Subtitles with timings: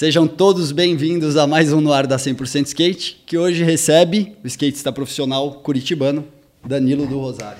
[0.00, 4.46] Sejam todos bem-vindos a mais um No Ar da 100% Skate, que hoje recebe o
[4.46, 6.24] skatista profissional curitibano,
[6.66, 7.58] Danilo do Rosário.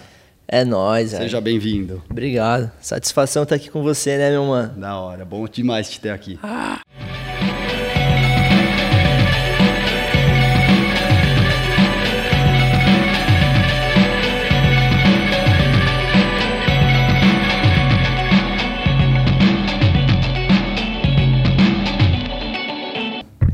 [0.49, 1.11] É nóis.
[1.11, 2.03] Seja bem-vindo.
[2.09, 2.73] Obrigado.
[2.81, 4.73] Satisfação estar aqui com você, né, meu mano?
[4.81, 6.39] Da hora, bom demais te ter aqui.
[6.43, 6.81] Ah.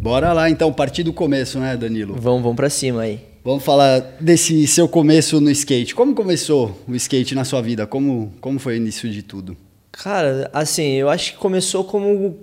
[0.07, 2.15] Bora lá então, partir do começo, né, Danilo?
[2.15, 3.19] Vamos, vamos pra cima aí.
[3.43, 5.97] Vamos falar desse seu começo no skate.
[5.97, 7.89] Como começou o skate na sua vida?
[7.89, 9.57] Como, como foi o início de tudo?
[9.91, 12.39] Cara, assim, eu acho que começou como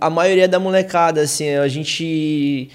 [0.00, 2.70] a maioria da molecada, assim, a gente...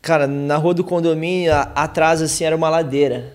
[0.00, 3.34] Cara, na rua do condomínio, atrás, assim, era uma ladeira,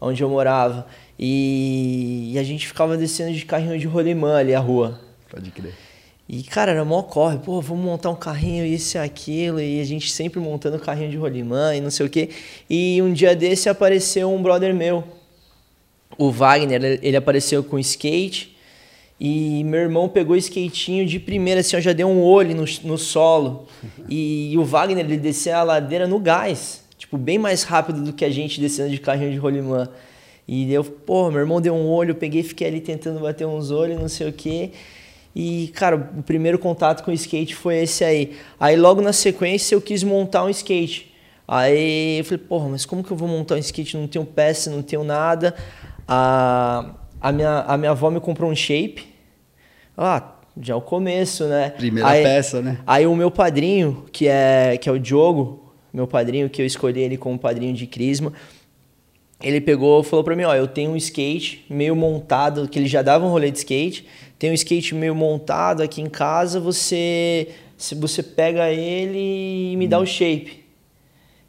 [0.00, 0.88] onde eu morava.
[1.16, 5.00] E, e a gente ficava descendo de carrinho de rolimã ali a rua.
[5.30, 5.91] Pode crer.
[6.32, 9.84] E, cara, era mó corre, pô, vamos montar um carrinho, isso e aquilo, e a
[9.84, 12.30] gente sempre montando carrinho de rolimã e não sei o quê.
[12.70, 15.04] E um dia desse apareceu um brother meu,
[16.16, 18.56] o Wagner, ele apareceu com skate,
[19.20, 22.64] e meu irmão pegou o skatinho de primeira, assim, eu já dei um olho no,
[22.84, 23.66] no solo.
[24.08, 28.10] E, e o Wagner, ele descia a ladeira no gás, tipo, bem mais rápido do
[28.10, 29.86] que a gente descendo de carrinho de rolimã.
[30.48, 33.70] E eu, pô, meu irmão deu um olho, eu peguei fiquei ali tentando bater uns
[33.70, 34.70] olhos, não sei o quê.
[35.34, 38.36] E, cara, o primeiro contato com o skate foi esse aí.
[38.60, 41.12] Aí, logo na sequência, eu quis montar um skate.
[41.48, 43.96] Aí eu falei, porra, mas como que eu vou montar um skate?
[43.96, 45.54] Não tenho peça, não tenho nada.
[46.06, 49.06] A, a, minha, a minha avó me comprou um shape.
[49.96, 51.70] Ah, já é o começo, né?
[51.70, 52.78] Primeira aí, peça, né?
[52.86, 57.00] Aí o meu padrinho, que é, que é o Diogo, meu padrinho, que eu escolhi
[57.00, 58.32] ele como padrinho de Crisma,
[59.42, 63.02] ele pegou falou pra mim, ó, eu tenho um skate meio montado, que ele já
[63.02, 64.06] dava um rolê de skate,
[64.42, 67.46] tem um skate meio montado aqui em casa, você
[67.78, 70.64] você pega ele e me dá o shape.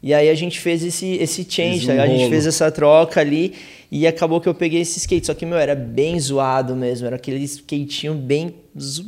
[0.00, 2.00] E aí a gente fez esse, esse change, tá?
[2.00, 3.52] a gente fez essa troca ali
[3.90, 5.26] e acabou que eu peguei esse skate.
[5.26, 8.54] Só que, meu, era bem zoado mesmo, era aquele skatinho bem.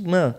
[0.04, 0.34] Mano,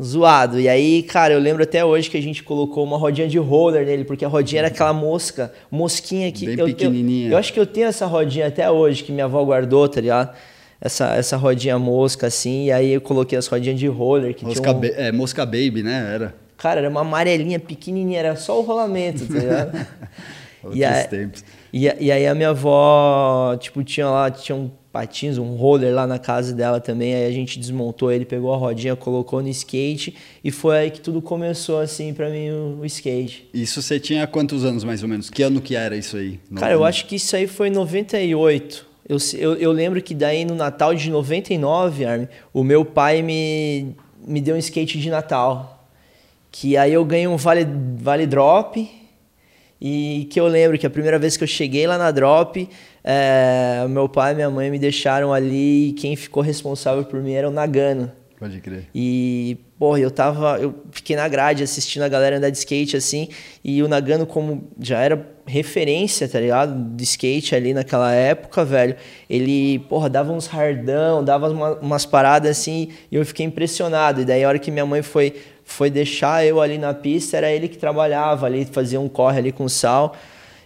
[0.00, 0.60] zoado.
[0.60, 3.84] E aí, cara, eu lembro até hoje que a gente colocou uma rodinha de roller
[3.84, 6.46] nele, porque a rodinha era aquela mosca, mosquinha que.
[6.46, 7.26] Bem eu, pequenininha.
[7.26, 10.00] Eu, eu, acho que eu tenho essa rodinha até hoje, que minha avó guardou, tá
[10.00, 10.36] ligado?
[10.80, 14.34] Essa, essa rodinha mosca, assim, e aí eu coloquei as rodinhas de roller.
[14.34, 14.84] Que mosca, um...
[14.84, 16.14] é, mosca baby, né?
[16.14, 16.34] Era.
[16.56, 19.86] Cara, era uma amarelinha pequenininha, era só o rolamento, tá ligado?
[20.62, 21.44] Outros e aí, tempos.
[21.72, 26.06] E, e aí a minha avó, tipo, tinha lá, tinha um patins, um roller lá
[26.06, 27.14] na casa dela também.
[27.14, 31.00] Aí a gente desmontou ele, pegou a rodinha, colocou no skate e foi aí que
[31.00, 33.48] tudo começou assim para mim o, o, skate.
[33.54, 35.30] Isso você tinha quantos anos mais ou menos?
[35.30, 36.40] Que ano que era isso aí?
[36.56, 38.87] Cara, eu acho que isso aí foi em 98.
[39.08, 43.96] Eu, eu, eu lembro que daí no Natal de 99, Armin, o meu pai me,
[44.26, 45.88] me deu um skate de Natal.
[46.50, 48.98] Que aí eu ganhei um vale, vale drop
[49.80, 52.68] e que eu lembro que a primeira vez que eu cheguei lá na Drop,
[53.04, 57.32] é, meu pai e minha mãe me deixaram ali e quem ficou responsável por mim
[57.32, 58.10] era o Nagano.
[58.38, 58.88] Pode crer.
[58.94, 60.58] E, porra, eu tava.
[60.60, 63.28] Eu fiquei na grade assistindo a galera andar de skate assim.
[63.62, 66.94] E o Nagano, como já era referência, tá ligado?
[66.94, 68.96] De skate ali naquela época, velho.
[69.30, 72.90] Ele, porra, dava uns hardão, dava uma, umas paradas assim.
[73.10, 74.20] E eu fiquei impressionado.
[74.20, 75.34] E daí, a hora que minha mãe foi
[75.68, 79.52] foi deixar eu ali na pista, era ele que trabalhava ali, fazia um corre ali
[79.52, 80.16] com sal.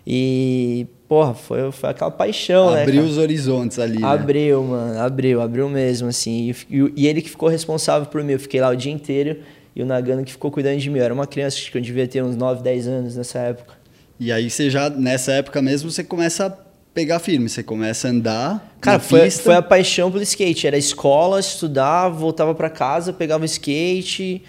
[0.06, 2.82] E, porra, foi, foi aquela paixão, abriu né?
[2.84, 3.98] Abriu os horizontes ali.
[3.98, 4.06] Né?
[4.06, 4.68] Abriu, né?
[4.70, 6.54] mano, abriu, abriu mesmo, assim.
[6.70, 8.32] E, e, ele que ficou responsável por mim.
[8.32, 9.40] Eu fiquei lá o dia inteiro
[9.76, 11.00] e o Nagano que ficou cuidando de mim.
[11.00, 13.74] Eu era uma criança, acho que eu devia ter uns 9, 10 anos nessa época.
[14.18, 16.56] E aí você já, nessa época mesmo, você começa a
[16.94, 18.74] pegar firme, você começa a andar.
[18.80, 19.42] Cara, foi, pista.
[19.42, 20.66] foi a paixão pelo skate.
[20.66, 24.42] Era escola, estudar, voltava para casa, pegava o skate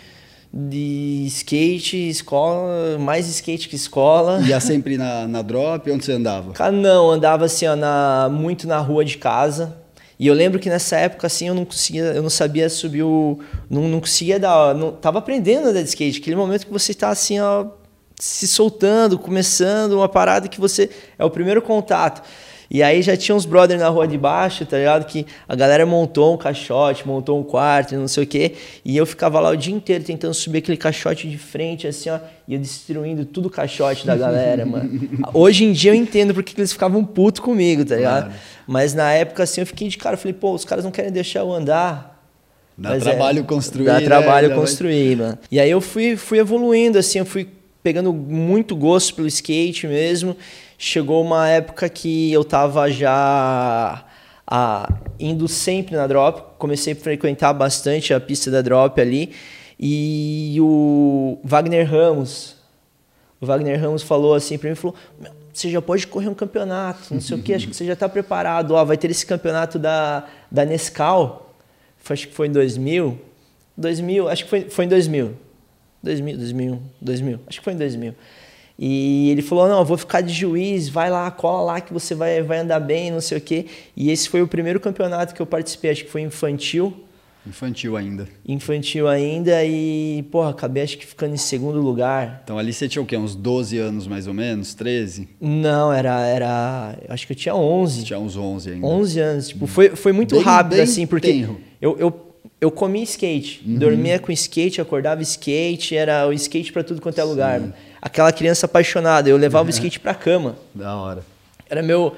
[0.56, 4.40] de skate, escola, mais skate que escola.
[4.42, 5.90] Ia sempre na, na drop?
[5.90, 6.52] Onde você andava?
[6.54, 9.76] Cara, não, andava assim, ó, na, muito na rua de casa.
[10.20, 13.40] E eu lembro que nessa época, assim, eu não conseguia, eu não sabia subir o.
[13.68, 14.76] Não, não conseguia dar.
[14.76, 16.20] Não, tava aprendendo a andar de skate.
[16.22, 17.66] Aquele momento que você está assim, ó,
[18.20, 20.88] se soltando, começando uma parada que você.
[21.18, 22.22] É o primeiro contato.
[22.74, 25.06] E aí já tinha uns brothers na rua de baixo, tá ligado?
[25.06, 28.54] Que a galera montou um caixote, montou um quarto, não sei o quê.
[28.84, 32.18] E eu ficava lá o dia inteiro tentando subir aquele caixote de frente, assim, ó.
[32.48, 34.90] E eu destruindo tudo o caixote da galera, mano.
[35.36, 38.26] Hoje em dia eu entendo porque eles ficavam putos comigo, tá ligado?
[38.26, 38.40] Claro.
[38.66, 40.16] Mas na época, assim, eu fiquei de cara.
[40.16, 42.28] Eu falei, pô, os caras não querem deixar eu andar.
[42.76, 43.86] Dá Mas trabalho é, construir.
[43.86, 44.06] Dá né?
[44.06, 45.38] trabalho construir, mano.
[45.52, 47.48] E aí eu fui, fui evoluindo, assim, eu fui
[47.84, 50.36] pegando muito gosto pelo skate mesmo
[50.84, 54.04] chegou uma época que eu tava já
[54.46, 59.34] a, indo sempre na drop, comecei a frequentar bastante a pista da drop ali.
[59.80, 62.58] E o, Wagner Ramos.
[63.40, 64.96] O Wagner Ramos falou assim pra mim, falou,
[65.54, 68.10] você já pode correr um campeonato, não sei o que, acho que você já está
[68.10, 68.72] preparado.
[68.72, 71.54] Ó, vai ter esse campeonato da, da Nescau,
[72.10, 73.18] acho que foi em 2000,
[73.78, 75.34] 2000, acho que foi, foi em 2000.
[76.04, 78.14] 2000, 2001, 2000, acho que foi em 2000.
[78.78, 82.16] E ele falou: Não, eu vou ficar de juiz, vai lá, cola lá que você
[82.16, 83.66] vai, vai andar bem, não sei o quê.
[83.96, 86.94] E esse foi o primeiro campeonato que eu participei, acho que foi infantil.
[87.46, 88.28] Infantil ainda.
[88.48, 92.42] Infantil ainda e, porra, acabei acho que ficando em segundo lugar.
[92.44, 93.18] Então ali você tinha o quê?
[93.18, 94.74] Uns 12 anos mais ou menos?
[94.74, 95.28] 13?
[95.42, 96.26] Não, era.
[96.26, 98.00] era acho que eu tinha 11.
[98.00, 98.88] Você tinha uns 11 ainda.
[98.88, 99.48] 11 anos.
[99.50, 101.46] Tipo, foi, foi muito bem, rápido, bem assim, porque
[101.82, 103.62] eu, eu, eu comia skate.
[103.66, 103.78] Uhum.
[103.78, 107.60] Dormia com skate, acordava skate, era o skate para tudo quanto é lugar.
[107.60, 107.74] Sim.
[108.06, 110.58] Aquela criança apaixonada, eu levava o skate pra cama.
[110.76, 111.24] Da hora.
[111.70, 112.14] Era meu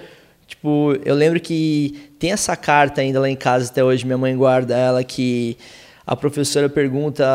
[0.47, 4.35] Tipo, eu lembro que tem essa carta ainda lá em casa até hoje, minha mãe
[4.35, 5.57] guarda ela, que
[6.05, 7.25] a professora pergunta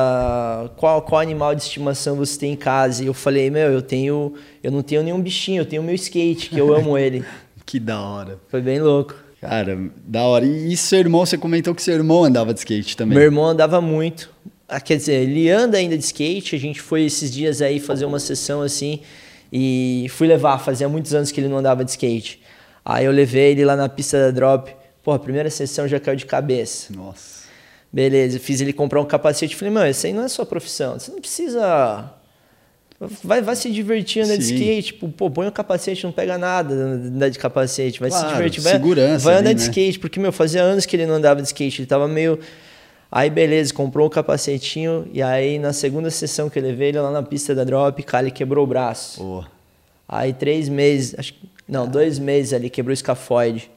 [0.76, 3.02] qual, qual animal de estimação você tem em casa.
[3.02, 4.34] E eu falei, meu, eu tenho.
[4.62, 7.24] Eu não tenho nenhum bichinho, eu tenho meu skate, que eu amo ele.
[7.66, 8.38] que da hora.
[8.48, 9.14] Foi bem louco.
[9.40, 9.76] Cara,
[10.06, 10.44] da hora.
[10.44, 13.16] E, e seu irmão, você comentou que seu irmão andava de skate também.
[13.18, 14.30] Meu irmão andava muito.
[14.70, 16.54] Ah, quer dizer, ele anda ainda de skate.
[16.54, 19.00] A gente foi esses dias aí fazer uma sessão assim.
[19.52, 22.40] E fui levar, fazia muitos anos que ele não andava de skate.
[22.84, 24.74] Aí eu levei ele lá na pista da drop.
[25.02, 26.92] Pô, a primeira sessão já caiu de cabeça.
[26.94, 27.40] Nossa.
[27.92, 29.56] Beleza, fiz ele comprar um capacete.
[29.56, 30.98] Falei, mano, isso aí não é sua profissão.
[30.98, 32.12] Você não precisa.
[33.24, 34.92] Vai, vai se divertir andando de skate.
[34.92, 37.98] Tipo, pô, põe o um capacete, não pega nada andar de capacete.
[37.98, 38.60] Vai claro, se divertir.
[38.60, 39.68] Vai, segurança vai andar ali, de né?
[39.68, 39.98] skate.
[39.98, 41.80] Porque, meu, fazia anos que ele não andava de skate.
[41.80, 42.38] Ele tava meio.
[43.10, 45.08] Aí, beleza, comprou um capacetinho.
[45.12, 48.24] E aí, na segunda sessão que eu levei ele lá na pista da drop, cara,
[48.24, 49.22] ele quebrou o braço.
[49.22, 49.44] Oh.
[50.08, 53.70] Aí, três meses, acho que não, dois meses ali, quebrou o escafoide.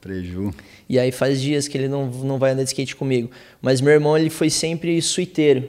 [0.00, 0.52] Preju.
[0.88, 3.30] E aí faz dias que ele não, não vai andar de skate comigo.
[3.60, 5.68] Mas meu irmão, ele foi sempre suiteiro.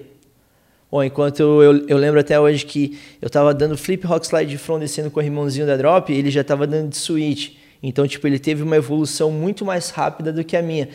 [0.91, 4.51] Bom, enquanto eu, eu, eu, lembro até hoje que eu tava dando flip rock slide
[4.51, 7.59] de front descendo com o irmãozinho da drop, ele já tava dando de suíte.
[7.81, 10.89] Então, tipo, ele teve uma evolução muito mais rápida do que a minha.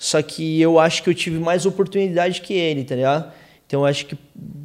[0.00, 3.30] Só que eu acho que eu tive mais oportunidade que ele, tá ligado?
[3.66, 4.16] Então, eu acho que,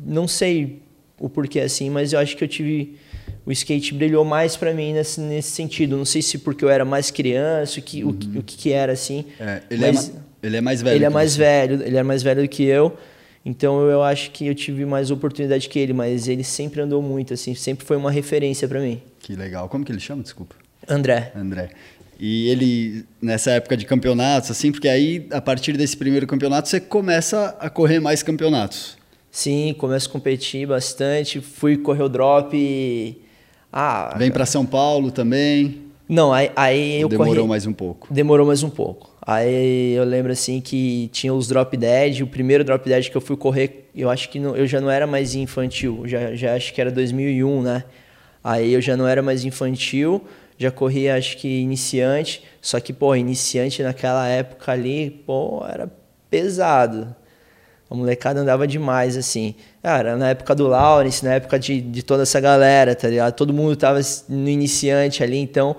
[0.05, 0.81] não sei
[1.19, 2.97] o porquê assim, mas eu acho que eu tive
[3.45, 5.97] o skate brilhou mais para mim nesse, nesse sentido.
[5.97, 8.11] Não sei se porque eu era mais criança, o que, uhum.
[8.11, 9.25] o, o que, que era assim.
[9.37, 10.95] É, ele, é mas é, ele é mais velho.
[10.95, 11.39] Ele é mais você.
[11.39, 12.97] velho, ele é mais velho do que eu.
[13.45, 17.33] Então eu acho que eu tive mais oportunidade que ele, mas ele sempre andou muito,
[17.33, 19.01] assim, sempre foi uma referência para mim.
[19.19, 19.67] Que legal.
[19.67, 20.23] Como que ele chama?
[20.23, 20.55] Desculpa.
[20.87, 21.31] André.
[21.35, 21.69] André.
[22.19, 26.79] E ele, nessa época de campeonatos, assim, porque aí, a partir desse primeiro campeonato, você
[26.79, 28.97] começa a correr mais campeonatos.
[29.29, 31.41] Sim, começo a competir bastante.
[31.41, 32.55] Fui correr o drop
[33.77, 35.81] ah, Vem para São Paulo também?
[36.07, 37.47] Não, aí, aí eu Demorou corri...
[37.49, 38.07] mais um pouco.
[38.09, 39.13] Demorou mais um pouco.
[39.21, 43.19] Aí eu lembro assim que tinha os drop dead, o primeiro drop dead que eu
[43.19, 46.73] fui correr, eu acho que não, eu já não era mais infantil, já, já acho
[46.73, 47.83] que era 2001, né?
[48.41, 50.23] Aí eu já não era mais infantil,
[50.57, 55.89] já corria acho que iniciante, só que pô, iniciante naquela época ali, pô, era
[56.29, 57.15] pesado.
[57.89, 59.53] A molecada andava demais, assim.
[59.83, 63.33] Cara, na época do Lawrence, na época de, de toda essa galera, tá ligado?
[63.33, 65.75] Todo mundo tava no iniciante ali, então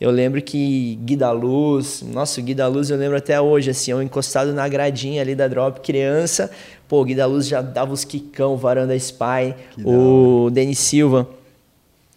[0.00, 3.70] eu lembro que Gui da Luz, nossa, o Gui da Luz eu lembro até hoje,
[3.70, 6.50] assim, eu encostado na gradinha ali da drop, criança,
[6.88, 11.28] pô, o Gui da Luz já dava os quicão, varanda spy, o Denis Silva.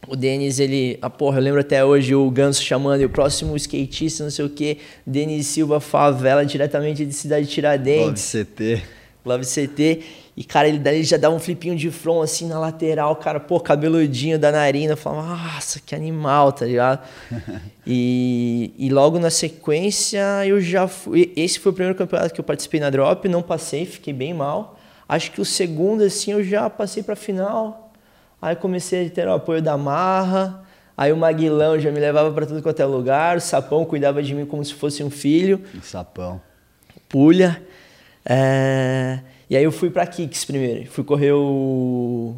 [0.08, 0.98] O Denis, ele.
[1.02, 4.50] Ah, porra, eu lembro até hoje o Ganso chamando o próximo skatista, não sei o
[4.50, 4.78] quê.
[5.06, 8.32] Denis Silva, favela, diretamente de Cidade Tiradentes.
[8.32, 8.84] Pode CT.
[9.26, 10.04] Love CT.
[10.38, 13.60] E, cara, ele, ele já dava um flipinho de front assim na lateral, cara, pô,
[13.60, 14.94] cabeludinho da narina.
[14.94, 17.06] Eu falava, nossa, que animal, tá ligado?
[17.86, 21.34] e, e logo na sequência eu já fui.
[21.36, 24.80] Esse foi o primeiro campeonato que eu participei na drop, não passei, fiquei bem mal.
[25.10, 27.87] Acho que o segundo, assim, eu já passei pra final.
[28.41, 30.63] Aí comecei a ter o apoio da Marra.
[30.96, 33.38] Aí o Maguilão já me levava para tudo quanto é lugar.
[33.38, 35.62] O Sapão cuidava de mim como se fosse um filho.
[35.75, 36.41] O Sapão.
[37.08, 37.62] Pulha.
[38.25, 39.20] É...
[39.50, 40.89] E aí eu fui para Kicks primeiro.
[40.89, 42.36] Fui correr o...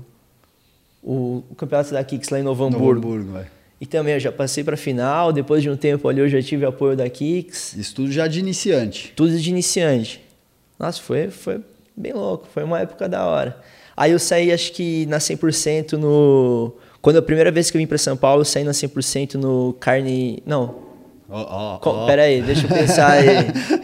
[1.02, 3.02] o, campeonato da Kicks lá em Novo Hamburgo.
[3.02, 3.48] Novo Hamburgo, vai.
[3.82, 5.32] E também eu já passei para final.
[5.32, 7.76] Depois de um tempo ali eu já tive apoio da Kicks.
[7.76, 9.14] Isso tudo já de iniciante.
[9.16, 10.22] Tudo de iniciante.
[10.78, 11.62] Nossa, foi, foi
[11.96, 12.48] bem louco.
[12.54, 13.58] Foi uma época da hora.
[14.00, 16.72] Aí eu saí, acho que na 100% no...
[17.02, 19.76] Quando a primeira vez que eu vim para São Paulo, eu saí na 100% no
[19.78, 20.42] carne...
[20.46, 20.88] Não,
[21.32, 22.06] Oh, oh, oh.
[22.08, 23.26] Pera aí, deixa eu pensar aí.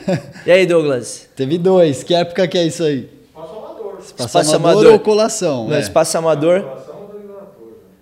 [0.47, 1.29] e aí, Douglas?
[1.35, 2.01] Teve dois.
[2.01, 3.07] Que época que é isso aí?
[3.27, 3.97] Espaço Amador.
[3.99, 5.67] Espaço, Espaço Amador, Amador ou colação?
[5.67, 5.79] Não, é.
[5.79, 6.65] Espaço Amador.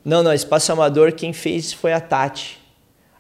[0.05, 2.58] Não, não, Espaço Amador quem fez foi a Tati,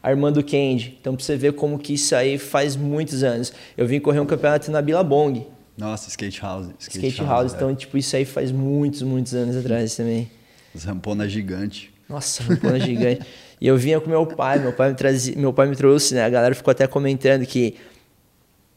[0.01, 0.97] a irmã do Kendi.
[1.01, 3.51] Então pra você ver como que isso aí faz muitos anos.
[3.77, 5.45] Eu vim correr um campeonato na Billabong.
[5.77, 6.67] Nossa, skate house.
[6.79, 7.29] Skate, skate house.
[7.29, 7.53] house.
[7.53, 7.55] É.
[7.55, 10.29] Então, tipo, isso aí faz muitos, muitos anos atrás também.
[10.75, 11.89] As ramponas gigantes.
[12.07, 13.25] Nossa, rampona gigante.
[13.61, 16.25] E eu vinha com meu pai, meu pai me trazia, meu pai me trouxe, né?
[16.25, 17.75] A galera ficou até comentando que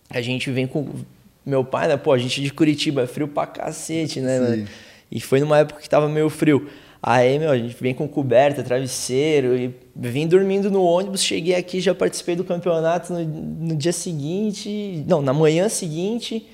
[0.09, 0.89] a gente vem com
[1.45, 1.97] meu pai, né?
[1.97, 4.69] Pô, a gente é de Curitiba, é frio pra cacete, né, mano?
[5.11, 6.69] E foi numa época que tava meio frio.
[7.03, 11.81] Aí, meu, a gente vem com coberta, travesseiro e vim dormindo no ônibus, cheguei aqui,
[11.81, 16.47] já participei do campeonato no, no dia seguinte, não, na manhã seguinte.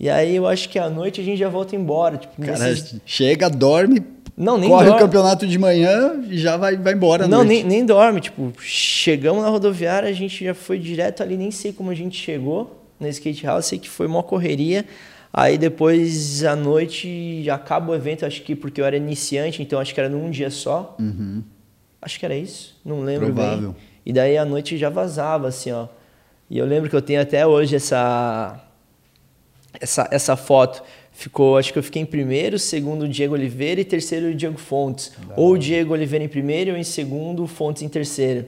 [0.00, 2.16] E aí eu acho que à noite a gente já volta embora.
[2.16, 2.96] Tipo, Cara, nesses...
[3.04, 4.02] chega, dorme,
[4.34, 4.98] não, nem corre dorme.
[4.98, 7.28] o campeonato de manhã e já vai, vai embora.
[7.28, 8.22] Não, nem, nem dorme.
[8.22, 12.16] Tipo, chegamos na rodoviária, a gente já foi direto ali, nem sei como a gente
[12.16, 14.86] chegou na skate house, sei que foi uma correria.
[15.30, 19.92] Aí depois à noite acaba o evento, acho que porque eu era iniciante, então acho
[19.92, 20.96] que era num dia só.
[20.98, 21.42] Uhum.
[22.00, 23.72] Acho que era isso, não lembro Provável.
[23.72, 23.76] bem.
[24.06, 25.86] E daí à noite já vazava, assim, ó.
[26.48, 28.58] E eu lembro que eu tenho até hoje essa,
[29.78, 30.82] essa, essa foto.
[31.12, 34.58] Ficou, acho que eu fiquei em primeiro, segundo o Diego Oliveira e terceiro o Diego
[34.58, 35.12] Fontes.
[35.28, 35.34] Não.
[35.36, 38.46] Ou o Diego Oliveira em primeiro ou em segundo, Fontes em terceiro.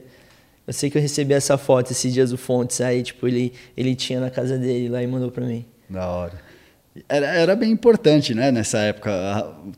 [0.65, 3.93] Eu sei que eu recebi essa foto esses dias do Fontes, aí tipo, ele, ele
[3.95, 5.65] tinha na casa dele lá e mandou para mim.
[5.89, 6.53] Da hora.
[7.09, 8.51] Era, era bem importante, né?
[8.51, 9.11] Nessa época,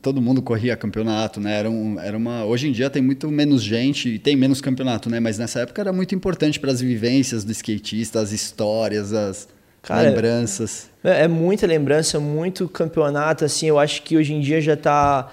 [0.02, 1.60] todo mundo corria campeonato, né?
[1.60, 2.44] Era, um, era uma.
[2.44, 5.20] Hoje em dia tem muito menos gente e tem menos campeonato, né?
[5.20, 9.48] Mas nessa época era muito importante para as vivências do skatista, as histórias, as
[9.82, 10.90] Cara, lembranças.
[11.06, 13.46] É, muita lembrança, muito campeonato.
[13.46, 15.32] Assim, eu acho que hoje em dia já está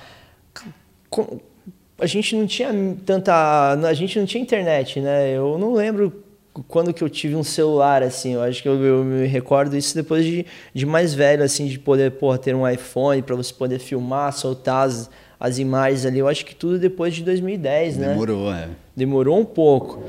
[2.00, 2.70] a gente não tinha
[3.04, 6.24] tanta a gente não tinha internet né eu não lembro
[6.68, 9.94] quando que eu tive um celular, assim, eu acho que eu, eu me recordo isso
[9.94, 13.78] depois de, de mais velho, assim, de poder, porra, ter um iPhone para você poder
[13.78, 15.08] filmar, soltar as,
[15.40, 16.18] as imagens ali.
[16.18, 18.08] Eu acho que tudo depois de 2010, né?
[18.08, 18.68] Demorou, é.
[18.94, 20.04] Demorou um pouco.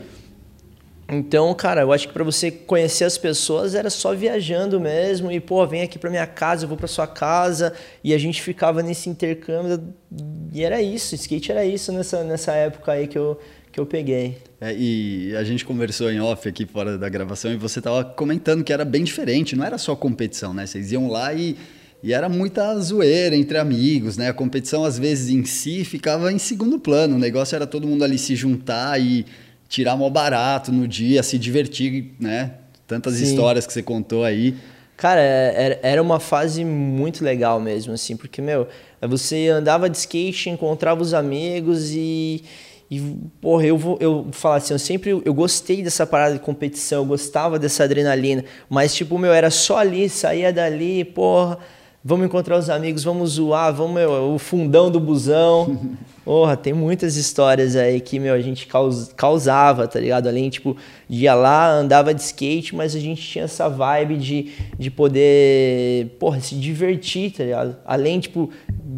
[1.09, 5.39] Então, cara, eu acho que para você conhecer as pessoas era só viajando mesmo e,
[5.39, 8.81] pô, vem aqui para minha casa, eu vou para sua casa e a gente ficava
[8.81, 9.83] nesse intercâmbio
[10.53, 13.39] e era isso, skate era isso nessa, nessa época aí que eu,
[13.71, 14.37] que eu peguei.
[14.61, 18.63] É, e a gente conversou em off aqui fora da gravação e você estava comentando
[18.63, 20.65] que era bem diferente, não era só competição, né?
[20.65, 21.57] Vocês iam lá e,
[22.01, 24.29] e era muita zoeira entre amigos, né?
[24.29, 27.15] A competição, às vezes, em si ficava em segundo plano.
[27.15, 29.25] O negócio era todo mundo ali se juntar e
[29.73, 32.51] tirar mó barato no dia, se divertir, né?
[32.85, 33.23] Tantas Sim.
[33.23, 34.55] histórias que você contou aí.
[34.95, 38.67] Cara, é, era uma fase muito legal mesmo, assim, porque, meu,
[39.01, 42.43] você andava de skate, encontrava os amigos e
[42.91, 42.99] e,
[43.41, 47.05] porra, eu vou eu falar assim, eu sempre eu gostei dessa parada de competição, eu
[47.05, 51.57] gostava dessa adrenalina, mas tipo, meu, era só ali, saía dali, porra,
[52.03, 55.79] vamos encontrar os amigos, vamos zoar, vamos, meu, o fundão do busão.
[56.25, 60.27] Porra, tem muitas histórias aí que, meu, a gente caus, causava, tá ligado?
[60.27, 60.77] Além, tipo,
[61.09, 66.39] ia lá, andava de skate, mas a gente tinha essa vibe de, de poder, porra,
[66.39, 67.75] se divertir, tá ligado?
[67.85, 68.49] Além, tipo,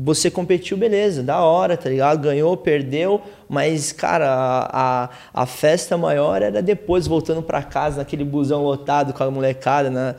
[0.03, 2.21] você competiu, beleza, da hora, tá ligado?
[2.21, 3.19] Ganhou, perdeu,
[3.49, 9.13] mas, cara, a, a, a festa maior era depois, voltando para casa, naquele busão lotado
[9.13, 10.15] com a molecada, né?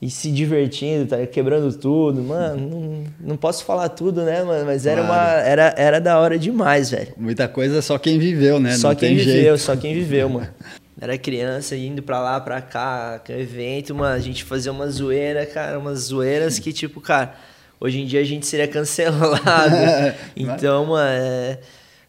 [0.00, 2.22] E se divertindo, tá quebrando tudo.
[2.22, 4.66] Mano, não, não posso falar tudo, né, mano?
[4.66, 5.12] Mas era, claro.
[5.12, 7.14] uma, era, era da hora demais, velho.
[7.16, 8.76] Muita coisa só quem viveu, né?
[8.76, 9.58] Só não quem viveu, jeito.
[9.58, 10.48] só quem viveu, mano.
[10.98, 14.14] Era criança indo pra lá, pra cá, evento, mano.
[14.14, 17.34] A gente fazia uma zoeira, cara, umas zoeiras que, tipo, cara,
[17.78, 19.44] hoje em dia a gente seria cancelado.
[20.34, 21.58] então, mano, é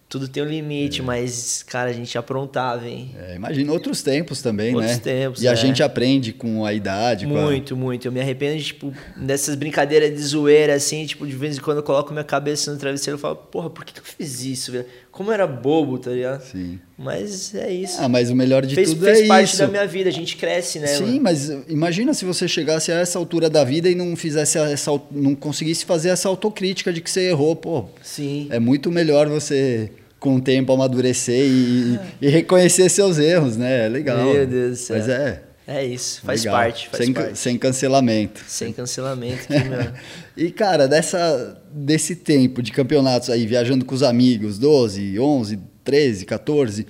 [0.10, 1.04] tudo tem um limite, é.
[1.04, 3.14] mas, cara, a gente aprontava, hein?
[3.18, 4.94] É, imagina outros tempos também, outros né?
[4.94, 5.56] Outros tempos, E a é.
[5.56, 7.26] gente aprende com a idade.
[7.26, 7.78] Muito, a...
[7.78, 8.08] muito.
[8.08, 11.84] Eu me arrependo, tipo, dessas brincadeiras de zoeira, assim, tipo, de vez em quando eu
[11.84, 14.86] coloco minha cabeça no travesseiro e falo, porra, por que, que eu fiz isso, velho?
[15.12, 16.42] Como era bobo, tá ligado?
[16.42, 16.80] Sim.
[16.98, 17.98] Mas é isso.
[18.00, 19.32] Ah, mas o melhor de fez, tudo fez é isso.
[19.32, 20.88] Fez parte da minha vida, a gente cresce, né?
[20.88, 21.22] Sim, mano?
[21.22, 25.36] mas imagina se você chegasse a essa altura da vida e não fizesse essa, não
[25.36, 27.86] conseguisse fazer essa autocrítica de que você errou, pô.
[28.02, 28.48] Sim.
[28.50, 33.86] É muito melhor você com o tempo amadurecer e, e, reconhecer seus erros, né?
[33.86, 34.34] É legal.
[34.34, 34.98] Meu Deus do céu.
[34.98, 35.44] Mas é.
[35.68, 36.60] É isso, faz legal.
[36.60, 37.38] parte, faz sem, parte.
[37.38, 38.42] Sem cancelamento.
[38.48, 39.48] Sem cancelamento.
[39.48, 39.92] Que, meu...
[40.38, 46.26] e, cara, dessa, desse tempo de campeonatos aí, viajando com os amigos, 12, 11, 13,
[46.26, 46.86] 14,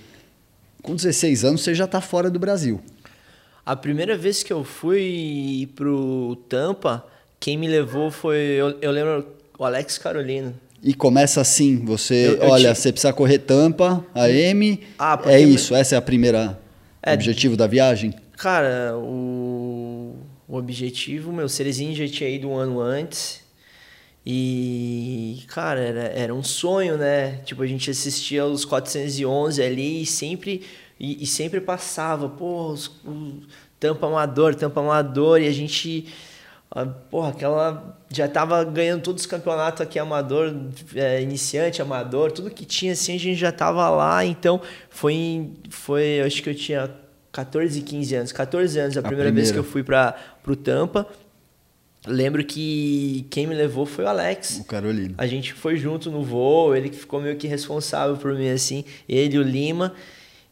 [0.82, 2.82] com 16 anos você já está fora do Brasil.
[3.63, 7.06] A primeira vez que eu fui pro Tampa,
[7.39, 9.27] quem me levou foi, eu, eu lembro,
[9.60, 10.51] o Alex Carolino.
[10.82, 12.80] E começa assim, você, eu, eu olha, te...
[12.80, 16.60] você precisa correr tampa, AM, ah, é isso, essa é a primeira
[17.04, 18.16] é, objetivo da viagem?
[18.36, 20.16] Cara, o,
[20.48, 23.47] o objetivo, meu, Cerezinho já tinha ido um ano antes
[24.29, 27.38] e, cara, era, era um sonho, né?
[27.46, 30.65] Tipo, a gente assistia os 411 ali e sempre,
[31.00, 33.39] e, e sempre passava, pô, os, o,
[33.79, 36.13] tampa amador, tampa amador, e a gente
[36.69, 37.98] Ah, Porra, aquela.
[38.12, 40.53] Já tava ganhando todos os campeonatos aqui, amador,
[40.93, 44.25] é, iniciante, amador, tudo que tinha assim, a gente já tava lá.
[44.25, 45.51] Então, foi.
[45.69, 46.91] foi acho que eu tinha
[47.31, 48.31] 14, 15 anos.
[48.34, 49.69] 14 anos a, primeira, vez que primeira.
[49.69, 51.07] eu fui para pro Tampa.
[52.08, 54.60] Lembro que quem me levou foi o Alex.
[54.60, 55.14] O Carolina.
[55.18, 58.84] A gente foi junto no voo, ele que ficou meio que responsável por mim, assim,
[59.08, 59.94] ele e o Lima.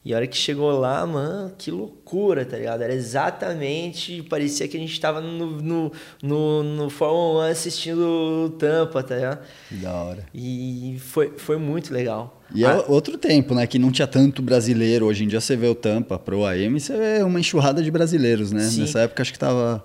[0.04, 2.84] E a hora que chegou lá, mano, que loucura, tá ligado?
[2.84, 8.02] Era exatamente, parecia que a gente tava no, no, no, no Fórmula 1 assistindo
[8.46, 9.40] o Tampa, tá ligado?
[9.68, 10.24] Que da hora.
[10.32, 12.40] E foi, foi muito legal.
[12.54, 13.66] E é Ah, outro tempo, né?
[13.66, 15.08] Que não tinha tanto brasileiro.
[15.08, 18.52] Hoje em dia você vê o Tampa Pro AM, você vê uma enxurrada de brasileiros,
[18.52, 18.62] né?
[18.62, 18.82] Sim.
[18.82, 19.84] Nessa época acho que tava.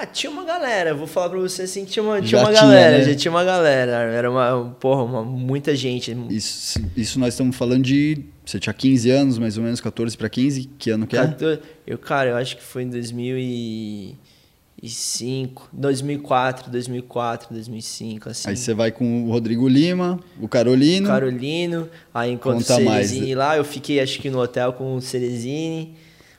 [0.00, 2.50] Ah, tinha uma galera, vou falar pra você assim, que tinha uma, Já tinha uma
[2.50, 3.04] tinha, galera, né?
[3.04, 3.90] já tinha uma galera.
[3.90, 6.16] Era uma, porra, uma, muita gente.
[6.30, 8.24] Isso, isso nós estamos falando de.
[8.46, 10.70] Você tinha 15 anos, mais ou menos, 14 para 15.
[10.78, 11.26] Que ano que é?
[11.26, 18.50] 14 Eu, cara, eu acho que foi em 2005, 2004, 2004, 2005, assim.
[18.50, 21.08] Aí você vai com o Rodrigo Lima, o Carolino.
[21.08, 23.08] Carolino, aí enquanto o Conta mais.
[23.08, 25.96] Cerezini lá, eu fiquei acho que no hotel com o Cerezini.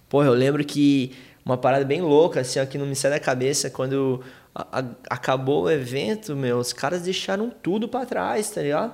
[0.07, 1.11] Porra, eu lembro que
[1.49, 4.21] uma parada bem louca, assim, ó, que não me sai da cabeça, quando
[4.53, 8.93] a- a- acabou o evento, meu, os caras deixaram tudo pra trás, tá ligado?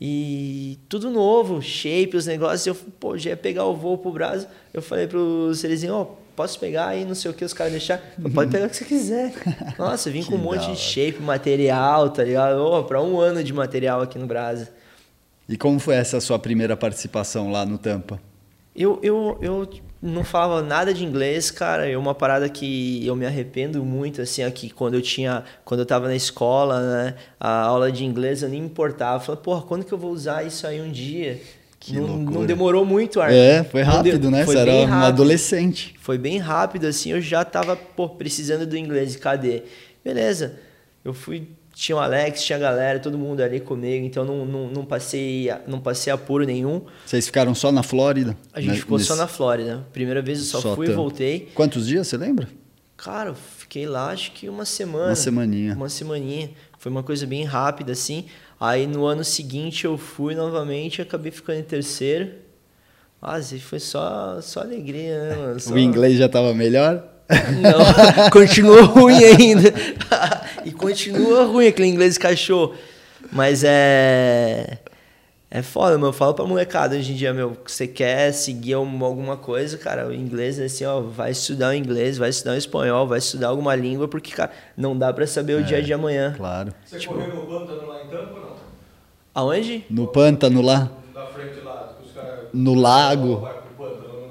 [0.00, 2.66] E tudo novo, shape, os negócios.
[2.66, 4.46] Eu, pô, já ia pegar o voo pro Brasil.
[4.72, 6.04] Eu falei pro Cerezinho, ó,
[6.36, 8.00] posso pegar aí, não sei o que, os caras deixaram.
[8.32, 9.32] Pode pegar o que você quiser.
[9.76, 12.58] Nossa, eu vim com um monte de shape, material, tá ligado?
[12.64, 14.68] Ô, pra um ano de material aqui no Brasil.
[15.48, 18.20] E como foi essa sua primeira participação lá no Tampa?
[18.76, 19.68] Eu, eu, eu
[20.00, 21.88] não falava nada de inglês, cara.
[21.88, 25.86] É uma parada que eu me arrependo muito, assim, aqui quando eu tinha, quando eu
[25.86, 27.14] tava na escola, né?
[27.38, 29.16] A aula de inglês eu nem me importava.
[29.16, 31.40] Eu falei, porra, quando que eu vou usar isso aí um dia?
[31.80, 32.38] Que não, loucura.
[32.38, 33.34] não demorou muito, Arthur.
[33.36, 34.44] É, foi rápido, né?
[34.44, 35.06] Foi Você era um rápido.
[35.06, 35.94] adolescente.
[36.00, 39.62] Foi bem rápido, assim, eu já tava, pô, precisando do inglês, cadê?
[40.04, 40.58] Beleza,
[41.04, 41.48] eu fui,
[41.78, 45.48] tinha o Alex, tinha a galera, todo mundo ali comigo, então não, não, não, passei,
[45.68, 46.82] não passei apuro nenhum.
[47.06, 48.36] Vocês ficaram só na Flórida?
[48.52, 48.76] A gente né?
[48.78, 49.86] ficou só Nesse- na Flórida.
[49.92, 51.48] Primeira vez eu só, Só fui e voltei.
[51.54, 52.48] Quantos dias, você lembra?
[52.96, 55.10] Cara, fiquei lá acho que uma semana.
[55.10, 55.74] Uma semaninha.
[55.76, 56.50] Uma semaninha.
[56.78, 58.24] Foi uma coisa bem rápida, assim.
[58.58, 62.32] Aí no ano seguinte eu fui novamente e acabei ficando em terceiro.
[63.22, 65.60] Ah, assim, foi só, só alegria, né, mano?
[65.60, 67.04] Só- O inglês já estava melhor?
[67.60, 69.72] Não, continua ruim ainda.
[70.64, 72.74] e continua ruim aquele inglês cachorro.
[73.32, 74.78] Mas é.
[75.50, 76.08] É foda, meu.
[76.08, 79.78] Eu falo pra molecada hoje em dia, meu, que você quer seguir um- alguma coisa,
[79.78, 83.18] cara, o inglês é assim, ó, vai estudar o inglês, vai estudar o espanhol, vai
[83.18, 86.34] estudar alguma língua, porque, cara, não dá pra saber o dia de amanhã.
[86.36, 86.74] Claro.
[86.84, 88.56] Você correu no pântano lá em Tampa ou não?
[89.34, 89.86] Aonde?
[89.88, 92.40] No pântano lá, Da frente lá, os caras.
[92.52, 93.36] no lago.
[93.36, 94.28] Vai pro pântano, não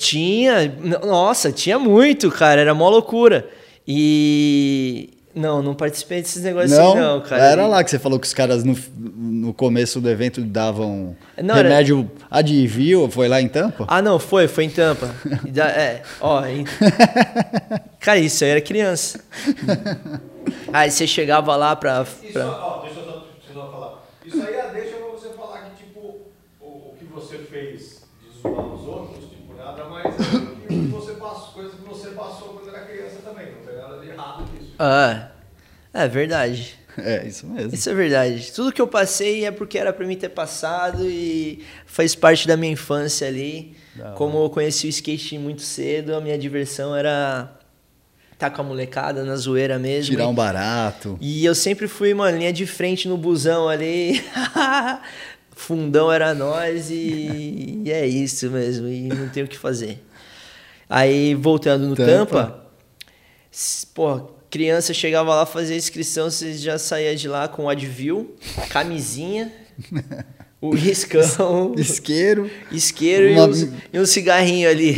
[0.00, 3.46] tinha isso nossa, tinha muito, cara, era mó loucura.
[3.86, 5.10] E.
[5.32, 7.42] Não, não participei desses negócios Não, assim, não, cara.
[7.44, 11.54] era lá que você falou que os caras no, no começo do evento davam Não,
[11.54, 13.84] era- remédio adivio, foi lá em Tampa?
[13.86, 15.14] Ah, não, foi, foi em Tampa.
[15.48, 16.44] Da- é, ó.
[16.46, 16.64] em-
[18.00, 19.20] Cara, isso aí era criança.
[20.72, 22.02] Aí você chegava lá pra.
[22.02, 24.04] Isso, pra- ó, deixa eu só, deixa eu só falar.
[24.24, 26.00] Isso aí é deixa pra você falar que, tipo,
[26.60, 29.24] o, o que você fez de zoar os outros,
[30.02, 33.52] mais é que você passou, coisa que você passou quando era criança também.
[33.52, 34.74] Não tem nada de errado nisso.
[34.78, 35.28] Ah,
[35.92, 36.78] é verdade.
[36.98, 37.74] É, isso mesmo.
[37.74, 38.52] Isso é verdade.
[38.52, 42.56] Tudo que eu passei é porque era pra mim ter passado e faz parte da
[42.56, 43.76] minha infância ali.
[43.94, 47.56] Da Como eu conheci o skate muito cedo, a minha diversão era
[48.32, 50.12] estar com a molecada na zoeira mesmo.
[50.12, 51.18] Tirar um barato.
[51.20, 54.24] E eu sempre fui, mano, linha de frente no busão ali.
[55.60, 58.88] Fundão era nós e, e é isso mesmo.
[58.88, 60.02] E não tem o que fazer.
[60.88, 62.42] Aí, voltando no Tampa.
[62.42, 62.66] Tampa,
[63.94, 64.20] pô,
[64.50, 68.34] criança chegava lá fazer inscrição, você já saía de lá com o Advil,
[68.70, 69.52] camisinha,
[70.60, 72.50] o riscão, Isqueiro.
[72.72, 74.96] isqueiro Uma- e, uns- e um cigarrinho ali.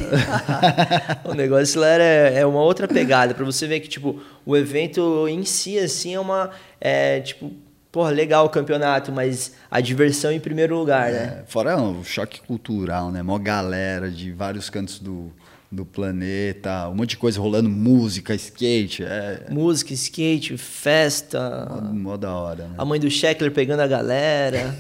[1.26, 2.04] o negócio lá era,
[2.38, 6.20] é uma outra pegada, pra você ver que, tipo, o evento em si, assim, é
[6.20, 6.50] uma.
[6.80, 7.50] É, tipo,
[7.92, 11.42] porra, legal o campeonato, mas a diversão em primeiro lugar, né?
[11.42, 13.22] É, fora o choque cultural, né?
[13.22, 15.30] Mó galera de vários cantos do,
[15.70, 21.68] do planeta, um monte de coisa rolando, música, skate, é Música, skate, festa.
[21.70, 22.74] mó, mó da hora, né?
[22.78, 24.74] A mãe do Sheckler pegando a galera.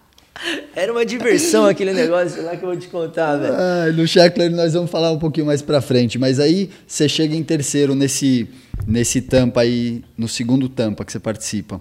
[0.77, 3.55] Era uma diversão aquele negócio lá que eu vou te contar, velho.
[3.55, 7.35] Ah, no Shackler nós vamos falar um pouquinho mais pra frente, mas aí você chega
[7.35, 8.49] em terceiro nesse,
[8.87, 11.81] nesse tampa aí, no segundo tampa que você participa.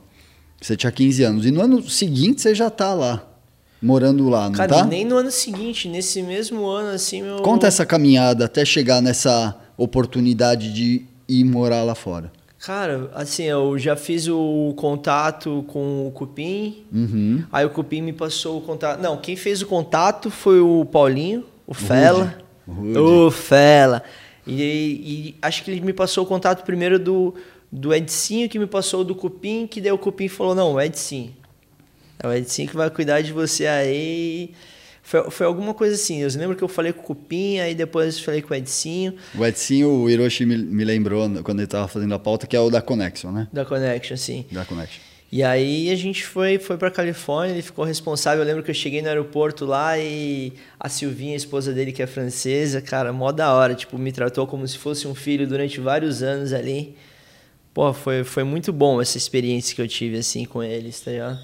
[0.62, 1.46] Você tinha 15 anos.
[1.46, 3.28] E no ano seguinte você já tá lá,
[3.82, 4.86] morando lá, não Cara, tá?
[4.86, 7.38] nem no ano seguinte, nesse mesmo ano, assim, meu.
[7.38, 12.32] Conta essa caminhada até chegar nessa oportunidade de ir morar lá fora?
[12.66, 16.86] Cara, assim, eu já fiz o contato com o Cupim.
[16.94, 17.44] Uhum.
[17.52, 19.02] Aí o Cupim me passou o contato.
[19.02, 22.38] Não, quem fez o contato foi o Paulinho, o Fela.
[22.66, 22.98] O Rude.
[22.98, 24.02] O Fela.
[24.46, 27.34] E, e acho que ele me passou o contato primeiro do,
[27.72, 31.34] do Edcinho, que me passou do Cupim, que daí o Cupim falou: não, o Edcinho.
[32.20, 34.52] É o Edcinho que vai cuidar de você aí.
[35.02, 36.22] Foi, foi alguma coisa assim.
[36.22, 39.46] Eu lembro que eu falei com o Cupim, aí depois falei com o Edcinho, O
[39.46, 42.70] Edsinho, o Hiroshi me, me lembrou quando ele tava fazendo a pauta, que é o
[42.70, 43.48] da Connection, né?
[43.52, 44.46] da Connection, assim.
[44.52, 45.02] Da Connection.
[45.36, 48.44] E aí a gente foi, foi pra Califórnia, ele ficou responsável.
[48.44, 52.04] Eu lembro que eu cheguei no aeroporto lá e a Silvinha, a esposa dele, que
[52.04, 55.80] é francesa, cara, mó da hora, tipo, me tratou como se fosse um filho durante
[55.80, 56.96] vários anos ali.
[57.74, 61.40] Pô, foi, foi muito bom essa experiência que eu tive, assim, com eles, tá ligado?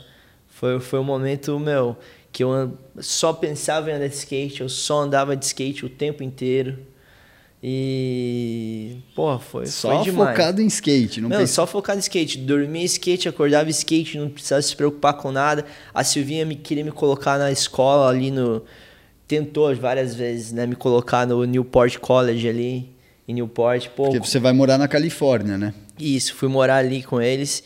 [0.50, 1.98] Foi, foi um momento, meu,
[2.32, 6.22] que eu só pensava em andar de skate, eu só andava de skate o tempo
[6.22, 6.78] inteiro.
[7.62, 10.30] E, pô, foi, Só foi demais.
[10.30, 12.38] focado em skate, não Não, só focar no skate.
[12.38, 15.66] Dormia skate, acordava skate, não precisava se preocupar com nada.
[15.94, 18.64] A Silvinha me queria me colocar na escola ali no.
[19.28, 20.66] Tentou várias vezes, né?
[20.66, 22.90] Me colocar no Newport College ali,
[23.28, 23.90] em Newport.
[23.90, 25.74] Pô, Porque você vai morar na Califórnia, né?
[26.00, 27.62] isso, fui morar ali com eles.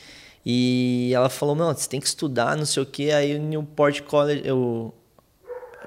[0.45, 3.11] E ela falou: Não, você tem que estudar, não sei o que.
[3.11, 4.41] Aí o Newport College.
[4.43, 4.93] Eu...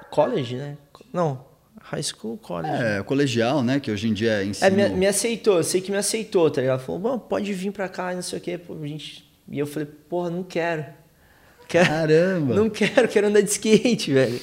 [0.09, 0.77] College, né?
[1.11, 1.41] Não,
[1.89, 2.83] High School College.
[2.83, 3.79] É, colegial, né?
[3.79, 4.67] Que hoje em dia é ensino...
[4.67, 6.79] É, me, me aceitou, eu sei que me aceitou, tá ligado?
[6.79, 8.57] Ela falou, Bom, pode vir pra cá, não sei o quê.
[8.57, 9.25] Pô, gente...
[9.49, 10.85] E eu falei, porra, não quero.
[11.67, 12.53] quero Caramba!
[12.55, 14.39] Não quero, quero andar de skate, velho.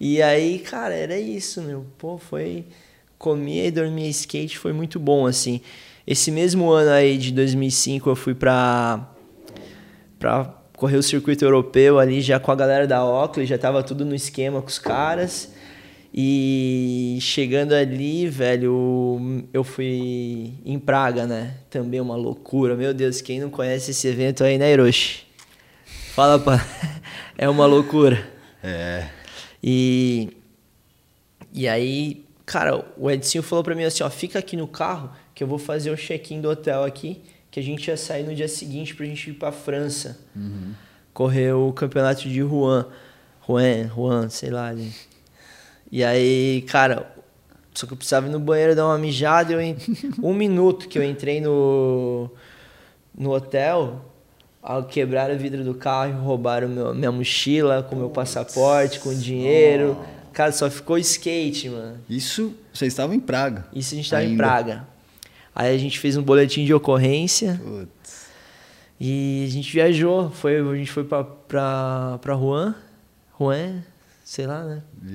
[0.00, 1.84] E aí, cara, era isso, meu.
[1.98, 2.64] Pô, foi.
[3.18, 5.60] Comia e dormia skate, foi muito bom, assim.
[6.06, 9.06] Esse mesmo ano aí de 2005 eu fui pra.
[10.18, 14.04] pra correr o circuito europeu ali já com a galera da Oakley, já tava tudo
[14.04, 15.50] no esquema com os caras.
[16.18, 21.56] E chegando ali, velho, eu fui em Praga, né?
[21.68, 22.74] Também uma loucura.
[22.74, 25.26] Meu Deus, quem não conhece esse evento aí, né, Hiroshi?
[26.14, 26.64] Fala, pra...
[27.36, 28.26] É uma loucura.
[28.62, 29.08] É.
[29.62, 30.30] E,
[31.52, 35.44] e aí, cara, o Edinho falou pra mim assim, ó, fica aqui no carro que
[35.44, 38.48] eu vou fazer o check-in do hotel aqui, que a gente ia sair no dia
[38.48, 40.18] seguinte pra gente ir pra França.
[41.12, 42.86] Correr o campeonato de Rouen.
[43.40, 44.68] Rouen, Rouen, sei lá.
[44.68, 44.94] ali.
[45.90, 47.10] E aí, cara,
[47.74, 49.76] só que eu precisava ir no banheiro dar uma mijada, eu en-
[50.22, 52.30] um minuto que eu entrei no,
[53.16, 54.04] no hotel,
[54.62, 59.14] ao quebrar o vidro do carro e roubaram meu, minha mochila com meu passaporte, com
[59.14, 59.96] dinheiro.
[60.32, 61.98] Cara, só ficou skate, mano.
[62.10, 63.64] Isso, vocês estavam em Praga.
[63.72, 64.36] Isso a gente tava em.
[64.36, 64.86] Praga.
[65.54, 68.26] Aí a gente fez um boletim de ocorrência Putz.
[69.00, 70.30] e a gente viajou.
[70.30, 72.74] Foi, a gente foi pra, pra, pra Rouen.
[73.32, 73.82] Rouen,
[74.24, 74.82] sei lá, né?
[75.02, 75.06] A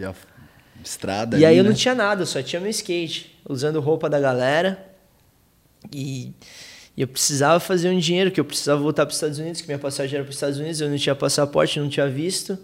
[0.84, 1.70] estrada E aí ali, eu né?
[1.70, 4.88] não tinha nada, só tinha meu skate, usando roupa da galera.
[5.94, 6.34] E,
[6.96, 9.68] e eu precisava fazer um dinheiro, que eu precisava voltar para os Estados Unidos, que
[9.68, 12.58] minha passagem era para os Estados Unidos, eu não tinha passaporte, não tinha visto.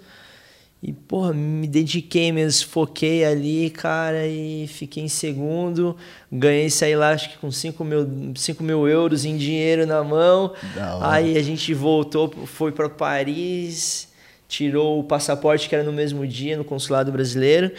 [0.81, 5.97] E, porra, me dediquei mesmo, foquei ali, cara, e fiquei em segundo.
[6.31, 10.53] Ganhei, saí lá, acho que com 5 mil, 5 mil euros em dinheiro na mão.
[11.01, 14.07] Aí a gente voltou, foi para Paris,
[14.47, 17.71] tirou o passaporte que era no mesmo dia no consulado brasileiro.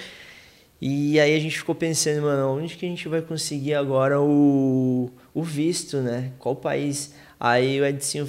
[0.81, 5.11] E aí a gente ficou pensando, mano, onde que a gente vai conseguir agora o,
[5.35, 6.31] o visto, né?
[6.39, 7.15] Qual país?
[7.39, 8.29] Aí o Edinho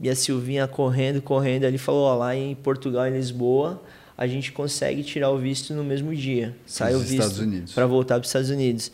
[0.00, 3.82] e a Silvinha correndo, correndo, ali falou, ó, lá em Portugal, em Lisboa,
[4.16, 6.54] a gente consegue tirar o visto no mesmo dia.
[6.66, 8.90] Sai o Pros visto para voltar para os Estados Unidos.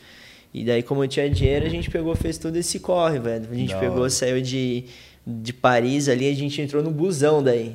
[0.52, 3.48] E daí, como eu tinha dinheiro, a gente pegou, fez todo esse corre, velho.
[3.50, 4.10] A gente Da pegou, hora.
[4.10, 4.84] saiu de,
[5.26, 7.74] de Paris ali, a gente entrou no busão daí.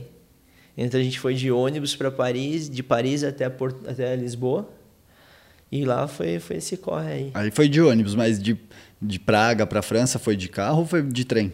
[0.77, 4.69] Então a gente foi de ônibus para Paris, de Paris até, Porto, até Lisboa.
[5.71, 7.31] E lá foi, foi esse corre aí.
[7.33, 8.57] Aí foi de ônibus, mas de,
[9.01, 11.51] de Praga pra França foi de carro ou foi de trem?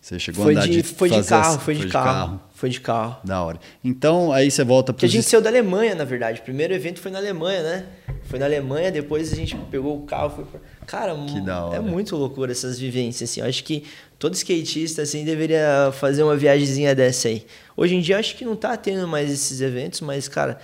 [0.00, 2.40] Você chegou Foi a andar de, de, foi de carro, essa- foi de carro.
[2.54, 3.16] Foi de carro.
[3.24, 3.58] Da hora.
[3.84, 6.40] Então, aí você volta Porque a para gente saiu da Alemanha, na verdade.
[6.40, 7.86] O primeiro evento foi na Alemanha, né?
[8.24, 10.60] Foi na Alemanha, depois a gente pegou o carro, foi pra...
[10.86, 11.76] Cara, Que da hora.
[11.76, 13.40] é muito loucura essas vivências, assim.
[13.40, 13.84] Eu acho que
[14.18, 17.46] todo skatista, assim, deveria fazer uma viagemzinha dessa aí.
[17.76, 20.58] Hoje em dia, acho que não tá tendo mais esses eventos, mas, cara,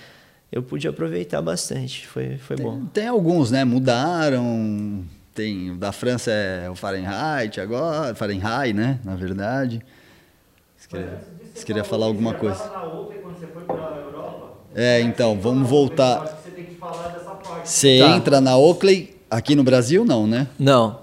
[0.51, 2.07] eu pude aproveitar bastante.
[2.07, 2.85] Foi, foi bom.
[2.93, 3.63] Tem alguns, né?
[3.63, 5.03] Mudaram.
[5.33, 8.99] Tem o da França é o Fahrenheit agora, Fahrenheit, né?
[9.03, 9.81] Na verdade.
[10.75, 11.21] Você queria,
[11.53, 12.55] você queria falar alguma coisa?
[12.57, 14.49] Você na outra quando você foi pra Europa?
[14.75, 16.23] É, então, vamos voltar.
[16.23, 17.69] Acho que você tem que falar dessa parte.
[17.69, 18.15] Você Tá.
[18.17, 20.47] entra na Oakley aqui no Brasil, não, né?
[20.57, 20.99] Não.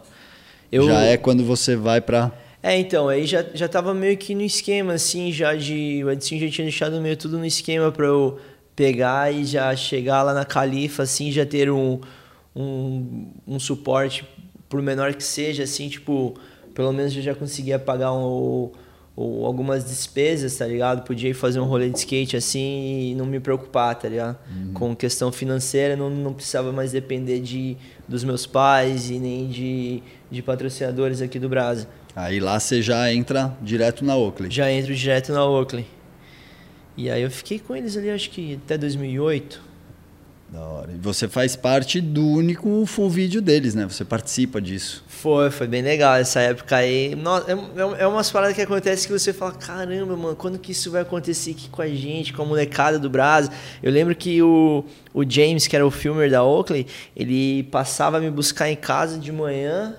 [0.71, 0.85] Eu...
[0.87, 2.33] Já é quando você vai pra.
[2.63, 6.03] É, então, aí já, já tava meio que no esquema, assim, já de.
[6.05, 8.39] O Edson já tinha deixado meio tudo no esquema pra eu
[8.77, 11.99] pegar e já chegar lá na Califa, assim, já ter um,
[12.55, 14.25] um, um suporte
[14.69, 16.35] por menor que seja, assim, tipo,
[16.75, 18.71] pelo menos eu já conseguia pagar um,
[19.17, 21.05] um, algumas despesas, tá ligado?
[21.05, 24.37] Podia ir fazer um rolê de skate assim e não me preocupar, tá ligado?
[24.55, 24.73] Uhum.
[24.75, 30.03] Com questão financeira, não, não precisava mais depender de, dos meus pais e nem de,
[30.31, 31.87] de patrocinadores aqui do Brasil.
[32.15, 34.51] Aí lá você já entra direto na Oakley.
[34.51, 35.87] Já entro direto na Oakley.
[36.97, 39.67] E aí eu fiquei com eles ali, acho que até 2008.
[40.49, 40.93] Da hora.
[40.93, 43.85] E você faz parte do único full vídeo deles, né?
[43.85, 45.05] Você participa disso.
[45.09, 47.15] Foi, foi bem legal essa época aí.
[47.15, 50.89] É, é, é umas paradas que acontecem que você fala, caramba, mano, quando que isso
[50.89, 53.51] vai acontecer aqui com a gente, com a molecada do Brasil?
[53.83, 58.21] Eu lembro que o, o James, que era o filmer da Oakley, ele passava a
[58.21, 59.97] me buscar em casa de manhã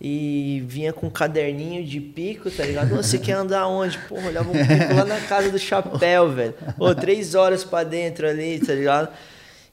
[0.00, 2.94] e vinha com um caderninho de pico, tá ligado?
[2.96, 3.98] Você quer andar onde?
[4.08, 6.54] Porra, olhava um pico lá na casa do chapéu, velho.
[6.76, 9.08] Pô, três horas pra dentro ali, tá ligado?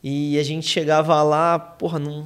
[0.01, 2.25] E a gente chegava lá, porra, não,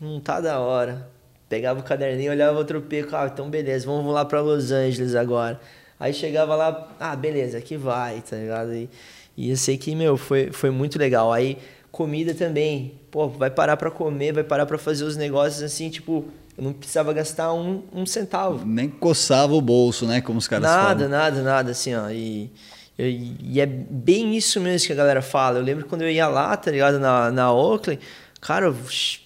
[0.00, 1.08] não tá da hora.
[1.48, 5.60] Pegava o caderninho, olhava outro pico, ah, então beleza, vamos lá para Los Angeles agora.
[6.00, 8.74] Aí chegava lá, ah, beleza, aqui vai, tá ligado?
[8.74, 8.88] E,
[9.36, 11.32] e eu sei que, meu, foi, foi muito legal.
[11.32, 11.58] Aí
[11.90, 16.24] comida também, pô, vai parar para comer, vai parar para fazer os negócios assim, tipo,
[16.56, 18.64] eu não precisava gastar um, um centavo.
[18.66, 21.08] Nem coçava o bolso, né, como os caras nada, falam.
[21.08, 22.10] Nada, nada, nada, assim, ó.
[22.10, 22.50] E
[22.98, 25.58] e é bem isso mesmo que a galera fala.
[25.58, 26.98] Eu lembro quando eu ia lá, tá ligado?
[26.98, 27.98] Na, na Oakley,
[28.40, 28.76] cara, eu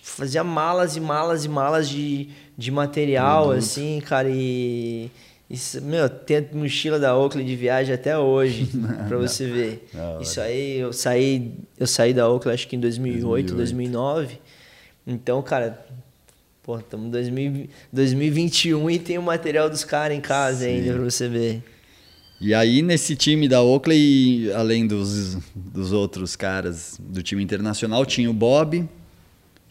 [0.02, 5.10] fazia malas e malas e malas de, de material, assim, cara, e.
[5.48, 6.10] Isso, meu, a
[6.56, 8.68] mochila da Oakley de viagem até hoje,
[9.06, 9.88] para você ver.
[10.20, 13.54] Isso aí, eu saí, eu saí da Oakley acho que em 2008, 2008.
[13.54, 14.40] 2009.
[15.06, 15.86] Então, cara,
[16.66, 20.72] pô, estamos em 2021 e tem o material dos caras em casa Sim.
[20.72, 21.62] ainda para você ver.
[22.38, 28.28] E aí, nesse time da Oakley, além dos, dos outros caras do time internacional, tinha
[28.28, 28.86] o Bob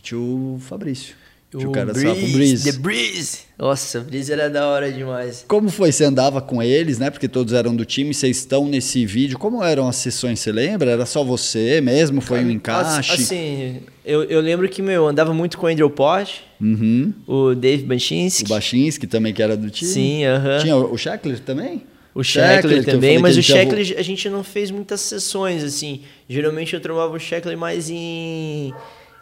[0.05, 1.15] tinha o Fabrício.
[1.57, 2.71] Tinha o, cara Breeze, o Breeze.
[2.71, 3.39] The Breeze.
[3.57, 5.45] Nossa, o Breeze era da hora demais.
[5.47, 5.91] Como foi?
[5.91, 7.09] Você andava com eles, né?
[7.09, 9.37] Porque todos eram do time, vocês estão nesse vídeo.
[9.37, 10.91] Como eram as sessões, você lembra?
[10.91, 12.21] Era só você mesmo?
[12.21, 13.13] Foi um encaixe?
[13.13, 17.13] Assim, eu, eu lembro que, meu, eu andava muito com o Andrew Pott, uhum.
[17.25, 18.43] o Dave Baczynski.
[18.43, 19.91] O Baczynski também, que era do time.
[19.91, 20.43] Sim, aham.
[20.43, 20.61] Uh -huh.
[20.61, 21.83] Tinha o Shackler também?
[22.15, 25.99] O Sheckler também, mas o Sheckler a gente não fez muitas sessões, assim.
[26.29, 28.73] Geralmente eu tomava o Sheckler mais em,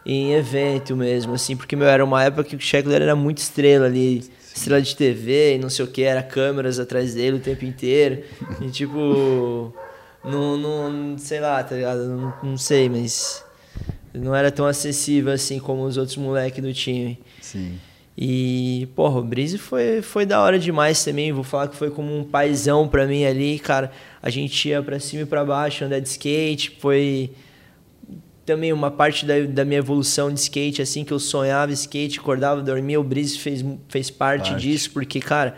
[0.06, 3.86] em evento mesmo, assim, porque meu, era uma época que o Sheckler era muito estrela
[3.86, 4.30] ali, Sim.
[4.54, 8.22] estrela de TV e não sei o que, era câmeras atrás dele o tempo inteiro.
[8.60, 9.72] e tipo,
[10.22, 12.04] não, não sei lá, tá ligado?
[12.06, 13.44] Não, não sei, mas
[14.12, 17.18] não era tão acessível assim como os outros moleques do time.
[17.40, 17.78] Sim.
[18.16, 21.32] E, porra, o Brise foi, foi da hora demais também.
[21.32, 23.90] Vou falar que foi como um paizão pra mim ali, cara.
[24.22, 26.76] A gente ia pra cima e pra baixo, andar de skate.
[26.78, 27.32] Foi
[28.44, 32.60] também uma parte da, da minha evolução de skate, assim, que eu sonhava skate, acordava,
[32.60, 33.00] dormia.
[33.00, 34.62] O Brise fez, fez parte, parte.
[34.62, 35.56] disso, porque, cara,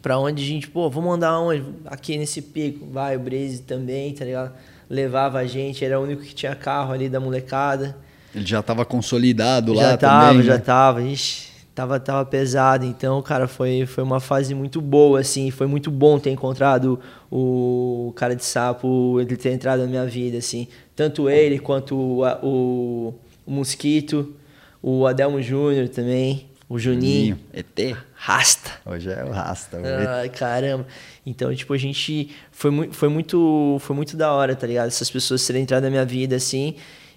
[0.00, 1.64] pra onde a gente, pô, vamos andar onde?
[1.86, 2.86] Aqui nesse pico.
[2.90, 4.52] Vai, o Brise também, tá ligado?
[4.88, 7.96] Levava a gente, era o único que tinha carro ali da molecada.
[8.34, 10.42] Ele já estava consolidado já lá tava, também.
[10.44, 11.38] Já estava, já estava.
[11.38, 12.84] Tava, tava pesado.
[12.84, 15.50] Então, cara, foi, foi uma fase muito boa, assim.
[15.50, 16.98] Foi muito bom ter encontrado
[17.30, 20.66] o cara de sapo, ele ter entrado na minha vida, assim.
[20.96, 23.14] Tanto ele quanto o, o,
[23.46, 24.34] o Mosquito,
[24.82, 27.38] o Adelmo Júnior também, o Juninho.
[27.52, 27.96] ET.
[28.14, 28.72] Rasta.
[28.84, 29.80] Hoje é o Rasta.
[30.20, 30.86] Ai, caramba.
[31.24, 32.30] Então, tipo, a gente...
[32.50, 34.88] Foi, mu foi, muito, foi muito da hora, tá ligado?
[34.88, 36.74] Essas pessoas terem entrado na minha vida, assim...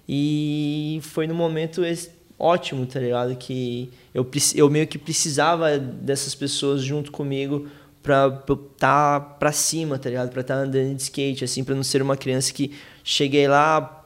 [0.08, 1.84] E foi no momento
[2.42, 3.36] ótimo, tá ligado?
[3.36, 7.68] Que eu, eu meio que precisava dessas pessoas junto comigo
[8.02, 10.30] pra estar tá pra cima, tá ligado?
[10.30, 12.72] Pra estar tá andando de skate, assim, pra não ser uma criança que
[13.04, 14.04] cheguei lá,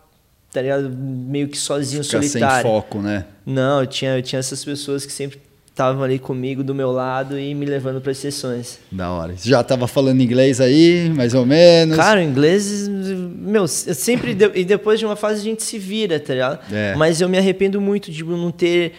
[0.53, 0.91] tá ligado?
[0.91, 2.63] Meio que sozinho, Ficar solitário.
[2.63, 3.25] sem foco, né?
[3.47, 5.41] Não, eu tinha, eu tinha essas pessoas que sempre
[5.77, 8.79] estavam ali comigo do meu lado e me levando para as sessões.
[8.91, 9.35] Da hora.
[9.37, 11.95] Já estava falando inglês aí, mais ou menos?
[11.95, 16.33] Cara, inglês, meu, eu sempre e depois de uma fase a gente se vira, tá
[16.33, 16.73] ligado?
[16.73, 16.95] É.
[16.95, 18.95] Mas eu me arrependo muito de não ter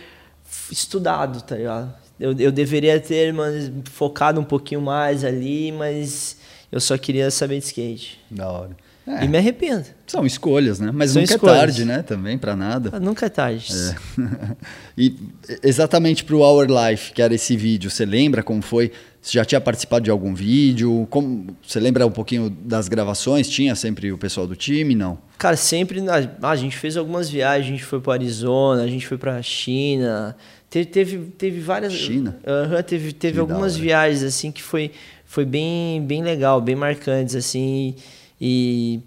[0.71, 1.91] estudado, tá ligado?
[2.19, 6.37] Eu, eu deveria ter mas, focado um pouquinho mais ali, mas
[6.71, 8.19] eu só queria saber de skate.
[8.29, 8.77] Da hora.
[9.07, 9.23] É.
[9.23, 9.85] E me arrependo.
[10.05, 10.91] São escolhas, né?
[10.93, 11.55] Mas São nunca é escolhas.
[11.55, 12.01] é tarde, né?
[12.01, 12.89] Também para nada.
[12.91, 13.71] Ah, nunca é tarde.
[13.73, 14.55] É.
[14.97, 15.15] e
[15.63, 18.91] exatamente para o Our Life, que era esse vídeo, você lembra como foi?
[19.21, 21.07] Você já tinha participado de algum vídeo?
[21.09, 23.49] Como, você lembra um pouquinho das gravações?
[23.49, 24.93] Tinha sempre o pessoal do time?
[24.93, 25.17] Não?
[25.37, 26.01] Cara, sempre.
[26.09, 27.67] Ah, a gente fez algumas viagens.
[27.67, 30.35] A gente foi para Arizona, a gente foi para China.
[30.69, 31.93] Teve, teve, teve várias.
[31.93, 32.37] China?
[32.43, 34.91] Uh -huh, teve teve algumas viagens assim que foi,
[35.25, 37.95] foi bem, bem legal, bem marcantes assim.
[37.95, 37.95] E,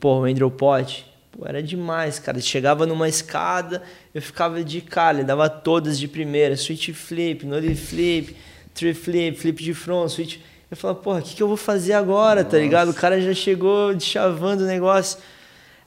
[0.01, 2.41] pô, o Andrew Pott, Pô, era demais, cara.
[2.41, 3.83] Chegava numa escada,
[4.15, 8.37] eu ficava de cara, ele dava todas de primeira, switch flip, nollie flip,
[8.75, 10.39] tree flip, flip de front, switch.
[10.71, 12.57] Eu falava, porra, o que, que eu vou fazer agora, Nossa.
[12.57, 12.91] tá ligado?
[12.91, 15.19] O cara já chegou chavando o negócio.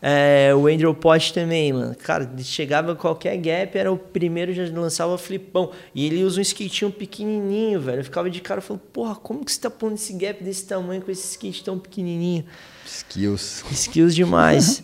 [0.01, 1.95] É, o Andrew Pot também, mano.
[1.95, 5.71] Cara, ele chegava qualquer gap, era o primeiro, já lançava flipão.
[5.95, 7.99] E ele usa um skatinho pequenininho, velho.
[7.99, 11.01] Eu ficava de cara, falando, porra, como que você tá pondo esse gap desse tamanho
[11.01, 12.43] com esse skate tão pequenininho?
[12.85, 13.63] Skills.
[13.71, 14.83] Skills demais.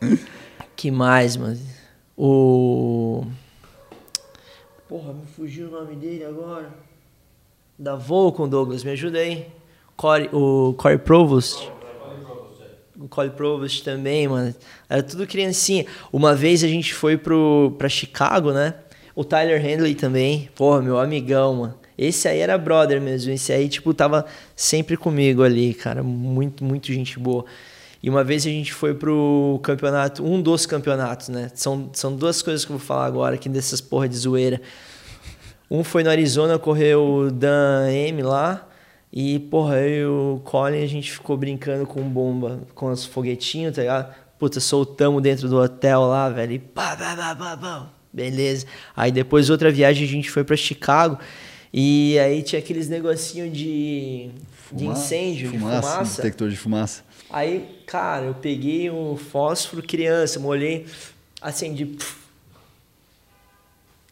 [0.76, 1.60] que mais, mano?
[2.16, 3.26] O...
[4.88, 6.70] Porra, me fugiu o nome dele agora.
[7.78, 9.46] Da Volcom, Douglas, me ajuda aí.
[9.96, 11.70] Corey, o Corey Provost
[12.98, 14.54] o Cole Provost também, mano.
[14.88, 15.86] Era tudo criancinha.
[16.12, 18.74] Uma vez a gente foi pro, pra Chicago, né?
[19.14, 20.50] O Tyler Handley também.
[20.54, 21.74] Porra, meu amigão, mano.
[21.98, 23.32] Esse aí era brother mesmo.
[23.32, 26.02] Esse aí, tipo, tava sempre comigo ali, cara.
[26.02, 27.44] Muito, muito gente boa.
[28.02, 31.50] E uma vez a gente foi pro campeonato, um dos campeonatos, né?
[31.54, 34.60] São, são duas coisas que eu vou falar agora aqui dessas porra de zoeira.
[35.70, 38.68] Um foi no Arizona, correu o Dan M lá.
[39.12, 43.74] E, porra, eu e o Colin, a gente ficou brincando com bomba, com os foguetinhos,
[43.74, 44.14] tá ligado?
[44.38, 47.86] Puta, soltamos dentro do hotel lá, velho, e pá, pá, pá, pá, pá.
[48.12, 48.66] Beleza.
[48.94, 51.18] Aí depois, outra viagem, a gente foi para Chicago.
[51.78, 54.30] E aí tinha aqueles negocinho de,
[54.72, 56.22] de incêndio, fumaça, de fumaça.
[56.22, 57.04] Detector de fumaça.
[57.28, 60.86] Aí, cara, eu peguei um fósforo criança, molhei,
[61.38, 61.98] acendi.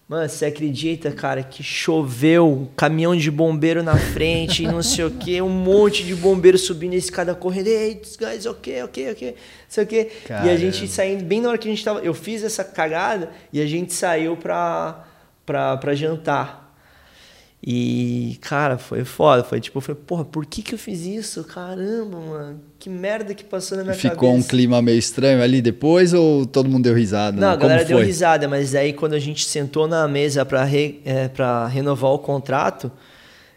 [0.07, 5.07] Mano, você acredita, cara, que choveu, um caminhão de bombeiro na frente, e não sei
[5.07, 9.31] o que, um monte de bombeiro subindo a escada correndo, ei, guys, ok, ok, ok,
[9.31, 9.37] não
[9.71, 10.11] sei o que.
[10.29, 12.01] E a gente saindo, bem na hora que a gente tava.
[12.01, 15.07] Eu fiz essa cagada e a gente saiu pra,
[15.47, 16.64] pra, pra jantar.
[17.67, 19.43] E, cara, foi foda.
[19.43, 21.43] Foi tipo, foi, porra, por que que eu fiz isso?
[21.45, 22.61] Caramba, mano.
[22.79, 24.27] Que merda que passou na minha Ficou cabeça.
[24.27, 27.41] Ficou um clima meio estranho ali depois ou todo mundo deu risada?
[27.41, 31.01] Não, a galera deu risada, mas aí quando a gente sentou na mesa para re,
[31.07, 32.93] é, pra renovar o contrato,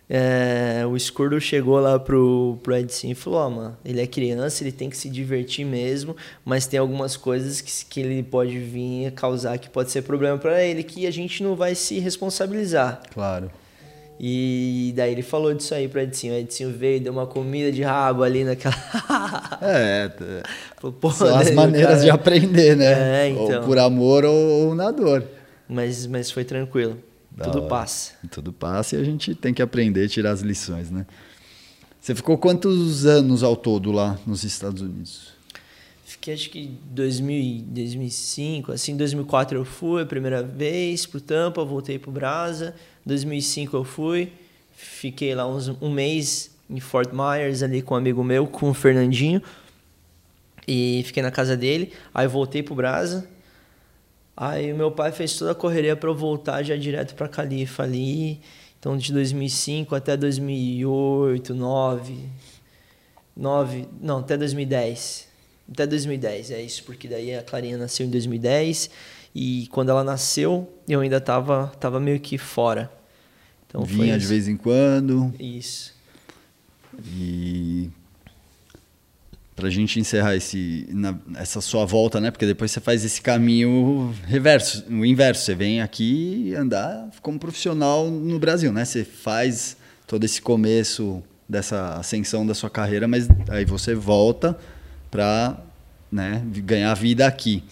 [0.09, 4.07] é, o Escurdo chegou lá pro, pro Edson e falou: Ó, oh, mano, ele é
[4.07, 6.15] criança, ele tem que se divertir mesmo,
[6.45, 10.63] mas tem algumas coisas que, que ele pode vir causar que pode ser problema para
[10.63, 13.01] ele, que a gente não vai se responsabilizar.
[13.13, 13.51] Claro.
[14.19, 16.34] E daí ele falou disso aí pro Edinho.
[16.34, 18.75] O Edinho veio, deu uma comida de rabo ali naquela.
[19.62, 20.12] é,
[20.77, 22.03] Falou, são as maneiras cara...
[22.03, 23.25] de aprender, né?
[23.25, 23.62] É, então.
[23.62, 25.23] Ou por amor ou, ou na dor.
[25.69, 26.97] Mas, mas foi tranquilo.
[27.30, 27.67] Da Tudo hora.
[27.67, 28.13] passa.
[28.32, 31.06] Tudo passa e a gente tem que aprender, tirar as lições, né?
[32.01, 35.37] Você ficou quantos anos ao todo lá nos Estados Unidos?
[36.07, 41.99] Fiquei acho que 2000, 2005, assim, 2004 eu fui a primeira vez pro Tampa, voltei
[41.99, 42.73] pro Brasa.
[43.05, 44.31] 2005 eu fui,
[44.71, 48.73] fiquei lá uns, um mês em Fort Myers ali com um amigo meu, com o
[48.73, 49.43] Fernandinho.
[50.65, 51.91] E fiquei na casa dele.
[52.13, 53.27] Aí voltei pro Brasa.
[54.35, 58.39] Aí meu pai fez toda a correria para eu voltar já direto para Califa ali.
[58.79, 62.17] Então de 2005 até 2008, 9,
[63.35, 65.26] 9, não, até 2010.
[65.71, 68.89] Até 2010, é isso, porque daí a Clarinha nasceu em 2010
[69.36, 72.91] e quando ela nasceu, eu ainda tava tava meio que fora.
[73.67, 75.34] Então Vinha de vez em quando.
[75.39, 75.93] Isso.
[77.06, 77.89] E
[79.58, 82.30] para a gente encerrar esse, na, essa sua volta, né?
[82.30, 85.43] Porque depois você faz esse caminho reverso, o inverso.
[85.43, 88.86] Você vem aqui andar como profissional no Brasil, né?
[88.86, 89.75] Você faz
[90.06, 94.58] todo esse começo dessa ascensão da sua carreira, mas aí você volta
[95.17, 95.58] para
[96.12, 97.63] né, ganhar vida aqui.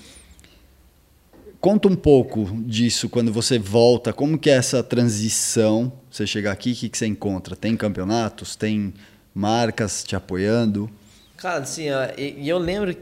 [1.61, 5.93] Conta um pouco disso quando você volta, como que é essa transição?
[6.09, 7.55] Você chegar aqui, o que, que você encontra?
[7.55, 8.55] Tem campeonatos?
[8.55, 8.91] Tem
[9.31, 10.89] marcas te apoiando?
[11.37, 11.85] Cara, assim,
[12.17, 12.97] e eu lembro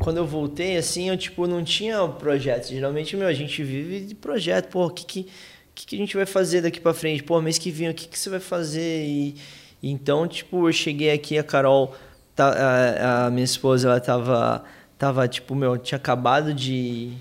[0.00, 2.70] quando eu voltei, assim, eu tipo não tinha projeto.
[2.70, 4.70] Geralmente, meu, a gente vive de projeto.
[4.70, 5.26] Pô, o que que,
[5.72, 7.22] que que a gente vai fazer daqui para frente?
[7.22, 9.04] Pô, mês que vem, o que que você vai fazer?
[9.06, 9.36] E,
[9.80, 11.94] então, tipo, eu cheguei aqui, a Carol,
[12.38, 14.64] tá, a, a minha esposa, ela tava,
[14.96, 17.16] tava tipo, meu, tinha acabado de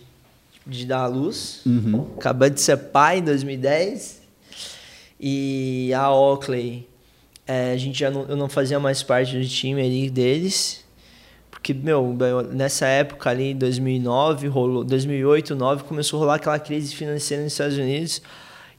[0.67, 1.61] de dar à luz.
[1.65, 2.05] Uhum.
[2.53, 4.21] De ser pai em 2010.
[5.19, 6.87] E a Oakley,
[7.47, 10.85] é, a gente já não, eu não fazia mais parte do time ali deles.
[11.49, 12.15] Porque, meu,
[12.51, 17.77] nessa época ali, 2009, rolou, 2008, 2009, começou a rolar aquela crise financeira nos Estados
[17.77, 18.21] Unidos.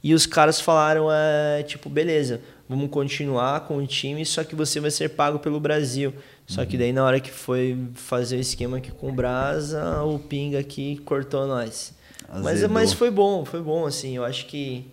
[0.03, 4.79] E os caras falaram, é, tipo, beleza, vamos continuar com o time, só que você
[4.79, 6.13] vai ser pago pelo Brasil.
[6.47, 10.19] Só que daí na hora que foi fazer o esquema aqui com o Brasa, o
[10.19, 11.95] Pinga aqui cortou nós.
[12.43, 14.85] Mas, mas foi bom, foi bom, assim, eu acho que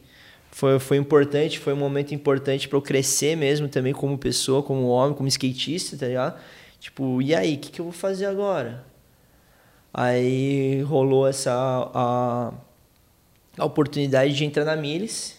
[0.52, 4.88] foi, foi importante, foi um momento importante para eu crescer mesmo também como pessoa, como
[4.88, 6.40] homem, como skatista, tá ligado?
[6.80, 8.86] Tipo, e aí, o que, que eu vou fazer agora?
[9.94, 11.52] Aí rolou essa
[11.94, 12.54] a,
[13.58, 15.35] a oportunidade de entrar na Miles.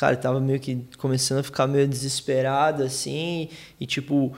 [0.00, 4.34] Cara, tava meio que começando a ficar meio desesperado, assim, e tipo,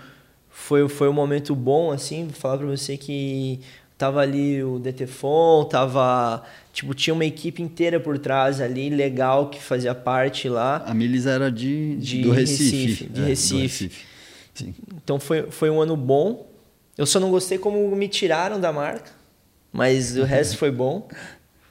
[0.51, 3.61] foi, foi um momento bom, assim, vou falar pra você que
[3.97, 6.43] tava ali o DTFON, tava,
[6.73, 10.79] tipo, tinha uma equipe inteira por trás ali, legal, que fazia parte lá.
[10.85, 12.65] A Miles era de, De do Recife.
[12.65, 13.91] Recife, de é, do Recife.
[14.55, 14.75] Sim.
[14.97, 16.45] Então foi, foi um ano bom.
[16.99, 19.13] Eu só não gostei como me tiraram da marca,
[19.73, 21.07] mas o resto foi bom.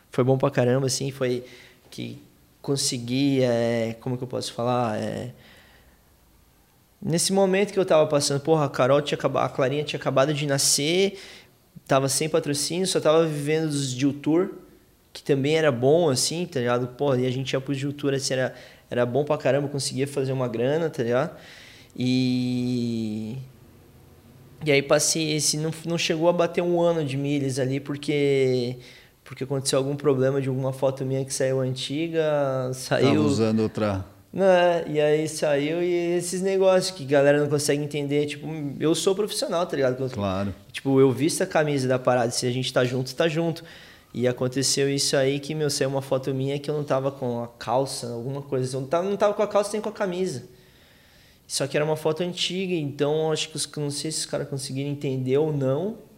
[0.09, 1.43] Foi bom pra caramba, assim, foi
[1.89, 2.30] que
[2.61, 5.33] consegui, é, como que eu posso falar, é,
[7.01, 10.33] nesse momento que eu tava passando, porra, a Carol tinha acabado, a Clarinha tinha acabado
[10.33, 11.19] de nascer,
[11.87, 14.51] tava sem patrocínio, só tava vivendo dos Gil Tour,
[15.11, 16.87] que também era bom, assim, tá ligado?
[16.89, 18.53] Porra, e a gente ia pro Gil Tour, assim, era,
[18.89, 21.35] era bom pra caramba, conseguia fazer uma grana, tá ligado?
[21.95, 23.37] E...
[24.63, 28.77] E aí passei, esse não, não chegou a bater um ano de milhas ali, porque
[29.31, 32.21] porque aconteceu algum problema de alguma foto minha que saiu antiga,
[32.63, 33.21] Tava saiu...
[33.21, 34.03] usando outra.
[34.33, 34.83] Né?
[34.89, 38.25] E aí saiu e esses negócios que a galera não consegue entender.
[38.25, 38.45] Tipo,
[38.77, 40.09] eu sou profissional, tá ligado?
[40.09, 40.53] Claro.
[40.73, 42.29] Tipo, eu visto a camisa da parada.
[42.29, 43.63] Se a gente tá junto, tá junto.
[44.13, 47.41] E aconteceu isso aí que, meu, saiu uma foto minha que eu não tava com
[47.41, 48.75] a calça, alguma coisa.
[48.75, 50.43] Eu não tava, não tava com a calça nem com a camisa.
[51.47, 54.49] Só que era uma foto antiga, então acho que os, não sei se os caras
[54.49, 56.10] conseguiram entender ou não.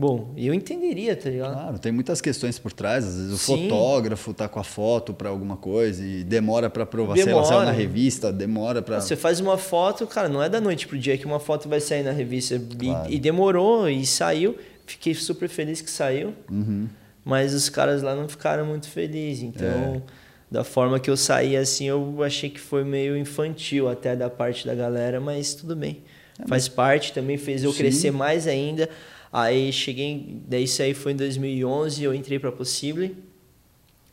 [0.00, 1.54] Bom, eu entenderia, tá ligado?
[1.54, 3.04] Claro, tem muitas questões por trás.
[3.04, 3.64] Às vezes o Sim.
[3.68, 7.14] fotógrafo tá com a foto para alguma coisa e demora para provar.
[7.16, 7.46] Sei lá, Demora.
[7.46, 9.00] saiu na revista, demora para.
[9.00, 11.80] Você faz uma foto, cara, não é da noite pro dia que uma foto vai
[11.80, 12.54] sair na revista.
[12.54, 13.10] E- Claro.
[13.12, 14.56] E, demorou, e saiu.
[14.86, 16.32] Fiquei super feliz que saiu.
[16.48, 16.86] Uhum.
[17.24, 19.42] Mas os caras lá não ficaram muito felizes.
[19.42, 20.00] Então, É.
[20.48, 24.64] da forma que eu saí assim, eu achei que foi meio infantil até da parte
[24.64, 26.02] da galera, mas tudo bem.
[26.46, 27.78] Faz parte, também fez eu Sim.
[27.78, 28.88] crescer mais ainda.
[29.32, 33.16] Aí cheguei, daí isso aí foi em 2011, eu entrei para Possible,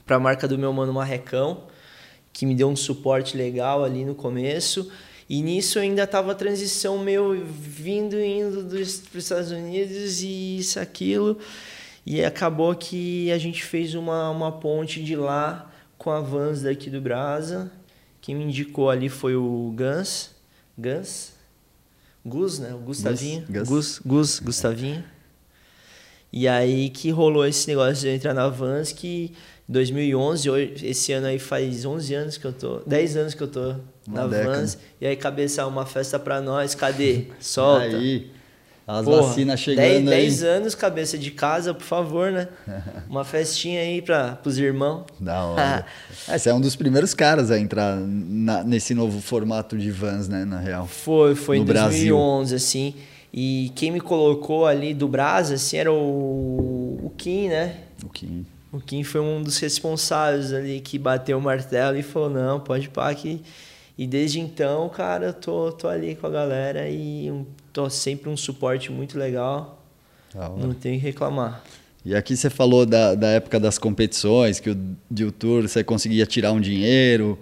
[0.05, 1.63] para a marca do meu mano Marrecão,
[2.33, 4.91] que me deu um suporte legal ali no começo.
[5.27, 10.21] E nisso ainda tava a transição meu vindo e indo dos para os Estados Unidos
[10.21, 11.39] e isso aquilo.
[12.05, 16.89] E acabou que a gente fez uma, uma ponte de lá com a Vans daqui
[16.89, 17.71] do Brasa.
[18.21, 20.29] Quem me indicou ali foi o Gans.
[20.77, 21.34] Gans?
[22.25, 22.73] Gus, né?
[22.73, 23.45] O Gustavinho.
[23.49, 23.67] Gus.
[23.69, 25.03] Gus, Gus, Gustavinho.
[26.33, 29.31] E aí que rolou esse negócio de eu entrar na Vans que
[29.69, 33.41] em 2011, hoje- esse ano aí faz 11 anos que eu tô, 10 anos que
[33.41, 33.75] eu tô
[34.07, 34.57] Uma na década.
[34.57, 34.77] Vans.
[34.99, 37.27] E aí cabeça uma festa pra nós, cadê?
[37.39, 37.85] Solta.
[37.85, 38.29] Aí,
[38.87, 40.49] as Porra, vacinas 10, chegando 10 aí.
[40.49, 42.47] anos, cabeça de casa, por favor, né?
[43.09, 45.05] Uma festinha aí para os irmãos.
[45.19, 45.85] Da hora.
[46.27, 50.27] é, você é um dos primeiros caras a entrar na- nesse novo formato de vans,
[50.29, 50.85] né, na real.
[50.87, 52.15] Foi, foi No em Brasil.
[52.15, 52.93] 2011, assim.
[53.33, 57.77] E quem me colocou ali do Brasa, assim, era o, o Kim, né?
[58.03, 62.29] O que O Kim foi um dos responsáveis ali que bateu o martelo e falou,
[62.29, 63.41] não, pode pá que...
[63.97, 67.45] E desde então, cara, eu tô, tô ali com a galera e um-
[67.75, 69.83] tô sempre um suporte muito legal.
[70.33, 70.49] hora.
[70.55, 71.61] Não tenho que reclamar.
[72.05, 74.77] E aqui você falou da, da época das competições, que o
[75.09, 77.37] Deal Tour você conseguia tirar um dinheiro.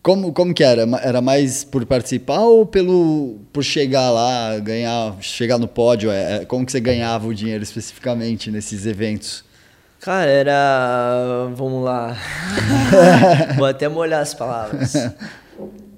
[0.00, 0.82] Como, como que era?
[1.02, 6.12] Era mais por participar ou pelo, por chegar lá, ganhar, chegar no pódio?
[6.12, 9.44] É, é, como que você ganhava o dinheiro especificamente nesses eventos?
[10.00, 11.48] Cara, era.
[11.56, 12.16] Vamos lá.
[13.58, 14.94] Vou até molhar as palavras.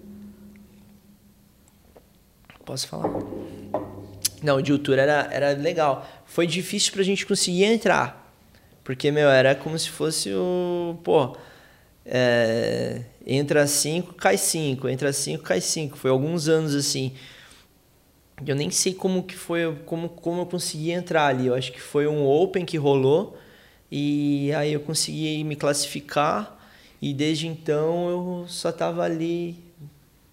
[2.64, 3.10] Posso falar?
[4.42, 6.06] Não, de Tour era, era legal.
[6.26, 8.24] Foi difícil pra gente conseguir entrar.
[8.82, 10.98] Porque, meu, era como se fosse o.
[11.02, 11.36] Pô.
[12.04, 14.88] é, entra 5, cai 5.
[14.88, 15.96] Entra 5, cai 5.
[15.96, 17.12] Foi alguns anos assim.
[18.46, 21.46] Eu nem sei como que foi, como, como eu consegui entrar ali.
[21.46, 23.38] Eu acho que foi um Open que rolou.
[23.90, 26.58] E aí eu consegui me classificar.
[27.00, 29.63] E desde então eu só tava ali.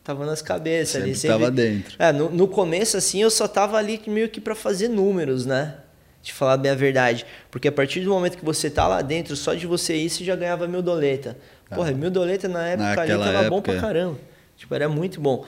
[0.04, 1.16] Tava nas cabeças ali.
[1.16, 1.96] Sempre tava dentro.
[2.00, 5.76] É, no, no começo, assim, eu só tava ali meio que pra fazer números, né?
[6.24, 7.26] De falar bem a verdade.
[7.50, 10.24] Porque a partir do momento que você tá lá dentro, só de você ir, você
[10.24, 11.38] já ganhava mil doleta.
[11.70, 13.80] Porra, mil doleta na época ali Naquela tava bom época, pra é.
[13.80, 14.20] caramba.
[14.58, 15.46] Tipo, era muito bom.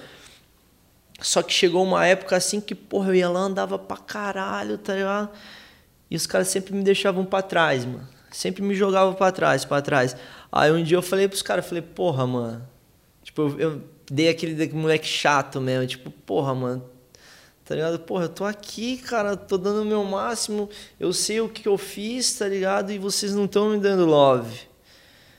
[1.20, 4.94] Só que chegou uma época assim que, porra, eu ia lá, andava pra caralho, tá
[4.94, 5.30] ligado?
[6.10, 8.08] E os caras sempre me deixavam pra trás, mano.
[8.32, 10.16] Sempre me jogavam pra trás, pra trás.
[10.52, 12.68] Aí um dia eu falei pros caras, falei, porra, mano.
[13.24, 15.88] Tipo, eu dei aquele moleque chato mesmo.
[15.88, 16.84] Tipo, porra, mano.
[17.66, 17.98] Tá ligado?
[18.00, 20.70] Porra, eu tô aqui, cara, tô dando o meu máximo.
[21.00, 22.92] Eu sei o que eu fiz, tá ligado?
[22.92, 24.60] E vocês não estão me dando love.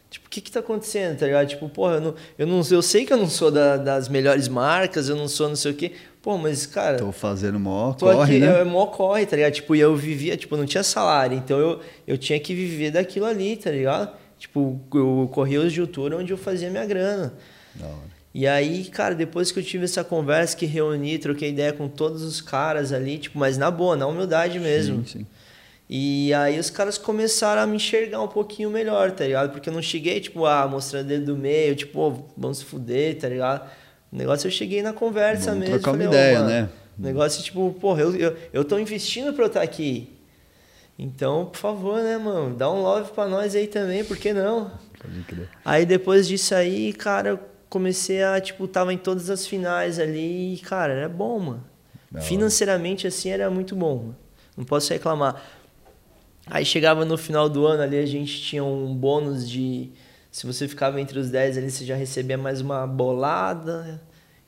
[0.08, 1.48] Tipo, o que que tá acontecendo, tá ligado?
[1.48, 4.46] Tipo, porra, eu, não, eu, não, eu sei que eu não sou da- das melhores
[4.48, 5.92] marcas, eu não sou não sei o quê.
[6.22, 6.96] Pô, mas, cara.
[6.98, 8.60] Tô fazendo mó Tô corre, aqui, né?
[8.60, 9.52] é mó corre, tá ligado?
[9.52, 13.26] Tipo, e eu vivia, tipo, não tinha salário, então eu, eu tinha que viver daquilo
[13.26, 14.16] ali, tá ligado?
[14.38, 17.34] Tipo, eu corria os de onde eu fazia minha grana.
[17.74, 18.13] Da hora.
[18.34, 22.22] E aí, cara, depois que eu tive essa conversa, que reuni, troquei ideia com todos
[22.24, 25.06] os caras ali, tipo, mas na boa, na humildade mesmo.
[25.06, 25.26] Sim, sim.
[25.88, 29.52] E aí os caras começaram a me enxergar um pouquinho melhor, tá ligado?
[29.52, 33.16] Porque eu não cheguei, tipo, ah, mostrando dedo do meio, tipo, "Ô, vamos se fuder,
[33.18, 33.70] tá ligado?
[34.10, 35.74] O negócio eu cheguei na conversa Vamos mesmo.
[35.80, 36.68] trocar uma falei, "Ô, ideia, mano, né?
[36.98, 40.10] O negócio, tipo, porra, eu, eu, eu tô investindo pra eu estar aqui.
[40.98, 42.56] Então, por favor, né, mano?
[42.56, 44.72] Dá um love pra nós aí também, por que não?
[45.64, 47.40] Aí depois disso aí, cara,
[47.74, 51.64] comecei a, tipo, tava em todas as finais ali e, cara, era bom, mano.
[52.14, 52.22] Hora.
[52.22, 53.96] Financeiramente, assim, era muito bom.
[53.96, 54.16] Mano.
[54.56, 55.42] Não posso reclamar.
[56.46, 59.90] Aí chegava no final do ano ali, a gente tinha um bônus de.
[60.30, 64.00] Se você ficava entre os 10 ali, você já recebia mais uma bolada.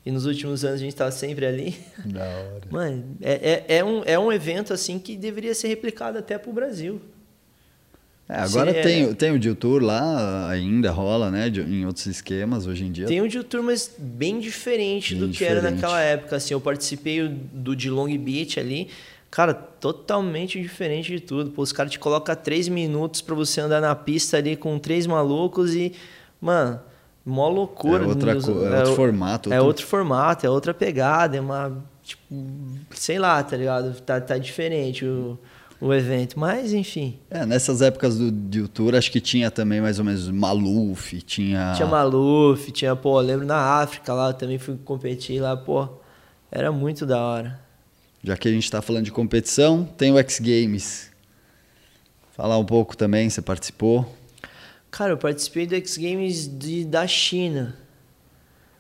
[0.04, 1.76] E nos últimos anos a gente tava sempre ali.
[2.04, 2.60] Da hora.
[2.70, 6.52] Mano, é, é, é, um, é um evento assim que deveria ser replicado até pro
[6.52, 7.00] Brasil.
[8.28, 11.48] É, agora Sim, é- tem, tem o Deal Tour lá, ainda rola, né?
[11.48, 13.06] de- em outros esquemas hoje em dia.
[13.06, 15.80] Tem um de tour, mas bem diferente Bem do que era diferente.
[15.80, 16.34] naquela época.
[16.36, 18.88] Assim, eu participei do de Long Beach ali.
[19.30, 21.50] Cara, totalmente diferente de tudo.
[21.50, 25.06] Pô, os caras te colocam três minutos pra você andar na pista ali com três
[25.06, 25.92] malucos e,
[26.40, 26.80] mano,
[27.24, 28.02] mó loucura.
[28.04, 31.40] É outra Nos- co- é outro formato, É outro- outro formato, é outra pegada, é
[31.40, 31.84] uma.
[32.02, 32.22] Tipo,
[32.92, 34.00] sei lá, tá ligado?
[34.00, 35.38] Tá, tá diferente o,
[35.80, 36.38] o evento.
[36.38, 37.18] Mas, enfim.
[37.30, 41.72] É, nessas épocas do Deal Tour, acho que tinha também mais ou menos Maluf, tinha...
[41.74, 45.88] Tinha Maluf, tinha, pô, lembro na África lá, eu também fui competir lá, pô.
[46.50, 47.60] Era muito da hora.
[48.22, 51.10] Já que a gente tá falando de competição, tem o X Games.
[52.32, 54.14] Falar um pouco também, você participou.
[54.90, 57.76] Cara, eu participei do X Games de, da China.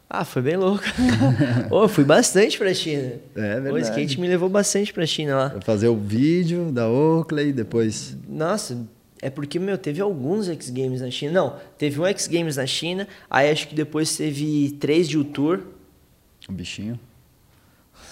[0.08, 0.84] Ah, foi bem louco.
[1.70, 3.14] Eu fui bastante pra China.
[3.34, 3.86] É O verdade.
[3.88, 5.48] skate me levou bastante pra China lá.
[5.48, 8.16] Vai fazer o vídeo da Oakley, depois...
[8.28, 8.86] Nossa,
[9.20, 11.32] é porque, meu, teve alguns X Games na China.
[11.32, 15.60] Não, teve um X Games na China, aí acho que depois teve três de U-Tour.
[16.48, 16.98] O bichinho.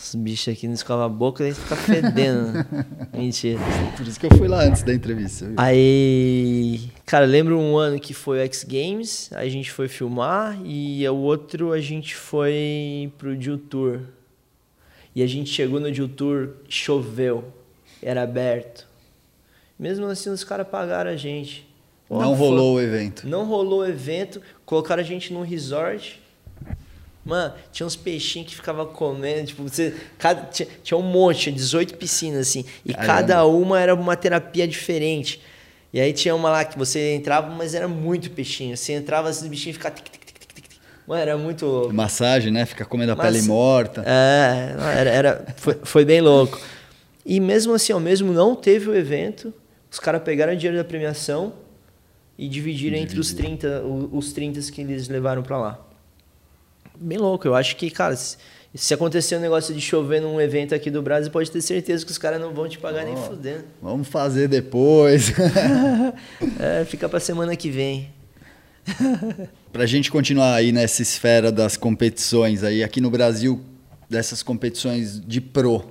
[0.02, 2.66] Os bichos aqui não escovam a boca e fica fedendo.
[3.16, 3.60] Mentira.
[3.96, 5.46] Por isso que eu fui lá antes da entrevista.
[5.46, 5.54] viu?
[5.56, 11.06] Aí, cara, lembro um ano que foi o X Games, a gente foi filmar e
[11.08, 14.00] o outro a gente foi pro Jill Tour.
[15.14, 17.44] E a gente chegou no Jill Tour, choveu,
[18.02, 18.86] era aberto.
[19.78, 21.66] Mesmo assim, os caras pagaram a gente.
[22.08, 23.26] Pô, Não foi- rolou o evento.
[23.26, 26.20] Não rolou o evento, colocaram a gente num resort.
[27.24, 31.54] Mano, tinha uns peixinhos que ficavam comendo, tipo, você, cada, tinha, tinha um monte, tinha
[31.54, 33.06] 18 piscinas, assim, e Caramba.
[33.14, 35.40] cada uma era uma terapia diferente.
[35.94, 38.76] E aí tinha uma lá que você entrava, mas era muito peixinho.
[38.76, 39.96] Você entrava, esses bichinhos ficavam...
[41.06, 41.94] Mano, era muito louco.
[41.94, 42.66] Massagem, né?
[42.66, 44.02] Fica comendo a Mas- pele morta.
[44.04, 46.60] É, era, era, foi, foi bem louco.
[47.24, 49.54] E mesmo assim, ó, mesmo não teve o evento,
[49.88, 51.52] os caras pegaram o dinheiro da premiação
[52.36, 55.78] e dividiram entre os 30, o- os 30 que eles levaram pra lá.
[56.98, 58.16] Bem louco, eu acho que, cara,
[58.74, 62.10] se, acontecer um negócio de chover num evento aqui do Brasil, pode ter certeza que
[62.10, 63.64] os caras não vão te pagar nem fudendo.
[63.80, 65.32] Vamos fazer depois.
[66.58, 68.10] É, fica pra semana que vem.
[69.72, 73.60] Pra gente continuar aí nessa esfera das competições aí, aqui no Brasil,
[74.08, 75.84] dessas competições de pro, o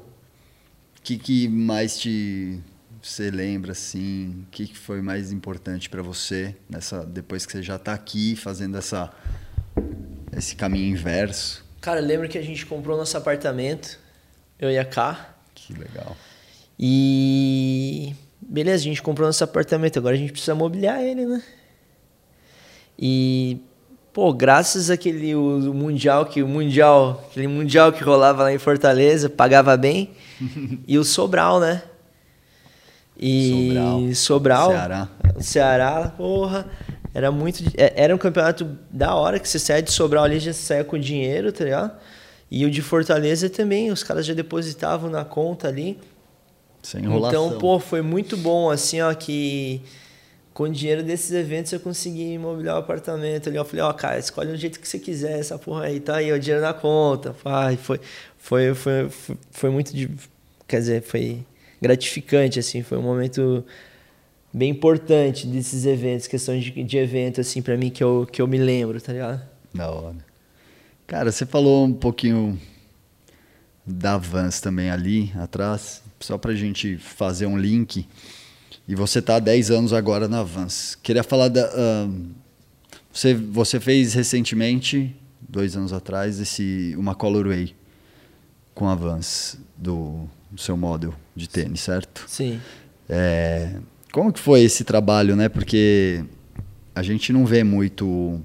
[1.04, 2.62] que, que mais te
[3.02, 4.46] você lembra assim?
[4.48, 8.36] O que, que foi mais importante pra você nessa depois que você já tá aqui
[8.36, 9.12] fazendo essa
[10.36, 11.66] esse caminho inverso?
[11.84, 14.00] Cara, lembro que a gente comprou nosso apartamento,
[14.58, 15.36] eu e a Ká.
[15.54, 16.16] Que legal.
[16.80, 21.44] E beleza, a gente comprou nosso apartamento, agora a gente precisa mobiliar ele, né?
[22.98, 23.58] E
[24.14, 29.30] pô, graças àquele o, mundial que o mundial, aquele mundial que rolava lá em Fortaleza,
[29.30, 30.12] pagava bem.
[30.88, 31.84] e o Sobral, né?
[33.20, 34.16] E Sobral.
[34.16, 35.10] Sobral, Ceará.
[35.42, 36.66] Ceará, porra,
[37.14, 40.54] era muito é- era um campeonato da hora que você sai de Sobral ali já
[40.54, 41.92] saia com dinheiro, tá ligado?
[42.50, 45.98] E o de Fortaleza também, os caras já depositavam na conta ali.
[46.82, 47.48] Sem enrolação.
[47.48, 49.82] Então, pô, foi muito bom, assim, ó, que
[50.54, 53.58] com o dinheiro desses eventos eu consegui imobiliar o apartamento ali.
[53.58, 56.32] Eu falei, ó, cara, escolhe o jeito que você quiser essa porra aí, tá aí,
[56.32, 57.34] o dinheiro na conta.
[57.44, 58.00] Pai, foi,
[58.38, 60.12] foi, foi, foi, foi muito, de,
[60.68, 61.44] quer dizer, foi
[61.82, 63.66] gratificante, assim, foi um momento
[64.54, 68.48] bem importante desses eventos, questão de, de evento, assim, pra mim, que eu, que eu
[68.48, 69.42] me lembro, tá ligado?
[69.74, 70.18] Da hora.
[71.08, 72.60] Cara, você falou um pouquinho
[73.86, 78.08] da Vans também ali atrás, só pra gente fazer um link.
[78.88, 80.96] E você tá há 10 anos agora na Vans.
[81.02, 81.70] Queria falar da.
[83.12, 87.76] você, você fez recentemente, dois anos atrás, esse, uma Colorway.
[88.74, 92.26] com a Vans do, do seu model de tênis, certo?
[92.28, 92.60] Sim.
[93.10, 93.76] É,
[94.14, 95.50] como que foi esse trabalho, né?
[95.50, 96.24] Porque
[96.94, 98.40] a gente não vê muito.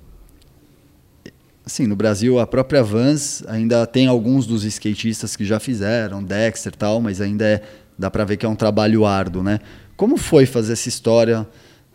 [1.65, 6.73] Assim, no Brasil, a própria Vans ainda tem alguns dos skatistas que já fizeram, Dexter
[6.73, 7.63] e tal, mas ainda é,
[7.99, 9.61] dá para ver que é um trabalho árduo, né?
[9.95, 11.47] Como foi fazer essa história,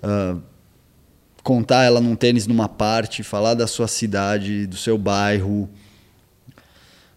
[0.04, 0.40] uh,
[1.42, 5.68] contar ela num tênis numa parte, falar da sua cidade, do seu bairro?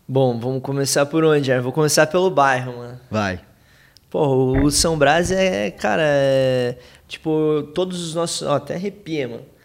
[0.08, 3.00] Bom, vamos começar por onde, Vou começar pelo bairro, mano.
[3.10, 3.45] Vai.
[4.10, 6.78] Pô, o São Brás é, cara, é,
[7.08, 8.42] tipo, todos os nossos.
[8.42, 9.56] Ó, até arrepia, mano.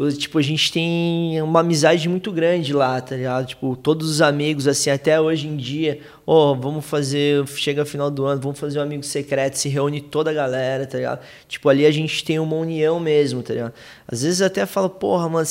[0.00, 3.46] O, tipo, a gente tem uma amizade muito grande lá, tá ligado?
[3.48, 8.24] Tipo, todos os amigos, assim, até hoje em dia, ó, vamos fazer, chega final do
[8.24, 11.20] ano, vamos fazer um amigo secreto, se reúne toda a galera, tá ligado?
[11.46, 13.74] Tipo, ali a gente tem uma união mesmo, tá ligado?
[14.08, 15.46] Às vezes até falo, porra, mano,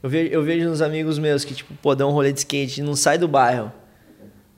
[0.00, 2.80] eu, vejo, eu vejo uns amigos meus que, tipo, pô, dão um rolê de skate
[2.80, 3.72] e não sai do bairro.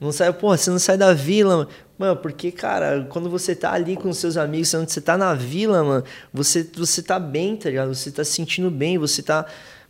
[0.00, 2.16] Não sai, porra, você não sai da vila, mano.
[2.16, 6.04] porque, cara, quando você tá ali com seus amigos, quando você tá na vila, mano,
[6.32, 7.94] você, você tá bem, tá ligado?
[7.94, 9.44] Você tá se sentindo bem, você tá.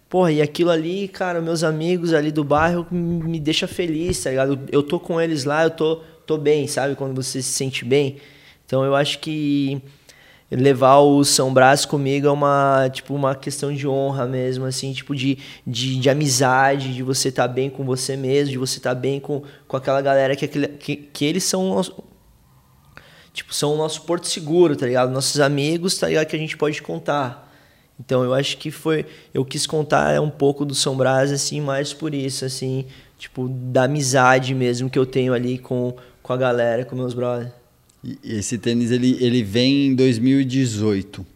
[0.08, 4.58] Porra, e aquilo ali, cara, meus amigos ali do bairro me deixa feliz, tá ligado?
[4.72, 6.96] Eu tô com eles lá, eu tô, tô bem, sabe?
[6.96, 8.16] Quando você se sente bem.
[8.66, 9.80] Então eu acho que
[10.51, 15.14] levar o São Brás comigo é uma, tipo, uma questão de honra mesmo, assim, tipo,
[15.14, 18.94] de, de, de amizade, de você estar tá bem com você mesmo, de você estar
[18.94, 22.03] tá bem com, com aquela galera que, que, que eles são nosso,
[23.32, 25.12] tipo, são o nosso porto seguro, tá ligado?
[25.12, 26.26] Nossos amigos, tá ligado?
[26.26, 27.48] Que a gente pode contar.
[27.98, 29.05] Então, eu acho que foi...
[29.32, 32.86] Eu quis contar um pouco do São Brás, assim, mais por isso, assim,
[33.18, 37.59] tipo, da amizade mesmo que eu tenho ali com, com a galera, com meus brothers.
[38.03, 41.26] E esse tênis ele, ele vem em 2018,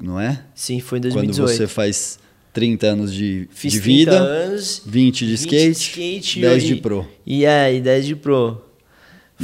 [0.00, 0.44] não é?
[0.54, 1.36] Sim, foi em 2018.
[1.36, 2.18] Quando você faz
[2.52, 6.66] 30 anos de, Fiz de vida, anos, 20 de 20 skate, de skate 10 e,
[6.66, 7.08] de pro.
[7.26, 8.62] E é, e 10 de pro.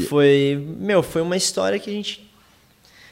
[0.08, 2.32] Foi, meu, foi uma história que a gente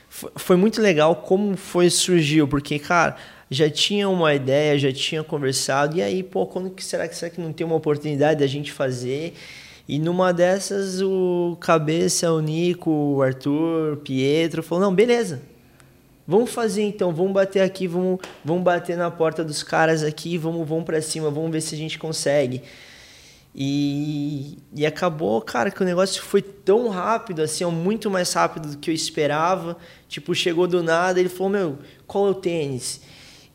[0.08, 3.16] foi, foi muito legal como foi surgiu, porque cara,
[3.50, 7.30] já tinha uma ideia, já tinha conversado e aí, pô, quando que será que será
[7.30, 9.34] que não tem uma oportunidade da gente fazer?
[9.90, 15.42] E numa dessas, o Cabeça, o Nico, o Arthur, o Pietro falou: não, beleza.
[16.24, 20.68] Vamos fazer então, vamos bater aqui, vamos, vamos bater na porta dos caras aqui, vamos,
[20.68, 22.62] vamos para cima, vamos ver se a gente consegue.
[23.52, 28.78] E, e acabou, cara, que o negócio foi tão rápido, assim, muito mais rápido do
[28.78, 29.76] que eu esperava.
[30.06, 33.00] Tipo, chegou do nada, ele falou: Meu, qual é o tênis?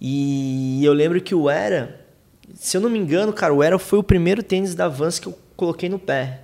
[0.01, 2.05] E eu lembro que o Era,
[2.55, 5.27] se eu não me engano, cara, o Era foi o primeiro tênis da Vans que
[5.27, 6.41] eu coloquei no pé.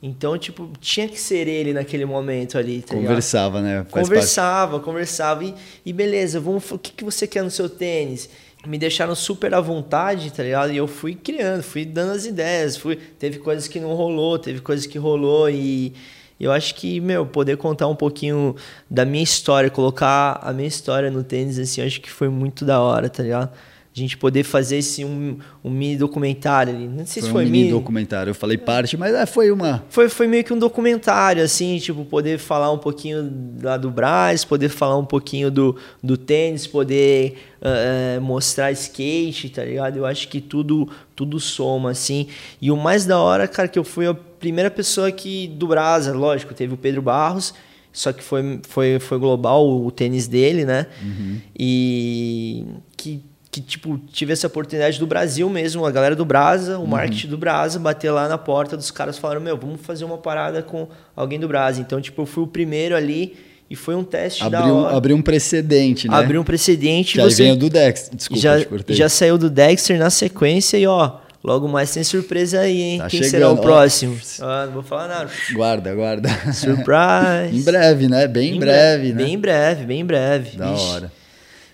[0.00, 3.78] Então, tipo, tinha que ser ele naquele momento ali, tá Conversava, ligado?
[3.80, 3.86] né?
[3.90, 4.84] Faz conversava, parte.
[4.84, 5.44] conversava.
[5.44, 8.30] E, e beleza, vamos, o que, que você quer no seu tênis?
[8.64, 10.72] Me deixaram super à vontade, tá ligado?
[10.72, 12.76] E eu fui criando, fui dando as ideias.
[12.76, 15.50] Fui, teve coisas que não rolou, teve coisas que rolou.
[15.50, 15.92] E
[16.38, 18.54] eu acho que, meu, poder contar um pouquinho
[18.88, 22.80] da minha história, colocar a minha história no tênis, assim, acho que foi muito da
[22.80, 23.50] hora, tá ligado?
[23.98, 26.86] A gente poder fazer esse um, um mini documentário ali.
[26.86, 28.30] Não sei foi se foi um mini, mini documentário.
[28.30, 29.84] Eu falei parte, mas é, foi uma.
[29.88, 34.44] Foi, foi meio que um documentário, assim, tipo, poder falar um pouquinho lá do Brás,
[34.44, 39.96] poder falar um pouquinho do, do tênis, poder uh, mostrar skate, tá ligado?
[39.96, 42.28] Eu acho que tudo, tudo soma, assim.
[42.60, 46.14] E o mais da hora, cara, que eu fui a primeira pessoa que do Brasa,
[46.14, 47.52] lógico, teve o Pedro Barros
[47.98, 50.86] só que foi, foi, foi global o tênis dele, né?
[51.02, 51.40] Uhum.
[51.58, 52.64] E
[52.96, 53.24] que
[53.58, 56.86] que tipo tive essa oportunidade do Brasil mesmo, a galera do Brasa, o uhum.
[56.86, 60.62] marketing do Brasa, bater lá na porta dos caras falaram: "Meu, vamos fazer uma parada
[60.62, 61.80] com alguém do Brasa".
[61.80, 63.36] Então, tipo, eu fui o primeiro ali
[63.68, 64.96] e foi um teste abriu, da hora.
[64.96, 66.16] Abriu um precedente, né?
[66.16, 67.18] Abriu um precedente.
[67.18, 67.44] Que você...
[67.44, 71.94] aí do Dexter, desculpa, já, já saiu do Dexter na sequência e ó, Logo mais
[71.94, 72.98] tem surpresa aí, hein?
[72.98, 73.30] Tá Quem chegando.
[73.30, 74.18] será o próximo?
[74.40, 75.30] Ah, não vou falar nada.
[75.52, 76.28] Guarda, guarda.
[76.52, 77.54] Surprise!
[77.56, 78.26] em breve, né?
[78.26, 79.24] Bem em breve, né?
[79.24, 80.58] Bem breve, bem breve.
[80.58, 80.84] Da Ixi.
[80.84, 81.12] hora.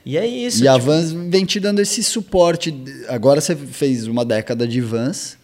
[0.04, 0.58] E é isso.
[0.58, 0.70] E tipo...
[0.70, 2.74] a Vans vem te dando esse suporte.
[3.08, 5.38] Agora você fez uma década de Vans.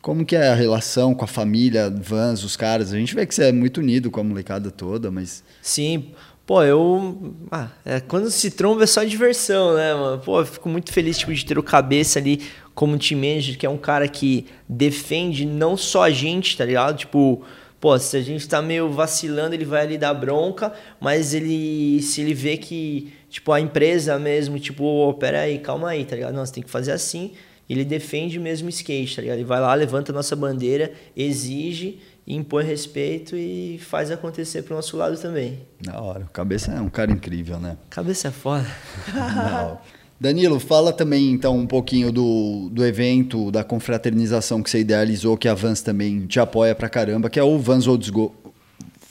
[0.00, 2.92] Como que é a relação com a família, Vans, os caras?
[2.92, 5.42] A gente vê que você é muito unido com a molecada toda, mas...
[5.60, 6.12] Sim,
[6.46, 7.34] pô, eu...
[7.50, 10.22] Ah, é, quando se tromba é só diversão, né, mano?
[10.22, 12.42] Pô, eu fico muito feliz tipo, de ter o Cabeça ali
[12.74, 16.98] como team manager, que é um cara que defende não só a gente, tá ligado?
[16.98, 17.44] Tipo
[17.80, 22.20] pô, se a gente tá meio vacilando, ele vai ali dar bronca, mas ele se
[22.20, 26.34] ele vê que tipo, a empresa mesmo, tipo, oh, pera aí, calma aí, tá ligado?
[26.34, 27.32] Não, você tem que fazer assim.
[27.68, 29.36] Ele defende mesmo o skate, tá ligado?
[29.36, 34.96] Ele vai lá, levanta a nossa bandeira, exige, impõe respeito e faz acontecer pro nosso
[34.96, 35.60] lado também.
[35.80, 36.24] Da hora.
[36.24, 37.76] O Cabeça é um cara incrível, né?
[37.90, 38.66] Cabeça é foda.
[40.20, 45.46] Danilo, fala também então um pouquinho do, do evento, da confraternização que você idealizou, que
[45.46, 48.34] a Vans também te apoia pra caramba, que é o Vans Olds Gold.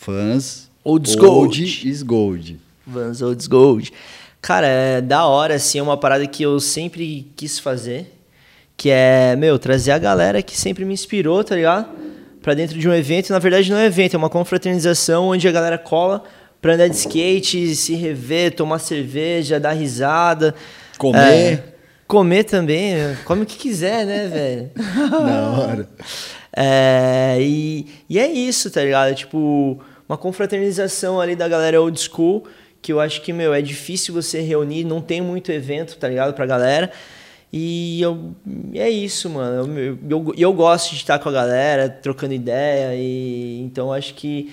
[0.05, 1.89] Vans Olds Gold.
[1.89, 2.59] is Gold.
[2.87, 3.91] Vans Olds Gold.
[4.41, 8.13] Cara, é da hora, assim, é uma parada que eu sempre quis fazer.
[8.77, 11.87] Que é, meu, trazer a galera que sempre me inspirou, tá ligado?
[12.41, 13.31] Pra dentro de um evento.
[13.31, 16.23] Na verdade, não é um evento, é uma confraternização onde a galera cola
[16.61, 20.55] pra andar de skate, se rever, tomar cerveja, dar risada.
[20.97, 21.19] Comer.
[21.19, 21.63] É,
[22.07, 24.71] comer também, come o que quiser, né, velho?
[25.09, 25.89] Da hora.
[26.55, 29.13] É, e, e é isso, tá ligado?
[29.13, 32.45] Tipo, uma confraternização ali da galera old school,
[32.81, 36.33] que eu acho que, meu, é difícil você reunir, não tem muito evento, tá ligado,
[36.33, 36.91] pra galera.
[37.51, 38.35] E eu,
[38.73, 39.77] é isso, mano.
[39.77, 44.51] Eu, eu, eu gosto de estar com a galera, trocando ideia, e então acho que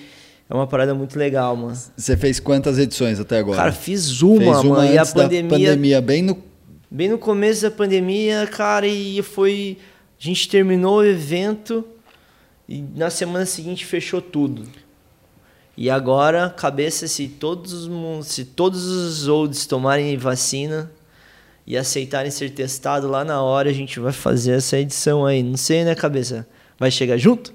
[0.49, 1.77] é uma parada muito legal, mano.
[1.95, 3.57] Você fez quantas edições até agora?
[3.57, 6.37] Cara, fiz uma, Fez uma mano, e a pandemia, pandemia, bem no
[6.89, 9.77] Bem no começo da pandemia, cara, e foi.
[10.17, 11.83] A gente terminou o evento
[12.69, 14.63] e na semana seguinte fechou tudo.
[15.77, 17.89] E agora, cabeça, se todos
[18.27, 20.89] se todos os olds tomarem vacina
[21.67, 25.43] e aceitarem ser testado lá na hora, a gente vai fazer essa edição aí.
[25.43, 26.47] Não sei, né, cabeça?
[26.79, 27.53] Vai chegar junto?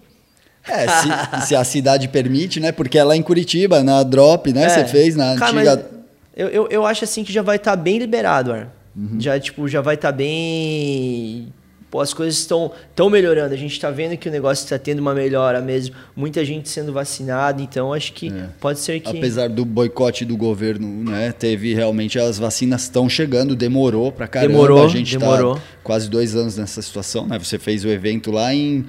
[0.68, 1.08] É, se,
[1.48, 2.72] se a cidade permite, né?
[2.72, 4.68] Porque é lá em Curitiba, na Drop, né?
[4.68, 4.84] Você É.
[4.86, 5.90] fez na Cara, antiga.
[6.36, 8.68] eu, eu, eu acho assim que já vai estar bem liberado, Ar.
[8.94, 9.18] Uhum.
[9.20, 11.52] Já, tipo, já vai estar bem.
[11.90, 13.52] Pô, as coisas estão tão melhorando.
[13.52, 15.94] A gente está vendo que o negócio está tendo uma melhora mesmo.
[16.14, 18.46] Muita gente sendo vacinada, então acho que É.
[18.60, 19.08] pode ser que.
[19.08, 21.32] Apesar do boicote do governo, né?
[21.32, 24.52] Teve realmente as vacinas estão chegando, demorou pra caramba.
[24.52, 25.56] Demorou, a gente demorou.
[25.56, 27.36] tá quase dois anos nessa situação, né?
[27.40, 28.84] Você fez o evento lá em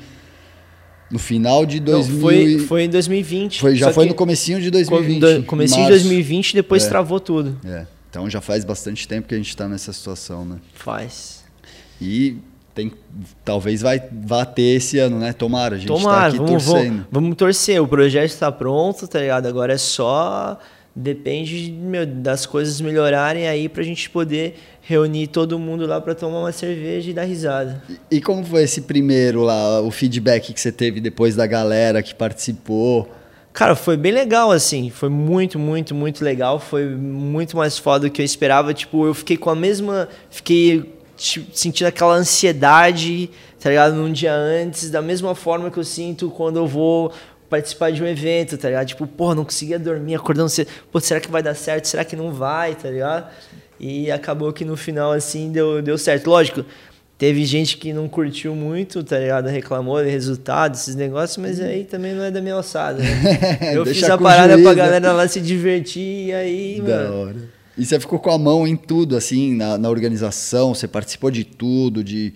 [1.09, 3.59] no final de Não, 2000 foi, foi em 2020.
[3.61, 5.21] foi- já foi no comecinho de co- 2020.
[5.41, 6.03] do- Comecinho de março.
[6.07, 6.89] 2020, depois É.
[6.89, 7.57] travou tudo.
[7.65, 7.85] É.
[8.09, 10.57] Então já faz bastante tempo que a gente tá nessa situação, né?
[10.75, 11.43] Faz.
[11.99, 12.37] E
[12.73, 12.91] tem
[13.43, 15.33] talvez vai vá ter esse ano, né?
[15.33, 16.89] Tomara, a gente Tomara, tá aqui vamos, torcendo.
[16.89, 17.81] vamos, vamos torcer.
[17.81, 19.47] O projeto está pronto, tá ligado?
[19.47, 20.57] Agora é só.
[20.93, 26.39] Depende meu, das coisas melhorarem aí pra gente poder reunir todo mundo lá pra tomar
[26.39, 27.81] uma cerveja e dar risada.
[28.09, 32.13] E como foi esse primeiro lá, o feedback que você teve depois da galera que
[32.13, 33.09] participou?
[33.53, 34.89] Cara, foi bem legal, assim.
[34.89, 36.59] Foi muito, muito, muito legal.
[36.59, 38.73] Foi muito mais foda do que eu esperava.
[38.73, 40.07] Tipo, eu fiquei com a mesma.
[40.29, 41.00] Fiquei
[41.53, 43.93] sentindo aquela ansiedade, tá ligado?
[43.95, 47.11] Num dia antes, da mesma forma que eu sinto quando eu vou
[47.49, 48.87] participar de um evento, tá ligado?
[48.87, 50.69] Tipo, porra, não conseguia dormir, acordando cedo.
[50.91, 51.85] Pô, será que vai dar certo?
[51.85, 53.29] Será que não vai, tá ligado?
[53.79, 56.29] E acabou que no final, assim, deu, deu certo.
[56.29, 56.63] Lógico,
[57.17, 59.47] teve gente que não curtiu muito, tá ligado?
[59.47, 63.59] Reclamou do resultado, esses negócios, mas aí também não é da minha alçada, né?
[63.73, 64.81] Eu fiz a parada juiz, pra né?
[64.83, 67.21] galera lá se divertir e aí, Da mano.
[67.21, 67.60] hora.
[67.81, 71.43] E você ficou com a mão em tudo, assim, na, na organização, você participou de
[71.43, 72.31] tudo, de.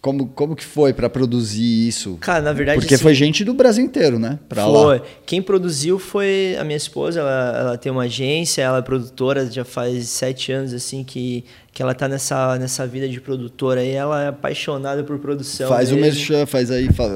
[0.00, 2.16] Como, como que foi pra produzir isso?
[2.20, 4.40] Cara, na verdade, Porque assim, foi gente do Brasil inteiro, né?
[4.48, 4.98] Pra Foi.
[4.98, 5.04] lá.
[5.24, 9.64] Quem produziu foi a minha esposa, ela, ela tem uma agência, ela é produtora, já
[9.64, 11.44] faz sete anos, assim, que,
[11.78, 15.68] que ela tá nessa, nessa vida de produtora e ela é apaixonada por produção.
[15.68, 16.06] Faz o mesmo.
[16.06, 16.92] merchan, faz aí.
[16.92, 17.08] fa-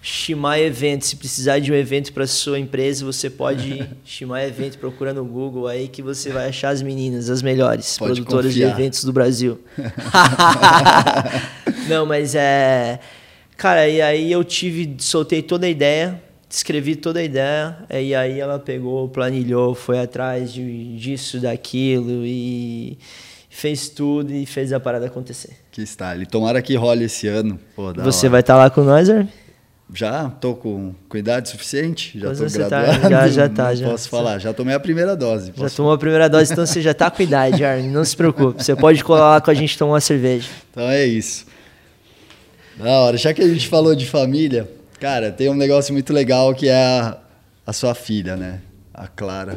[0.00, 1.04] Shimai Evento.
[1.04, 3.90] Se precisar de um evento para sua empresa, você pode ir.
[4.06, 8.22] Shimai Evento, procura no Google aí que você vai achar as meninas, as melhores Pode
[8.22, 8.68] produtoras confiar.
[8.68, 9.58] de eventos do Brasil.
[11.88, 13.00] Não, mas é.
[13.56, 18.38] Cara, e aí eu tive, soltei toda a ideia, escrevi toda a ideia, e aí
[18.38, 22.96] ela pegou, planilhou, foi atrás de, disso, daquilo e
[23.58, 25.50] fez tudo e fez a parada acontecer.
[25.72, 26.14] Que está.
[26.14, 27.58] Ele tomara que role esse ano.
[27.74, 28.30] Pô, Você hora.
[28.30, 29.28] vai estar lá com nós, Armin?
[29.92, 32.16] Já tô com cuidado suficiente?
[32.20, 33.08] Já Pois tô você tá, graduado?
[33.10, 33.88] já- já tá, já.
[33.88, 35.52] Posso falar, já tomei a primeira dose.
[35.56, 37.88] Já tomou a primeira dose, então você já tá com idade, Armin.
[37.88, 38.62] Não se preocupe.
[38.62, 40.48] Você pode colar lá com a gente tomar uma cerveja.
[40.70, 41.46] Então é isso.
[42.76, 43.16] Da hora.
[43.16, 46.74] Já que a gente falou de família, cara, tem um negócio muito legal que é
[46.76, 47.16] a,
[47.66, 48.60] a sua filha, né?
[48.94, 49.56] A Clara.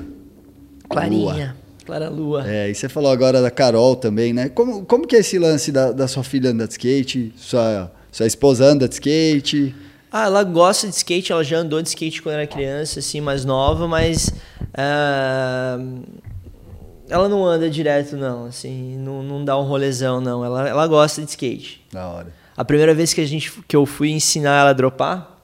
[0.89, 1.55] Clarinha.
[1.85, 2.47] Clara Lua.
[2.47, 4.49] É, e você falou agora da Carol também, né?
[4.49, 7.33] Como, como que é esse lance da, da sua filha andar de skate?
[7.35, 9.75] Sua, sua esposa anda de skate?
[10.11, 13.45] Ah, ela gosta de skate, ela já andou de skate quando era criança, assim, mais
[13.45, 14.33] nova, mas.
[14.77, 15.79] ah,
[17.09, 20.45] ela não anda direto, não, assim, não, não dá um rolezão, não.
[20.45, 21.85] Ela, ela gosta de skate.
[21.91, 22.33] Da hora.
[22.55, 25.40] A primeira vez que, a gente, que eu fui ensinar ela a dropar,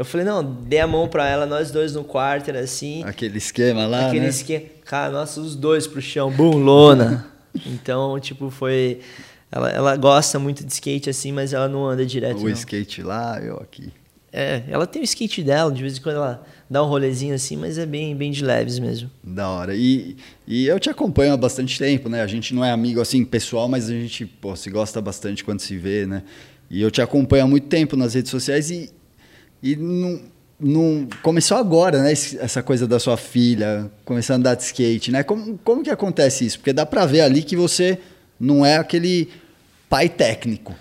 [0.00, 3.04] eu falei, não, dei a mão pra ela, nós dois no quarto, era assim.
[3.04, 4.28] Aquele esquema lá, Aquele né?
[4.30, 4.64] esquema.
[4.86, 7.26] Cara, nossa, os dois pro chão, bum, lona.
[7.66, 9.00] então, tipo, foi.
[9.52, 12.38] Ela, ela gosta muito de skate assim, mas ela não anda direto.
[12.40, 12.48] O não.
[12.48, 13.92] skate lá, eu aqui.
[14.32, 17.58] É, ela tem o skate dela, de vez em quando ela dá um rolezinho assim,
[17.58, 19.10] mas é bem, bem de leves mesmo.
[19.22, 19.76] Da hora.
[19.76, 22.22] E, e eu te acompanho há bastante tempo, né?
[22.22, 25.60] A gente não é amigo assim pessoal, mas a gente pô, se gosta bastante quando
[25.60, 26.22] se vê, né?
[26.70, 28.90] E eu te acompanho há muito tempo nas redes sociais e,
[29.62, 30.20] e não,
[30.58, 32.12] não começou agora, né?
[32.12, 35.22] Essa coisa da sua filha começando a andar de skate, né?
[35.22, 36.58] Como, como que acontece isso?
[36.58, 37.98] Porque dá pra ver ali que você
[38.38, 39.28] não é aquele
[39.88, 40.74] pai técnico.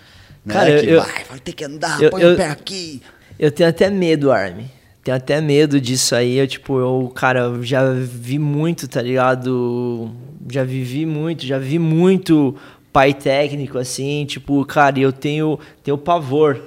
[0.45, 0.53] Né?
[0.53, 3.01] Cara, que eu- vai, vai ter que andar, eu- põe eu- o pé aqui.
[3.37, 4.69] Eu tenho até medo, Armin.
[5.03, 6.37] Tenho até medo disso aí.
[6.37, 10.11] Eu, tipo, eu, cara, eu já vi muito, tá ligado?
[10.51, 12.55] Já vivi muito, já vi muito
[12.91, 16.61] pai técnico, assim, tipo, cara, eu tenho, tenho pavor.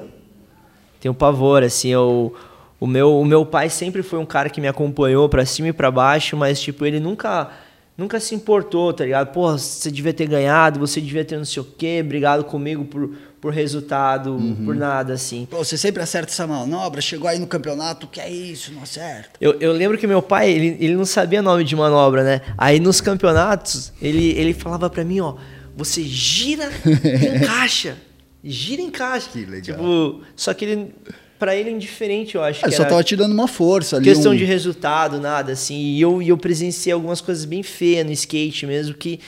[1.03, 2.33] Tenho pavor, assim, eu.
[2.79, 5.73] O meu, o meu pai sempre foi um cara que me acompanhou pra cima e
[5.73, 7.51] pra baixo, mas, tipo, ele nunca,
[7.99, 9.33] nunca se importou, tá ligado?
[9.33, 13.11] Pô, você devia ter ganhado, você devia ter não sei o quê, brigado comigo por,
[13.41, 15.47] por resultado, por nada, assim.
[15.51, 19.31] Pô, você sempre acerta essa manobra, chegou aí no campeonato, que é isso, não acerta.
[19.41, 22.41] Eu, eu lembro que meu pai, ele, ele não sabia nome de manobra, né?
[22.57, 25.35] Aí nos campeonatos, ele, ele falava pra mim, ó,
[25.77, 27.97] você gira e encaixa.
[28.45, 29.31] Gira e encaixa.
[29.31, 29.77] Que legal.
[29.79, 30.95] Tipo, só que ele,
[31.39, 32.65] pra ele é indiferente, eu acho.
[32.65, 34.05] Ah, que só tava te dando uma força ali.
[34.05, 35.77] questão um- de resultado, nada, assim.
[35.77, 39.21] E eu, eu presenciei algumas coisas bem feias no skate mesmo, que,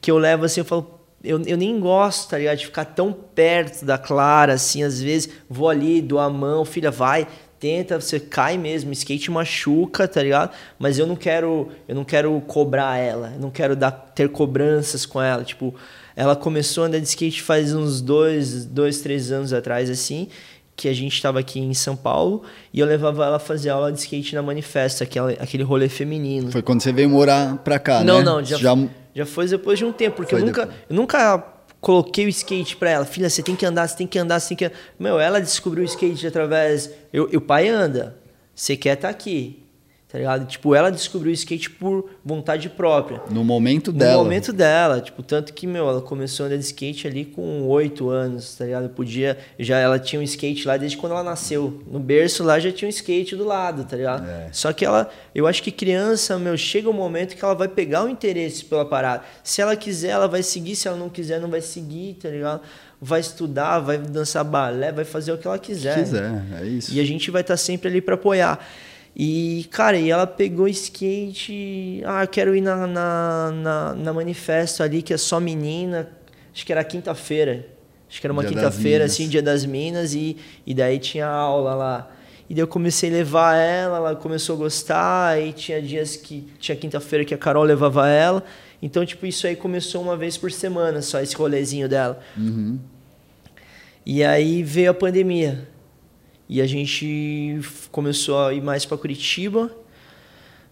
[0.00, 2.58] que eu levo assim, eu falo, eu, eu nem gosto, tá ligado?
[2.58, 6.90] De ficar tão perto da Clara, assim, às vezes vou ali, dou a mão, filha,
[6.90, 7.26] vai,
[7.58, 10.52] tenta, você cai mesmo, skate machuca, tá ligado?
[10.78, 15.04] Mas eu não quero, eu não quero cobrar ela, eu não quero dar, ter cobranças
[15.04, 15.74] com ela, tipo,
[16.18, 20.26] ela começou a andar de skate faz uns dois, dois, três anos atrás, assim,
[20.74, 22.42] que a gente estava aqui em São Paulo
[22.72, 26.50] e eu levava ela a fazer aula de skate na Manifesta, aquela, aquele rolê feminino.
[26.50, 28.24] Foi quando você veio morar pra cá, não, né?
[28.24, 28.76] não, já, já
[29.14, 30.80] já foi depois de um tempo, porque eu nunca, depois.
[30.90, 31.44] eu nunca
[31.80, 33.04] coloquei o skate pra ela.
[33.04, 34.76] Filha, você tem que andar, você tem que andar, você tem que.
[34.98, 36.90] Meu, ela descobriu o skate através.
[37.12, 38.16] Eu, o pai anda,
[38.52, 39.62] você quer estar aqui.
[40.10, 40.46] Tá ligado?
[40.46, 43.20] Tipo, ela descobriu o skate por vontade própria.
[43.30, 44.24] no momento No dela.
[44.24, 48.08] momento dela, tipo, tanto que, meu, ela começou a andar de skate ali com oito
[48.08, 48.88] anos, tá ligado?
[48.88, 51.82] Podia, já ela tinha um skate lá desde quando ela nasceu.
[51.86, 54.26] No berço lá já tinha um skate do lado, tá ligado?
[54.26, 54.48] É.
[54.50, 58.04] Só que ela, eu acho que criança, meu, chega um momento que ela vai pegar
[58.04, 59.24] o interesse pela parada.
[59.44, 62.62] Se ela quiser, ela vai seguir, se ela não quiser, não vai seguir, tá ligado?
[62.98, 65.92] Vai estudar, vai dançar balé, vai fazer o que ela quiser.
[65.98, 66.94] Se quiser, é isso.
[66.94, 68.58] E a gente vai estar sempre ali para apoiar.
[69.18, 72.02] E, cara, e ela pegou skate.
[72.06, 76.08] Ah, eu quero ir na, na, na, na manifesto ali, que é só menina.
[76.54, 77.66] Acho que era quinta-feira.
[78.08, 80.14] Acho que era uma quinta-feira, assim, dia das minas.
[80.14, 82.10] E, e daí tinha aula lá.
[82.48, 85.30] E daí eu comecei a levar ela, ela começou a gostar.
[85.30, 86.46] Aí tinha dias que.
[86.60, 88.44] Tinha quinta-feira que a Carol levava ela.
[88.80, 92.20] Então, tipo, isso aí começou uma vez por semana, só esse rolezinho dela.
[92.36, 92.78] Uhum.
[94.06, 95.66] E aí veio a pandemia.
[96.48, 97.60] E a gente
[97.92, 99.70] começou a ir mais para Curitiba,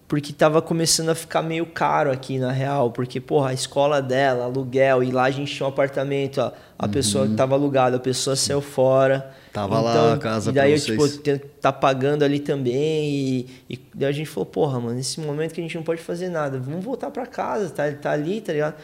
[0.09, 4.45] porque tava começando a ficar meio caro aqui na real, porque porra, a escola dela,
[4.45, 8.01] aluguel, e lá a gente tinha um apartamento, a, a pessoa que tava alugada, a
[8.01, 9.27] pessoa saiu fora.
[9.27, 9.47] Uhum.
[9.53, 11.41] Tava lá a casa E daí eu tipo vocês.
[11.61, 15.61] tá pagando ali também e, e daí a gente falou, porra, mano, nesse momento que
[15.61, 18.77] a gente não pode fazer nada, vamos voltar para casa, tá, tá ali, tá ligado?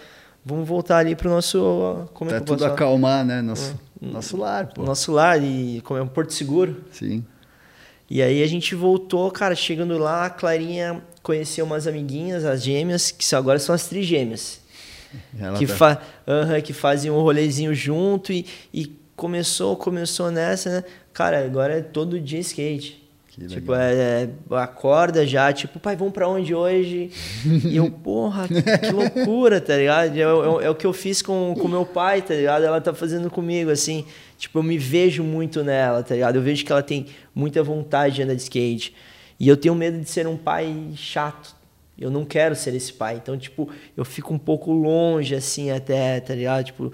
[0.44, 3.40] Vamos voltar ali pro nosso como é Até que tudo posso acalmar, né?
[3.40, 4.82] Nosso, nosso lar, pô.
[4.82, 6.82] nosso lar e como é um porto seguro.
[6.90, 7.24] Sim.
[8.10, 13.10] E aí a gente voltou, cara, chegando lá, a Clarinha conheceu umas amiguinhas, as gêmeas,
[13.10, 14.60] que agora são as trigêmeas.
[15.38, 20.70] Ela que, tá- fa aham, que faziam um rolezinho junto e, e começou, começou nessa,
[20.70, 20.84] né?
[21.12, 23.01] Cara, agora é todo dia skate.
[23.32, 27.10] Que tipo, é, é, acorda já, tipo, pai, vamos pra onde hoje?
[27.64, 28.54] e eu, porra, que,
[28.92, 30.14] loucura, tá ligado?
[30.60, 32.62] É o que eu fiz com, com meu pai, tá ligado?
[32.62, 34.04] Ela tá fazendo comigo, assim.
[34.36, 36.36] Tipo, eu me vejo muito nela, tá ligado?
[36.36, 38.94] Eu vejo que ela tem muita vontade de andar de skate.
[39.40, 41.56] E eu tenho medo de ser um pai chato.
[41.98, 43.16] Eu não quero ser esse pai.
[43.16, 43.66] Então, tipo,
[43.96, 46.64] eu fico um pouco longe, assim, até, tá ligado?
[46.64, 46.92] Tipo,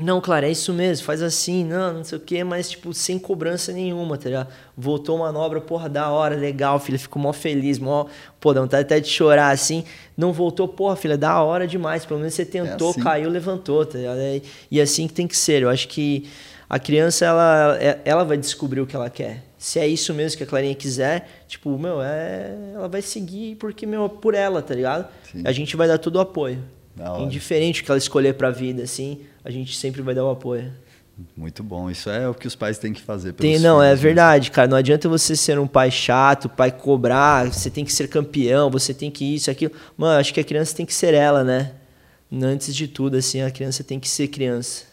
[0.00, 3.18] não, claro, é isso mesmo, faz assim, não, não sei o quê, mas, tipo, sem
[3.18, 4.48] cobrança nenhuma, tá ligado?
[4.76, 8.06] Voltou manobra, porra, da hora, legal, filha, ficou mó feliz, mó,
[8.40, 9.84] pô, dá vontade até de chorar, assim.
[10.16, 13.00] Não voltou, porra, filha, da hora demais, pelo menos você tentou, assim.
[13.00, 14.18] caiu, levantou, tá ligado?
[14.18, 14.40] É-
[14.70, 16.28] E assim que tem que ser, eu acho que
[16.68, 19.44] a criança, ela, é- ela vai descobrir o que ela quer.
[19.56, 23.84] Se é isso mesmo que a Clarinha quiser, tipo, meu, é, ela vai seguir porque,
[23.86, 25.08] meu, é por ela, tá ligado?
[25.32, 25.42] Sim.
[25.44, 26.62] A gente vai dar todo o apoio.
[27.20, 30.72] Indiferente o que ela escolher pra vida, assim, a gente sempre vai dar o apoio.
[31.36, 31.90] Muito bom.
[31.90, 34.06] Isso é o que os pais têm que fazer pelos Tem, não, é filhos, né?
[34.08, 34.68] verdade, cara.
[34.68, 38.94] Não adianta você ser um pai chato, pai cobrar, você tem que ser campeão, você
[38.94, 39.72] tem que isso, aquilo.
[39.96, 41.72] Mano, acho que a criança tem que ser ela, né?
[42.32, 44.84] Antes de tudo, assim, a criança tem que ser criança.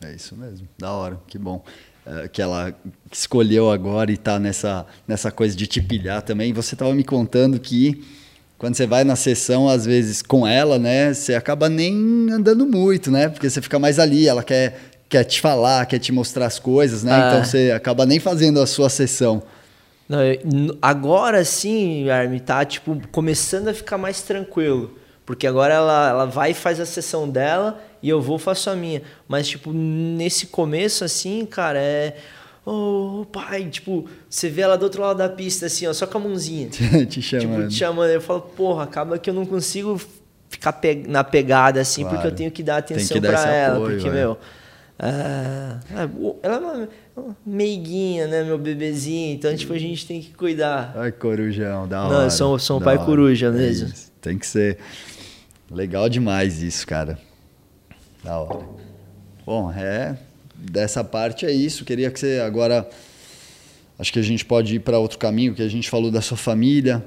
[0.00, 0.68] É isso mesmo.
[0.78, 1.64] Da hora, que bom.
[2.06, 2.72] eh, que ela
[3.10, 6.52] escolheu agora e tá nessa, nessa coisa de te pilhar também.
[6.52, 8.04] Você tava me contando que
[8.58, 13.10] quando você vai na sessão, às vezes com ela, né, você acaba nem andando muito,
[13.10, 13.28] né?
[13.28, 17.04] Porque você fica mais ali, ela quer, quer te falar, quer te mostrar as coisas,
[17.04, 17.12] né?
[17.12, 17.28] Ah.
[17.30, 19.42] Então você acaba nem fazendo a sua sessão.
[20.08, 24.98] Não, eu- agora sim, Armin, tá tipo começando a ficar mais tranquilo.
[25.24, 28.70] Porque agora ela, ela vai e faz a sessão dela e eu vou e faço
[28.70, 29.02] a minha.
[29.28, 32.16] Mas, tipo, nesse começo, assim, cara, é.
[32.70, 36.18] Ô, pai, tipo, você vê ela do outro lado da pista, assim, ó, só com
[36.18, 36.68] a mãozinha.
[37.06, 37.68] te Tipo, chamando.
[37.68, 38.10] te chamando.
[38.10, 39.98] Eu falo, porra, acaba que eu não consigo
[40.50, 42.16] ficar pe- na pegada assim, Claro.
[42.16, 43.76] porque eu tenho que dar atenção esse ela.
[43.76, 44.12] apoio, porque, é.
[44.12, 44.38] meu.
[44.98, 45.78] ah,
[46.18, 49.34] o- ela é uma, uma meiguinha, né, meu bebezinho.
[49.34, 50.92] Então, tipo, a gente tem que cuidar.
[50.96, 52.24] Ai, corujão, da Não, hora.
[52.24, 53.06] eu sou- sou um pai hora.
[53.06, 53.88] coruja É mesmo.
[53.88, 54.78] isso, Tem que ser.
[55.70, 57.18] Legal demais isso, cara.
[58.24, 58.66] Da hora.
[59.46, 60.16] Bom, é.
[60.58, 61.84] Dessa parte é isso.
[61.84, 62.88] Queria que você agora.
[63.98, 66.36] Acho que a gente pode ir para outro caminho, que a gente falou da sua
[66.36, 67.04] família.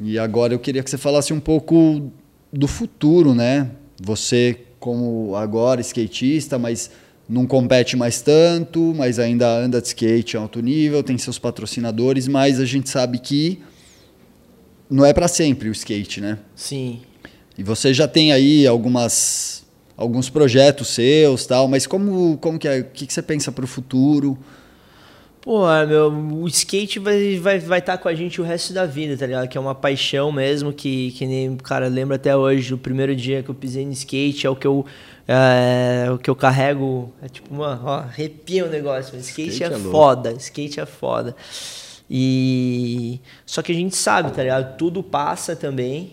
[0.00, 2.10] E agora eu queria que você falasse um pouco
[2.52, 3.70] do futuro, né?
[4.02, 6.90] Você, como agora skatista, mas
[7.28, 12.28] não compete mais tanto, mas ainda anda de skate em alto nível, tem seus patrocinadores,
[12.28, 13.60] mas a gente sabe que
[14.88, 16.38] não é para sempre o skate, né?
[16.54, 17.00] Sim.
[17.58, 19.65] E você já tem aí algumas
[19.96, 22.80] alguns projetos seus, tal, mas como como que é?
[22.80, 24.38] O que, que você pensa para o futuro?
[25.40, 29.16] Pô, meu, o skate vai vai vai estar com a gente o resto da vida,
[29.16, 29.48] tá ligado?
[29.48, 33.42] Que é uma paixão mesmo, que, que nem, cara, lembro até hoje do primeiro dia
[33.42, 34.84] que eu pisei no skate, é o que eu
[35.28, 39.72] é, o que eu carrego, é tipo, mano, ó, arrepia o negócio, mas skate, Skate
[39.72, 41.36] é, é foda, skate é foda.
[42.10, 44.76] E só que a gente sabe, tá ligado?
[44.76, 46.12] Tudo passa também.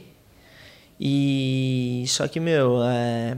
[0.99, 3.35] E só que, meu, é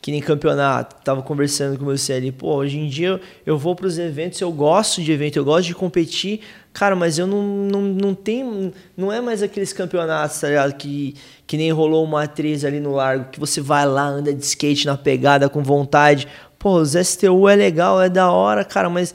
[0.00, 3.98] que nem campeonato, tava conversando com você ali, pô, hoje em dia eu, vou pros
[3.98, 6.40] eventos, eu gosto de evento, eu gosto de competir,
[6.72, 11.14] cara, mas eu não, não, não tenho, não é mais aqueles campeonatos, tá ligado, que,
[11.46, 14.86] que nem rolou uma atriz ali no largo, que você vai lá, anda de skate
[14.86, 16.26] na pegada com vontade,
[16.58, 19.14] pô, os STU é legal, é da hora, cara, mas,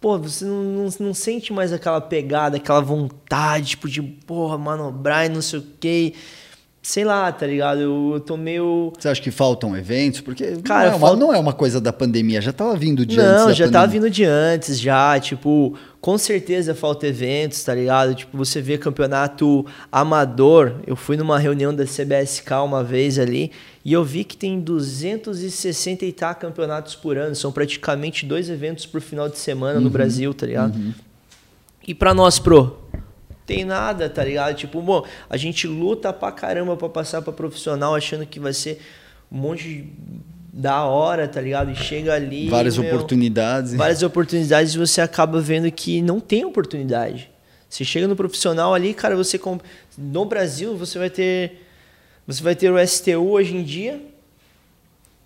[0.00, 5.26] pô, você não, não, não sente mais aquela pegada, aquela vontade, tipo, de, porra, manobrar
[5.26, 6.14] e não sei o que,
[6.82, 8.92] sei lá, tá ligado, eu, eu tô meio...
[8.98, 10.20] Você acha que faltam eventos?
[10.22, 13.18] Porque Cara, não, é uma, não é uma coisa da pandemia, já estava vindo de
[13.20, 13.70] antes Não, já pandemia.
[13.72, 18.14] tava vindo de antes, já, tipo, com certeza falta eventos, tá ligado?
[18.14, 23.52] Tipo, você vê campeonato amador, eu fui numa reunião da CBSK uma vez ali,
[23.84, 28.86] e eu vi que tem 260 e tá campeonatos por ano, são praticamente dois eventos
[28.86, 29.84] por final de semana Uhum.
[29.84, 30.78] no Brasil, tá ligado?
[31.86, 32.78] E pra nós, pro?
[33.48, 34.54] Tem nada, tá ligado?
[34.54, 38.78] Tipo, bom, a gente luta pra caramba pra passar pra profissional achando que vai ser
[39.32, 39.86] um monte de
[40.52, 41.70] da hora, tá ligado?
[41.70, 42.50] E chega ali.
[42.50, 43.72] Várias meu, oportunidades.
[43.72, 47.30] Várias oportunidades e você acaba vendo que não tem oportunidade.
[47.70, 49.62] Você chega no profissional ali, cara, você comp...
[49.96, 51.62] no Brasil você vai ter
[52.26, 53.98] você vai ter o STU hoje em dia,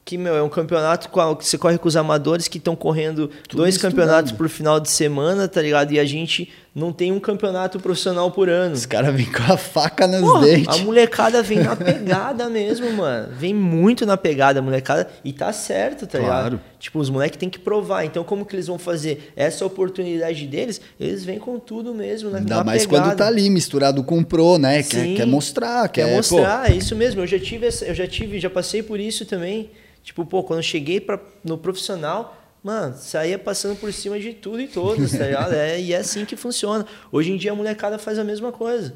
[0.05, 3.75] que meu, é um campeonato que você corre com os amadores que estão correndo dois
[3.75, 3.97] misturado.
[3.97, 5.91] campeonatos por final de semana, tá ligado?
[5.93, 8.75] E a gente não tem um campeonato profissional por ano.
[8.75, 10.81] Os caras vêm com a faca nos Porra, dentes.
[10.81, 13.29] a molecada vem na pegada mesmo, mano.
[13.39, 15.07] Vem muito na pegada a molecada.
[15.23, 16.45] E tá certo, tá Claro.
[16.57, 16.61] ligado?
[16.79, 18.05] Tipo, os moleques têm que provar.
[18.07, 20.81] Então, como que eles vão fazer essa oportunidade deles?
[20.99, 23.09] Eles vêm com tudo mesmo na, Ainda na mais pegada.
[23.09, 24.83] quando tá ali misturado com o pro, né?
[24.83, 25.15] Quer, Sim.
[25.15, 27.21] quer mostrar, Quer quer, mostrar, é isso mesmo.
[27.21, 29.71] Eu já tive, essa- eu já tive, já passei por isso também.
[30.03, 34.61] Tipo, pô, quando eu cheguei pra, no profissional, mano, saía passando por cima de tudo
[34.61, 35.53] e todos, tá ligado?
[35.55, 36.87] É, e é assim que funciona.
[37.11, 38.95] Hoje em dia a molecada faz a mesma coisa.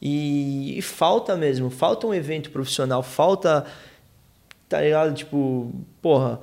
[0.00, 3.66] E, e falta mesmo, falta um evento profissional, falta,
[4.68, 5.14] tá ligado?
[5.14, 6.40] Tipo, porra,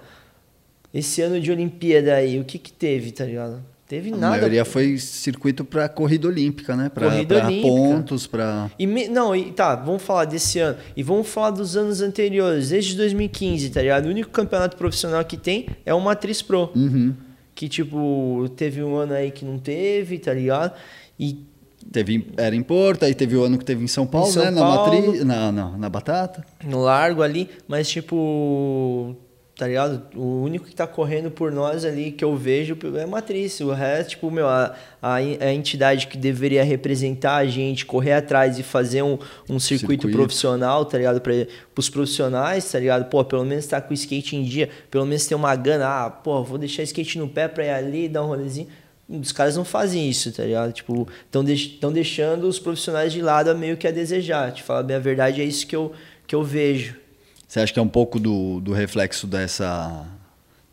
[0.93, 3.63] esse ano de Olimpíada aí, o que que teve, tá ligado?
[3.87, 4.17] Teve pô.
[4.17, 4.35] A nada.
[4.37, 6.89] maioria foi circuito pra corrida olímpica, né?
[6.89, 7.67] Pra, Corrida pra olímpica.
[7.67, 8.69] pontos, pra...
[8.77, 10.77] E me- não, e tá, vamos falar desse ano.
[10.95, 14.07] E vamos falar dos anos anteriores, desde 2015, tá ligado?
[14.07, 16.69] O único campeonato profissional que tem é o Matriz Pro.
[16.75, 17.13] Uhum.
[17.55, 20.73] Que, tipo, teve um ano aí que não teve, tá ligado?
[21.19, 21.45] E
[21.89, 24.51] Teve, era em Porto, aí teve o ano que teve em São Paulo, São né?
[24.51, 25.01] Na, Paulo.
[25.07, 25.23] matri...
[25.23, 26.45] na, na, na Batata.
[26.65, 29.15] no largo ali, mas, tipo,
[29.57, 30.15] tá ligado?
[30.15, 33.59] O único que tá correndo por nós ali que eu vejo é a Matriz.
[33.59, 38.59] O resto, tipo, meu, a, a, a entidade que deveria representar a gente, correr atrás
[38.59, 39.17] e fazer um,
[39.49, 40.15] um circuito, Circuito.
[40.15, 41.19] profissional, tá ligado?
[41.19, 41.33] Para
[41.75, 43.09] os profissionais, tá ligado?
[43.09, 46.05] Pô, pelo menos tá com o skate em dia, pelo menos ter uma gana.
[46.05, 48.67] Ah, pô, vou deixar skate no pé pra ir ali, dar um rolezinho.
[49.09, 50.71] Os caras não fazem isso, tá ligado?
[50.71, 54.51] Tipo, estão deixando os profissionais de lado a meio que a desejar.
[54.51, 55.93] Te falar bem a verdade, é isso que eu,
[56.27, 57.06] que eu vejo.
[57.47, 60.05] Você acha que é um pouco do, do reflexo dessa,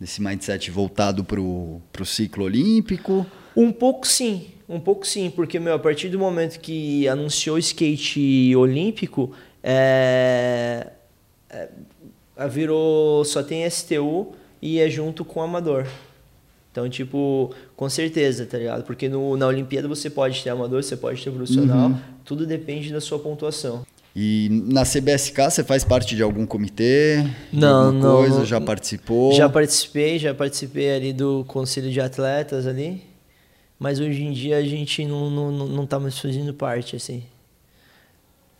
[0.00, 3.24] nesse mindset voltado para o ciclo olímpico?
[3.56, 8.56] Um pouco sim, um pouco sim, porque meu, a partir do momento que anunciou skate
[8.56, 10.88] olímpico, é,
[11.48, 11.68] é,
[12.48, 15.86] virou só tem STU e é junto com o amador.
[16.72, 18.82] Então, tipo, com certeza, tá ligado?
[18.82, 21.98] Porque no, na Olimpíada você pode ter amador, você pode ter profissional, uhum.
[22.24, 23.86] tudo depende da sua pontuação.
[24.16, 27.24] E na CBSK você faz parte de algum comitê?
[27.52, 28.16] Não, não.
[28.18, 28.44] Coisa?
[28.44, 29.32] Já participou?
[29.34, 33.02] Já participei, já participei ali do conselho de atletas ali.
[33.76, 37.24] Mas hoje em dia a gente não, não, não tá mais fazendo parte, assim.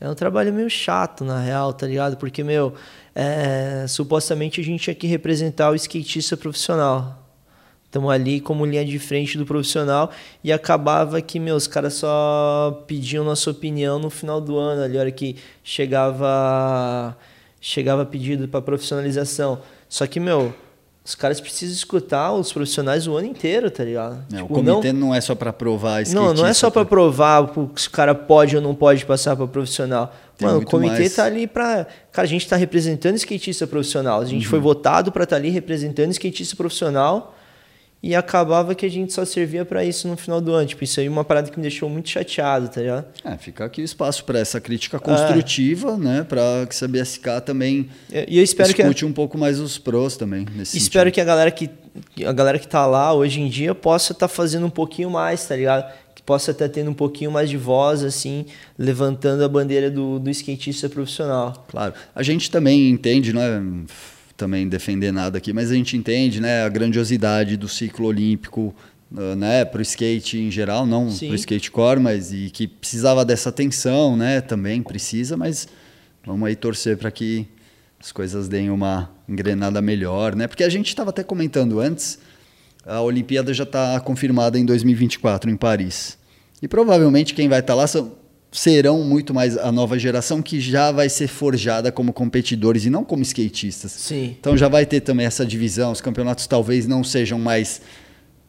[0.01, 2.17] É um trabalho meio chato, na real, tá ligado?
[2.17, 2.75] Porque, meu,
[3.15, 7.24] é, supostamente a gente tinha que representar o skatista profissional.
[7.95, 10.11] Estamos ali como linha de frente do profissional
[10.43, 15.03] e acabava que, meus caras só pediam nossa opinião no final do ano, ali, a
[15.03, 17.17] hora que chegava,
[17.61, 19.61] chegava pedido para profissionalização.
[19.89, 20.53] Só que, meu,
[21.05, 24.25] os caras precisam escutar os profissionais o ano inteiro, tá ligado?
[24.33, 26.05] É, tipo, o comitê não, não é só para provar.
[26.09, 29.47] Não, não é só para provar se o cara pode ou não pode passar para
[29.47, 30.13] profissional.
[30.37, 31.15] Tem Mano, o comitê mais...
[31.15, 34.21] tá ali para, cara, a gente tá representando skatista profissional.
[34.21, 34.51] A gente uhum.
[34.51, 37.37] foi votado para estar tá ali representando skatista profissional
[38.05, 40.69] e acabava que a gente só servia para isso no final do ano.
[40.69, 43.07] Tipo, isso aí é uma parada que me deixou muito chateado, tá ligado?
[43.25, 45.97] É, fica aqui o espaço para essa crítica construtiva, é.
[45.97, 46.23] né?
[46.23, 47.89] Para que a BSK também
[48.29, 50.45] e eu espero escute que um pouco mais os prós também.
[50.55, 51.15] Nesse espero sentido.
[51.15, 51.71] que a galera que
[52.27, 55.47] a galera que tá lá hoje em dia possa estar tá fazendo um pouquinho mais,
[55.47, 55.91] tá ligado?
[56.15, 58.45] Que possa estar tá tendo um pouquinho mais de voz, assim,
[58.79, 61.65] levantando a bandeira do, do skatista profissional.
[61.71, 61.95] Claro.
[62.15, 63.63] A gente também entende, não é?
[64.37, 68.75] Também defender nada aqui, mas a gente entende né, a grandiosidade do ciclo olímpico
[69.13, 72.67] uh, né, para o skate em geral, não para o skate core, mas e que
[72.67, 75.69] precisava dessa atenção, né, também precisa, mas
[76.27, 77.47] vamos aí torcer para que
[78.01, 80.47] as coisas deem uma engrenada melhor, né?
[80.47, 82.19] Porque a gente estava até comentando antes,
[82.85, 86.19] a Olimpíada já está confirmada em 2024 em Paris.
[86.61, 88.13] E provavelmente quem vai estar tá lá são
[88.55, 93.05] serão muito mais a nova geração que já vai ser forjada como competidores e não
[93.05, 93.91] como skatistas.
[93.91, 94.37] Sim.
[94.39, 95.91] Então já vai ter também essa divisão.
[95.91, 97.83] Os campeonatos talvez não sejam mais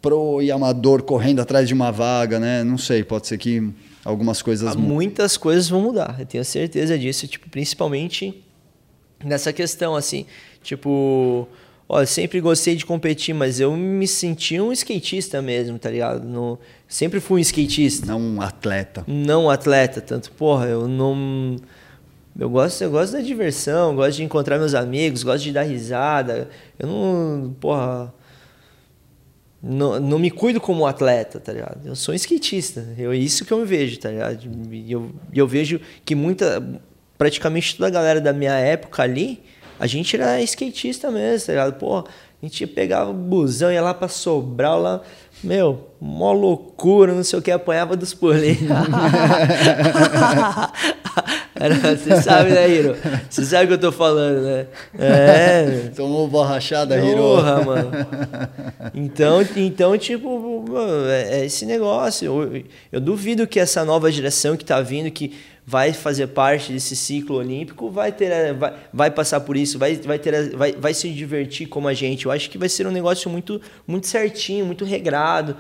[0.03, 2.63] pro e amador correndo atrás de uma vaga, né?
[2.63, 3.67] Não sei, pode ser que
[4.03, 8.43] algumas coisas ah, Muitas coisas vão mudar, eu tenho certeza disso, tipo, principalmente
[9.23, 10.27] nessa questão assim,
[10.61, 11.47] tipo,
[11.88, 16.25] Ó, eu sempre gostei de competir, mas eu me senti um skatista mesmo, tá ligado?
[16.25, 16.57] No,
[16.88, 18.07] sempre fui um skatista.
[18.07, 19.03] Não um atleta.
[19.07, 21.57] Não um atleta, tanto, porra, eu não.
[22.38, 26.49] Eu gosto, eu gosto da diversão, gosto de encontrar meus amigos, gosto de dar risada.
[26.79, 27.55] Eu não.
[27.59, 28.13] Porra.
[29.61, 31.88] Não, não me cuido como atleta, tá ligado?
[31.88, 32.86] Eu sou um skatista.
[32.97, 34.47] Eu, é isso que eu me vejo, tá ligado?
[34.71, 36.63] E eu, eu vejo que muita.
[37.17, 39.41] Praticamente toda a galera da minha época ali
[39.80, 41.73] a gente era skatista mesmo, tá ligado?
[41.73, 42.05] Pô, a
[42.41, 45.01] gente pegava o busão, ia lá pra Sobral, lá,
[45.43, 48.59] meu, mó loucura, não sei o que, apanhava dos pulinhos.
[51.97, 52.95] Você sabe, né, Hiro?
[53.30, 54.67] Você sabe o que eu tô falando, né?
[54.99, 55.89] É.
[55.95, 57.17] Tomou borrachada, Hiro.
[57.17, 57.91] Porra, mano.
[58.93, 60.65] Então, então tipo,
[61.07, 62.26] é, é esse negócio.
[62.26, 65.34] Eu, eu duvido que essa nova geração que tá vindo, que
[65.66, 70.20] vai fazer parte desse ciclo olímpico, vai ter, vai, vai passar por isso, vai, vai,
[70.20, 72.26] ter, vai, vai se divertir como a gente.
[72.26, 75.57] Eu acho que vai ser um negócio muito, muito certinho, muito regrado.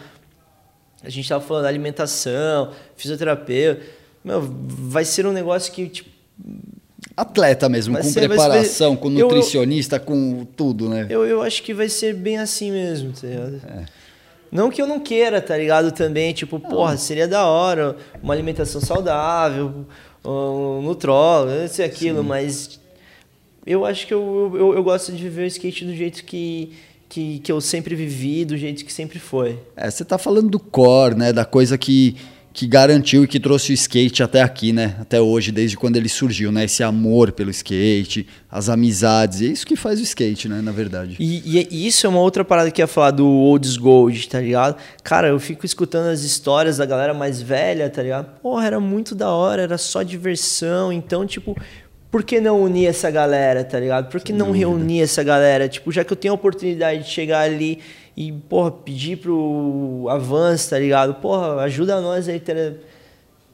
[1.03, 3.81] A gente estava falando alimentação, fisioterapeuta.
[4.23, 6.09] Meu, vai ser um negócio que tipo,
[7.17, 11.07] atleta mesmo, com ser, preparação, ser, com nutricionista, eu, com tudo, né?
[11.09, 13.61] Eu, eu acho que vai ser bem assim mesmo, tá ligado?
[13.67, 13.85] É.
[14.55, 15.91] Não que eu não queira, tá ligado?
[15.91, 16.69] Também, tipo, não.
[16.69, 19.85] porra, seria da hora uma alimentação saudável,
[20.23, 22.27] um nutrólogo, isso e aquilo, Sim.
[22.27, 22.79] mas
[23.65, 26.71] eu acho que eu, eu, eu, gosto de viver o skate do jeito que,
[27.09, 29.59] que, que eu sempre vivi, do jeito que sempre foi.
[29.75, 31.33] É, você tá falando do core, né?
[31.33, 32.15] Da coisa que
[32.55, 34.95] que garantiu e que trouxe o skate até aqui, né?
[35.01, 36.63] Até hoje, desde quando ele surgiu, né?
[36.63, 39.41] Esse amor pelo skate, as amizades.
[39.41, 40.61] E é isso que faz o skate, né?
[40.61, 41.17] Na verdade.
[41.19, 44.77] E, e isso é uma outra parada que ia falar do Olds Gold, tá ligado?
[45.03, 48.39] Cara, eu fico escutando as histórias da galera mais velha, tá ligado?
[48.41, 50.93] Porra, era muito da hora, era só diversão.
[50.93, 51.57] Então, tipo,
[52.09, 54.09] por que não unir essa galera, tá ligado?
[54.09, 54.65] Por que não dúvida.
[54.65, 55.67] reunir essa galera?
[55.67, 57.79] Tipo, já que eu tenho a oportunidade de chegar ali
[58.15, 61.15] e, porra, pedir pro Avance, tá ligado?
[61.15, 62.39] Porra, ajuda nós aí.
[62.39, 62.53] Tá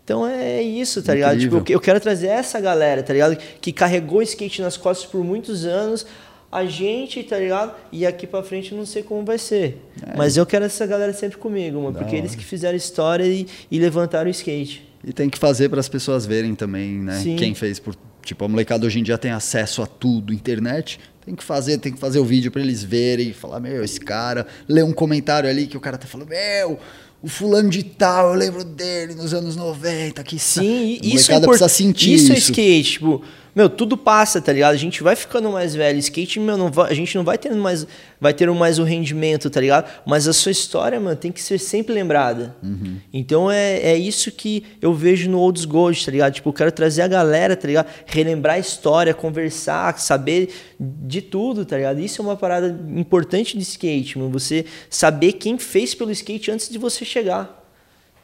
[0.03, 1.39] então é isso, tá ligado?
[1.39, 3.37] Tipo, eu quero trazer essa galera, tá ligado?
[3.59, 6.05] Que carregou o skate nas costas por muitos anos.
[6.51, 7.73] A gente, tá ligado?
[7.91, 9.81] E aqui pra frente não sei como vai ser.
[10.05, 10.17] É.
[10.17, 11.97] Mas eu quero essa galera sempre comigo, mano.
[11.97, 14.85] Porque eles que fizeram história e, e levantaram o skate.
[15.03, 17.19] E tem que fazer para as pessoas verem também, né?
[17.19, 17.35] Sim.
[17.37, 20.99] Quem fez por, Tipo, a molecada hoje em dia tem acesso a tudo, internet.
[21.25, 24.47] Tem que fazer, tem que fazer o vídeo para eles verem, falar, meu, esse cara,
[24.67, 26.79] ler um comentário ali que o cara tá falando, meu,
[27.21, 31.35] o fulano de tal, eu lembro dele nos anos 90, que Sim, a isso é
[31.35, 32.33] import- precisa sentir isso isso.
[32.33, 33.21] é skate, tipo,
[33.55, 34.73] meu, tudo passa, tá ligado?
[34.73, 37.57] A gente vai ficando mais velho, skate, meu, não vai- a gente não vai tendo
[37.57, 37.85] mais,
[38.19, 39.89] vai ter mais o rendimento, tá ligado?
[40.05, 42.55] Mas a sua história, mano, tem que ser sempre lembrada.
[42.63, 42.97] Uhum.
[43.13, 46.33] Então é, é isso que eu vejo no Olds Gold, tá ligado?
[46.33, 47.87] Tipo, eu quero trazer a galera, tá ligado?
[48.05, 50.49] Relembrar a história, conversar, saber
[50.79, 51.99] de tudo, tá ligado?
[51.99, 54.31] Isso é uma parada importante de skate, mano.
[54.31, 57.59] Você saber quem fez pelo skate antes de você chegar.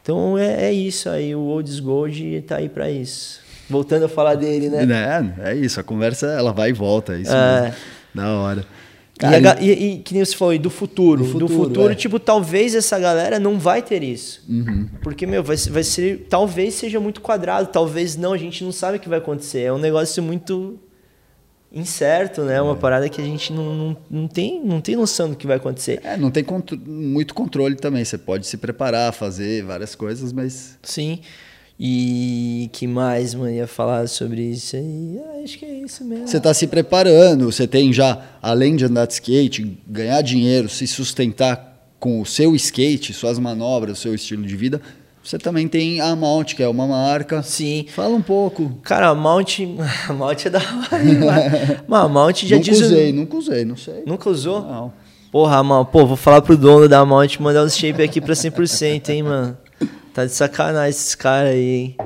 [0.02, 3.40] Então é, é isso aí, o Olds Gold tá aí pra isso.
[3.68, 4.86] Voltando a falar dele, né?
[5.42, 7.62] É, é isso, a conversa ela vai e volta, é isso É.
[7.62, 7.76] mesmo.
[8.14, 8.64] Da hora.
[9.20, 11.24] E, a ga- e- e que nem você falou, e do futuro.
[11.24, 11.94] Do Do futuro, futuro, é.
[11.96, 14.44] tipo, talvez essa galera não vai ter isso.
[14.48, 14.88] Uhum.
[15.02, 16.26] Porque, meu, vai, ser- vai ser.
[16.30, 19.62] Talvez seja muito quadrado, talvez não, a gente não sabe o que vai acontecer.
[19.62, 20.78] É um negócio muito
[21.72, 22.54] incerto, né?
[22.56, 22.62] É.
[22.62, 25.56] Uma parada que a gente não, não, não, tem, não tem noção do que vai
[25.56, 26.00] acontecer.
[26.02, 28.04] É, não tem contro- muito controle também.
[28.04, 31.18] Você pode se preparar, fazer várias coisas, mas Sim.
[31.80, 35.20] E que mais, mano, ia falar sobre isso aí?
[35.24, 36.26] Ah, acho que é isso mesmo.
[36.26, 37.44] você está se preparando.
[37.52, 42.54] Você tem já, além de andar de skate, ganhar dinheiro, se sustentar com o seu
[42.56, 44.80] skate, suas manobras, seu estilo de vida.
[45.22, 47.42] Você também tem a Mount, que é uma marca.
[47.42, 47.86] Sim.
[47.94, 48.78] Fala um pouco.
[48.82, 49.58] Cara, a Mount.
[50.08, 51.84] A Mount é da hora?
[51.86, 52.80] Mas a Mount já nunca diz.
[52.80, 54.02] o- usei, nunca usei, não sei.
[54.06, 54.62] Nunca usou?
[54.62, 54.92] Não.
[55.30, 59.10] Porra, mano, pô, vou falar pro dono da Mount mandar os shape aqui pra 100%,
[59.10, 59.56] hein, mano.
[60.14, 61.96] Tá de sacanagem esses caras aí, hein.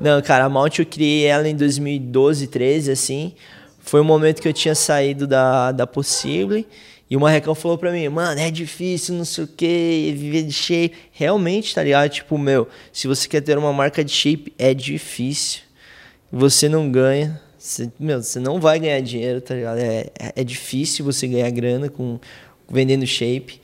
[0.00, 3.32] Não, cara, a Mount eu criei ela em 2012, 13, assim.
[3.80, 6.66] Foi um momento que eu tinha saído da, da Possible.
[7.08, 10.52] E o Marrecão falou pra mim, mano, é difícil, não sei o que, viver de
[10.52, 10.96] shape.
[11.12, 12.10] Realmente, tá ligado?
[12.10, 15.60] Tipo, meu, se você quer ter uma marca de shape, é difícil.
[16.32, 17.40] Você não ganha.
[17.56, 19.78] Você, meu, você não vai ganhar dinheiro, tá ligado?
[19.78, 22.18] É, é, é difícil você ganhar grana com
[22.68, 23.60] vendendo shape.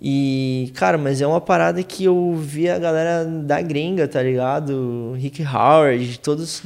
[0.00, 5.14] E, cara, mas é uma parada que eu vi a galera da gringa, tá ligado?
[5.16, 6.62] Rick Howard, todos.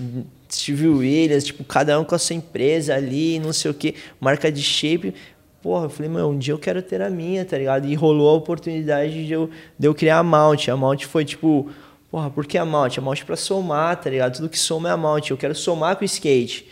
[0.53, 4.53] Steve Williams, tipo, cada um com a sua empresa ali, não sei o que, marca
[4.53, 5.15] de shape.
[5.63, 7.87] Porra, eu falei, meu, um dia eu quero ter a minha, tá ligado?
[7.87, 9.49] E rolou a oportunidade de eu,
[9.79, 10.69] de eu criar a Mount.
[10.69, 11.71] A Mount foi tipo,
[12.11, 12.99] porra, por que a Mount?
[12.99, 14.37] A Mount é pra somar, tá ligado?
[14.37, 15.31] Tudo que soma é a Mount.
[15.31, 16.69] Eu quero somar com o skate.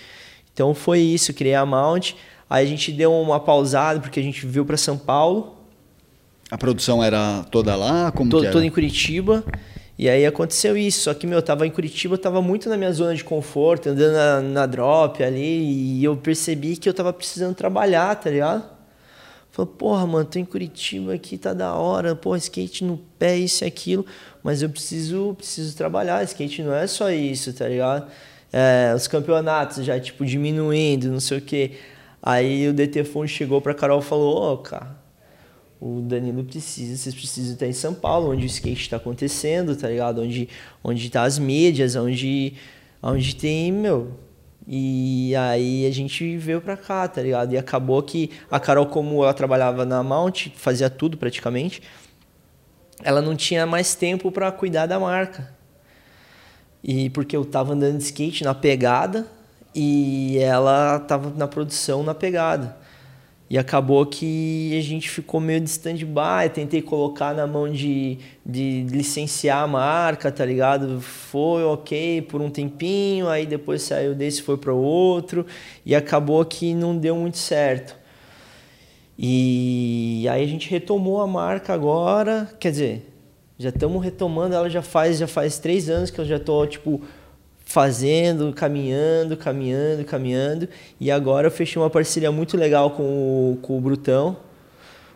[0.52, 2.14] Então foi isso, criei a Mount.
[2.48, 5.56] Aí a gente deu uma pausada, porque a gente veio pra São Paulo.
[6.50, 8.10] A produção era toda lá?
[8.10, 8.50] Como era?
[8.50, 9.44] tô em Curitiba.
[9.96, 11.02] E aí aconteceu isso.
[11.02, 13.90] Só que, meu, eu tava em Curitiba, eu tava muito na minha zona de conforto,
[13.90, 15.98] andando na, na drop ali.
[15.98, 18.64] E eu percebi que eu tava precisando trabalhar, tá ligado?
[19.52, 22.16] Falei, porra, mano, tô em Curitiba aqui, tá da hora.
[22.16, 24.06] Pô, skate no pé, isso e aquilo.
[24.42, 26.24] Mas eu preciso, preciso trabalhar.
[26.24, 28.10] Skate não é só isso, tá ligado?
[28.52, 31.72] É, os campeonatos já, tipo, diminuindo, não sei o quê.
[32.22, 34.99] Aí o DT Fundo chegou pra Carol e falou, ô, cara,
[35.80, 39.88] o Danilo precisa, vocês precisam estar em São Paulo, onde o skate está acontecendo, tá
[39.88, 40.20] ligado?
[40.20, 40.48] Onde,
[40.84, 42.54] onde tá as mídias, onde,
[43.02, 44.12] onde tem, meu.
[44.68, 47.54] E aí a gente veio pra cá, tá ligado?
[47.54, 51.82] E acabou que a Carol, como ela trabalhava na Mount, fazia tudo praticamente,
[53.02, 55.50] ela não tinha mais tempo para cuidar da marca.
[56.84, 59.26] E porque eu tava andando de skate na pegada
[59.74, 62.76] e ela tava na produção na pegada.
[63.50, 68.16] E acabou que a gente ficou meio de stand-by, tentei colocar na mão de,
[68.46, 71.00] de licenciar a marca, tá ligado?
[71.00, 75.44] Foi ok por um tempinho, aí depois saiu desse foi para outro,
[75.84, 77.96] e acabou que não deu muito certo.
[79.18, 83.10] E aí a gente retomou a marca agora, quer dizer,
[83.58, 87.02] já estamos retomando ela já faz já faz três anos que eu já tô tipo
[87.70, 90.68] fazendo, caminhando, caminhando, caminhando.
[90.98, 94.36] E agora eu fechei uma parceria muito legal com o, com o Brutão,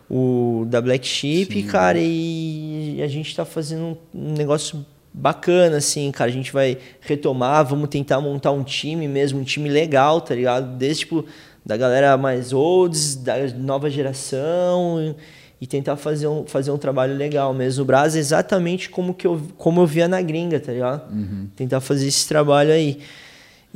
[0.09, 1.67] o da Black Sheep, Sim.
[1.67, 6.31] cara, e a gente tá fazendo um, negócio bacana, assim, cara.
[6.31, 10.77] A gente vai retomar, vamos tentar montar um time mesmo, um time legal, tá ligado?
[10.77, 11.25] Desde, tipo,
[11.65, 15.13] da galera mais olds, da nova geração e
[15.67, 17.83] tentar fazer um, fazer um trabalho legal mesmo.
[17.83, 21.03] O Brás é exatamente como, que eu, como eu via na gringa, tá ligado?
[21.55, 22.99] Tentar fazer esse trabalho aí.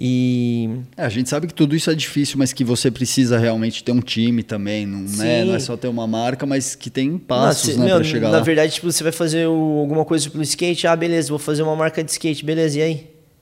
[0.02, 3.84] E É, a gente sabe que tudo isso é difícil, mas que você precisa realmente
[3.84, 5.44] ter um time também, não, né?
[5.44, 8.38] Não é só ter uma marca, mas que tem passos, Não, né, pra chegar na
[8.38, 8.44] lá.
[8.44, 11.76] verdade, tipo, você vai fazer o- alguma coisa pelo skate, ah, beleza, vou fazer uma
[11.76, 12.94] marca de skate, beleza, e aí?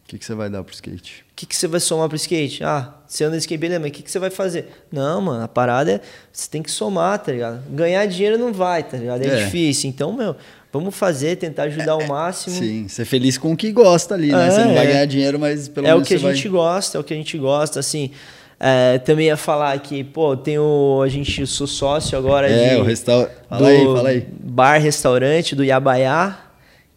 [0.03, 1.24] O que, que você vai dar pro skate?
[1.38, 2.64] O que, que você vai somar pro skate?
[2.64, 4.69] Ah, você anda de skate, beleza, mas o que, que você vai fazer?
[4.91, 6.01] Não, mano, a parada é.
[6.34, 7.61] Você tem que somar, tá ligado?
[7.69, 9.22] Ganhar dinheiro não vai, tá ligado?
[9.23, 9.45] É, É.
[9.45, 9.88] difícil.
[9.89, 10.35] Então, meu,
[10.73, 12.55] Vamos fazer, tentar ajudar ao máximo.
[12.55, 14.47] Sim, ser feliz com o que gosta ali, né?
[14.47, 14.91] É, você não vai é.
[14.91, 16.35] ganhar dinheiro, mas pelo é menos o que a vai...
[16.35, 18.11] gente gosta, é o que a gente gosta, assim.
[18.59, 22.76] é, também ia falar que, pô, tem o, a gente, eu sou sócio agora É,
[22.76, 23.31] de, o restaurante...
[23.47, 24.27] Fala aí, fala aí.
[24.43, 26.38] bar restaurante do Iabaiá.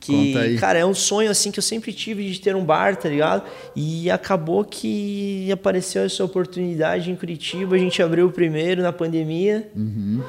[0.00, 3.08] Que, cara, é um sonho assim que eu sempre tive de ter um bar, tá
[3.08, 3.42] ligado?
[3.76, 9.68] E acabou que apareceu essa oportunidade em Curitiba, a gente abriu o primeiro na pandemia.
[9.76, 10.22] Uhum.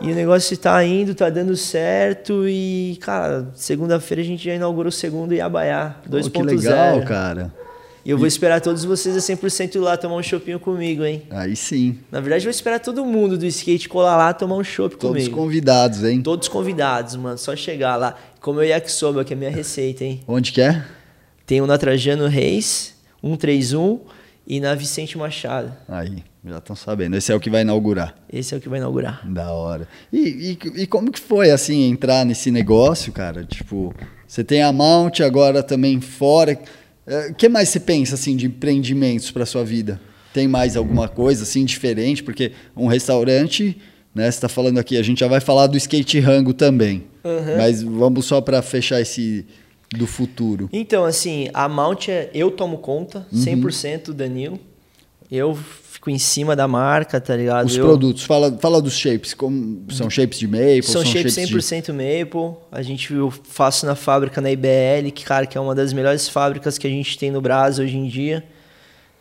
[0.00, 2.48] E o negócio tá indo, tá dando certo.
[2.48, 6.30] E, cara, segunda-feira a gente já inaugurou o segundo Iabaiá, 2.0.
[6.30, 7.54] Pô, que legal, cara.
[8.04, 11.22] E eu vou esperar todos vocês a 100% lá tomar um chopinho comigo, hein?
[11.30, 11.98] Aí sim.
[12.12, 15.22] Na verdade, eu vou esperar todo mundo do skate colar lá tomar um chopp Todos
[15.22, 15.34] comigo.
[15.34, 16.20] convidados, hein?
[16.20, 17.38] Todos convidados, mano.
[17.38, 18.14] Só chegar lá.
[18.44, 20.20] Comer o yakisoba, que é a minha receita, hein?
[20.28, 20.84] Onde que é?
[21.46, 24.00] Tem um na Trajano Reis, 131
[24.46, 25.74] e na Vicente Machado.
[25.88, 27.16] Aí, já estão sabendo.
[27.16, 28.14] Esse é o que vai inaugurar.
[28.30, 29.26] Esse é o que vai inaugurar.
[29.26, 29.88] Da hora.
[30.12, 33.44] E, e, e como que foi, assim, entrar nesse negócio, cara?
[33.44, 33.94] Tipo,
[34.28, 36.60] você tem a Mount agora também fora.
[37.30, 39.98] O que mais você pensa, assim, de empreendimentos para sua vida?
[40.34, 42.22] Tem mais alguma coisa, assim, diferente?
[42.22, 43.80] Porque um restaurante,
[44.14, 47.04] né, você tá falando aqui, a gente já vai falar do skate rango também.
[47.24, 47.56] Uhum.
[47.56, 49.44] Mas vamos só para fechar esse
[49.96, 50.68] do futuro.
[50.72, 53.38] Então, assim, a Mount é eu tomo conta, Uhum.
[53.40, 54.58] 100% Danilo.
[55.30, 57.66] Eu fico em cima da marca, tá ligado?
[57.66, 57.84] Os eu...
[57.84, 59.32] produtos, fala, fala dos shapes.
[59.34, 60.82] Como, são shapes de maple?
[60.82, 62.56] São, shapes de- 100% Maple.
[62.70, 66.28] A gente eu faço na fábrica na IBL, que cara, que é uma das melhores
[66.28, 68.44] fábricas que a gente tem no Brasil hoje em dia.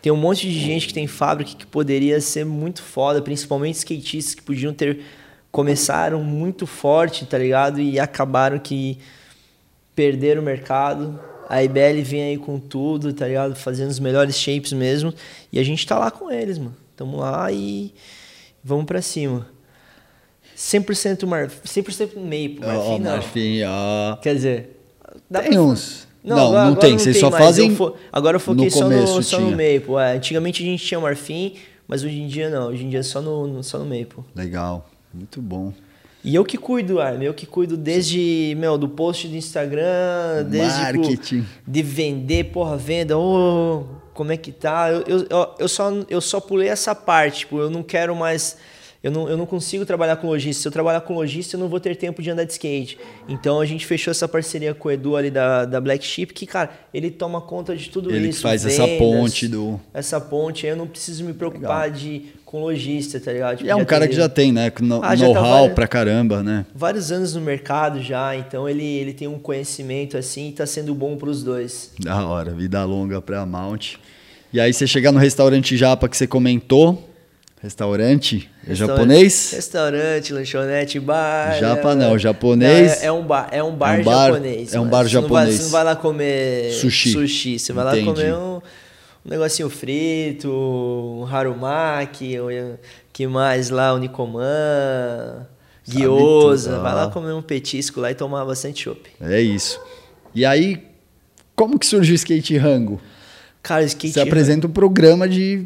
[0.04, 4.36] Tem um monte de gente que tem fábrica que poderia ser muito foda, principalmente skatistas
[4.36, 5.00] que podiam ter
[5.50, 7.80] começaram muito forte, tá ligado?
[7.80, 8.98] E acabaram que
[9.96, 11.18] perderam o mercado.
[11.48, 13.56] A IBL vem aí com tudo, tá ligado?
[13.56, 15.14] Fazendo os melhores shapes mesmo.
[15.54, 16.76] E a gente tá lá com eles, mano.
[16.98, 17.94] Tamo lá e
[18.62, 19.48] vamos pra cima.
[20.58, 21.48] 100% mar...
[21.48, 23.12] 100% Maple, Marfim não.
[23.12, 24.16] Marfim, ó.
[24.18, 24.80] Quer dizer,
[25.30, 26.08] dá Tem pra- uns.
[26.24, 26.98] Não, agora- não, agora tem.
[26.98, 27.44] Vocês só mais.
[27.44, 27.70] fazem.
[27.70, 29.52] Eu fo- Agora eu foquei no só, começo no, só no.
[29.52, 29.96] Maple.
[30.02, 31.56] É, antigamente a gente tinha Marfim,
[31.88, 32.68] mas hoje em dia não.
[32.70, 34.24] Hoje em dia é só no, no- só no Maple.
[34.36, 34.90] Legal.
[35.14, 35.74] Muito bom.
[36.24, 37.26] E eu que cuido, Armin.
[37.26, 41.46] Eu que cuido desde, meu, do post do Instagram, desde Marketing.
[41.68, 43.84] de vender, porra, venda, ô,
[44.14, 44.90] como é que tá?
[44.90, 48.56] Eu, eu, eu- eu só, eu só pulei essa parte, tipo, eu não quero mais.
[49.04, 50.62] Eu não, eu não consigo trabalhar com lojista.
[50.62, 52.98] Se eu trabalhar com lojista, eu não vou ter tempo de andar de skate.
[53.28, 56.46] Então a gente fechou essa parceria com o Edu ali da, da Black Sheep, que,
[56.46, 58.42] cara, ele toma conta de tudo Ele isso.
[58.42, 62.62] faz essa vendas, ponte do- Essa ponte, aí eu não preciso me preocupar de, com
[62.62, 63.58] lojista, tá ligado?
[63.58, 64.68] Tipo, é um cara que já tem, né?
[64.68, 66.66] Ah, tá Know-how várias- pra caramba, né?
[66.74, 70.96] vários anos no mercado já, então ele, ele tem um conhecimento assim e tá sendo
[70.96, 71.92] bom pros dois.
[72.00, 73.96] Da hora, vida longa pra Mount.
[74.54, 77.10] E aí você chegar no restaurante Japa que você comentou.
[77.64, 78.50] Restaurante?
[78.66, 79.52] É Restaurante- japonês?
[79.54, 81.58] Restaurante, lanchonete, bar.
[81.60, 83.02] Japa não, japonês.
[83.02, 84.74] É, é um bar, é um bar, É um bar- japonês.
[84.74, 85.56] é um bar Você não vai- japonês.
[85.56, 87.58] Você não vai lá comer Sushi.
[87.58, 88.06] Você vai Entendi.
[88.10, 92.76] lá comer um, um negocinho frito, um harumaki, um,
[93.14, 95.48] que mais lá, o Nicoman,
[95.90, 97.10] tudo, Vai lá ó.
[97.12, 99.10] comer um petisco lá e tomar bastante chopp.
[99.22, 99.80] É isso.
[100.36, 100.84] E aí,
[101.56, 103.00] como que surge o skate rango?
[103.62, 105.66] Cara, skate Você apresenta um programa de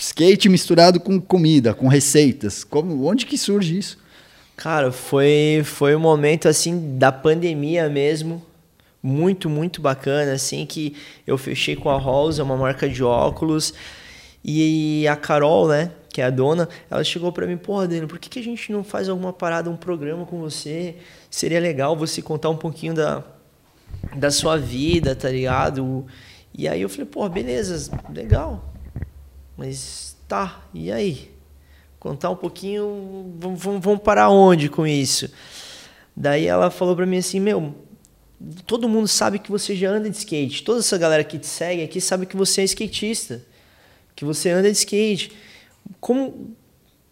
[0.00, 2.64] skate misturado com comida, com receitas.
[2.64, 3.98] Como, onde que surge isso?
[4.56, 8.42] Cara, foi, foi um momento assim da pandemia mesmo.
[9.02, 10.94] Muito, muito bacana, assim, que
[11.26, 13.72] eu fechei com a Rose, é uma marca de óculos.
[14.44, 18.18] E a Carol, né, que é a dona, ela chegou pra mim, porra, Daniel, por
[18.18, 20.96] que, que a gente não faz alguma parada, um programa com você?
[21.30, 23.22] Seria legal você contar um pouquinho da,
[24.14, 26.06] da sua vida, tá ligado?
[26.56, 28.69] E aí eu falei, pô, beleza, legal.
[29.60, 31.30] Mas tá, e aí?
[31.98, 35.30] Contar um pouquinho, vamos, vamos, vamos parar onde com isso?
[36.16, 37.74] Daí ela falou pra mim assim, meu,
[38.66, 40.62] todo mundo sabe que você já anda de skate.
[40.62, 43.42] Toda essa galera que te segue aqui sabe que você é skatista.
[44.16, 45.30] Que você anda de skate.
[46.00, 46.56] Como.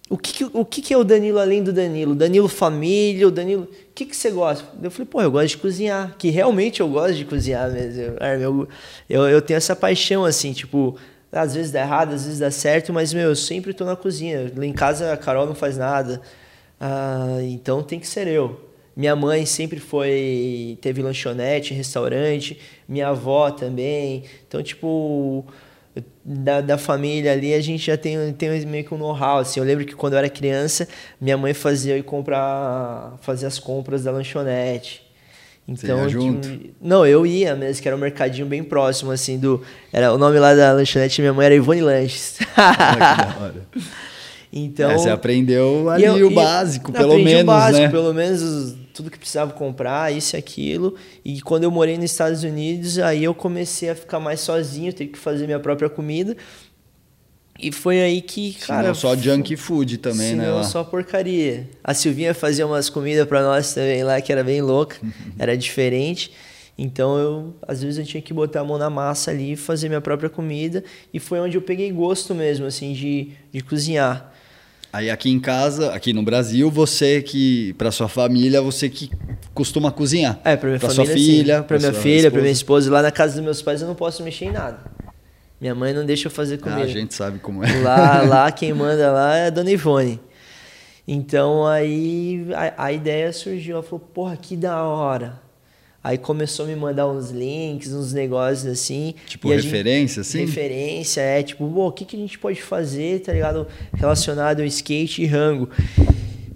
[0.08, 2.14] O que, o que, é o Danilo além do Danilo?
[2.14, 3.64] Danilo família, o Danilo.
[3.64, 4.66] O que, que você gosta?
[4.82, 6.16] Eu falei, pô, eu gosto de cozinhar.
[6.16, 8.16] Que realmente eu gosto de cozinhar mesmo.
[8.18, 8.68] Armin, eu,
[9.06, 10.98] eu, eu tenho essa paixão, assim, tipo.
[11.30, 14.50] Às vezes dá errado, às vezes dá certo, mas, meu, eu sempre tô na cozinha.
[14.56, 16.20] Lá em casa a Carol não faz nada.
[16.80, 18.68] Ah, então tem que ser eu.
[18.96, 20.78] Minha mãe sempre foi.
[20.80, 24.24] teve lanchonete, restaurante, minha avó também.
[24.48, 25.44] Então, tipo,
[26.24, 29.38] da, da família ali, a gente já tem, tem meio que um know-how.
[29.38, 29.60] Assim.
[29.60, 30.88] Eu lembro que quando eu era criança,
[31.20, 33.16] minha mãe fazia eu comprar.
[33.20, 35.07] fazer as compras da lanchonete.
[35.68, 36.48] Então, ia tipo, junto?
[36.80, 39.62] não, eu ia mesmo, que era um mercadinho bem próximo, assim, do.
[39.92, 42.38] Era, o nome lá da lanchonete minha mãe era Ivone Lanches.
[42.56, 42.98] Ah, que
[43.38, 43.66] da hora.
[44.52, 44.90] então.
[44.90, 47.88] É, você aprendeu ali eu- o básico, pelo aprendi o menos, básico, né?
[47.90, 50.94] Pelo menos os- tudo que precisava comprar, isso e aquilo.
[51.24, 55.06] E quando eu morei nos Estados Unidos, aí eu comecei a ficar mais sozinho, ter
[55.06, 56.36] que fazer minha própria comida.
[57.58, 58.88] E foi aí que, cara.
[58.88, 60.46] Não só junk food também, né?
[60.46, 61.68] Não só porcaria.
[61.82, 64.96] A Silvinha fazia umas comidas para nós também lá que era bem louca,
[65.36, 66.30] era diferente.
[66.78, 70.00] Então eu, às vezes eu tinha que botar a mão na massa ali, fazer minha
[70.00, 74.32] própria comida e foi onde eu peguei gosto mesmo assim de, de cozinhar.
[74.92, 79.10] Aí aqui em casa, aqui no Brasil, você que para sua família, você que
[79.52, 80.40] costuma cozinhar.
[80.44, 82.90] É, para minha pra família, sua filha, para minha filha, para minha esposa.
[82.90, 84.78] Lá na casa dos meus pais eu não posso mexer em nada.
[85.60, 86.82] Minha mãe não deixa eu fazer comida.
[86.82, 87.82] Ah, a gente sabe como é.
[87.82, 90.20] Lá, lá quem manda lá é a Dona Ivone.
[91.06, 95.48] Então aí a, a ideia surgiu, ela falou: "Porra, que da hora".
[96.02, 99.14] Aí começou a me mandar uns links, uns negócios assim.
[99.26, 100.40] Tipo referência, gente, assim?
[100.40, 101.42] Referência, é.
[101.42, 103.66] Tipo, o que, que a gente pode fazer, tá ligado?
[103.92, 105.68] Relacionado ao skate e rango.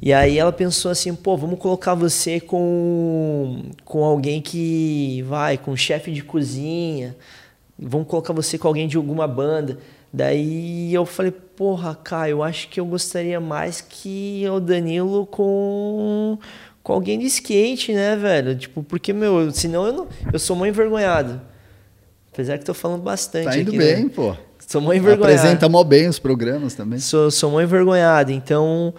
[0.01, 5.77] E aí ela pensou assim, pô, vamos colocar você com, com alguém que vai, com
[5.77, 7.15] chefe de cozinha.
[7.79, 9.79] Vamos colocar você com alguém de alguma banda.
[10.13, 16.39] Daí eu falei, porra, cara, eu acho que eu gostaria mais que o Danilo com
[16.83, 18.57] com alguém de skate, né, velho?
[18.57, 20.09] Tipo, porque, meu, senão eu não.
[20.33, 21.41] Eu sou mãe envergonhado.
[22.33, 23.45] Apesar que tô falando bastante.
[23.45, 24.11] Tá indo aqui, bem, né?
[24.15, 24.35] pô.
[24.67, 25.39] Sou mãe envergonhado.
[25.39, 26.99] Apresenta mó bem os programas também.
[26.99, 28.95] Sou, sou mãe envergonhado, então.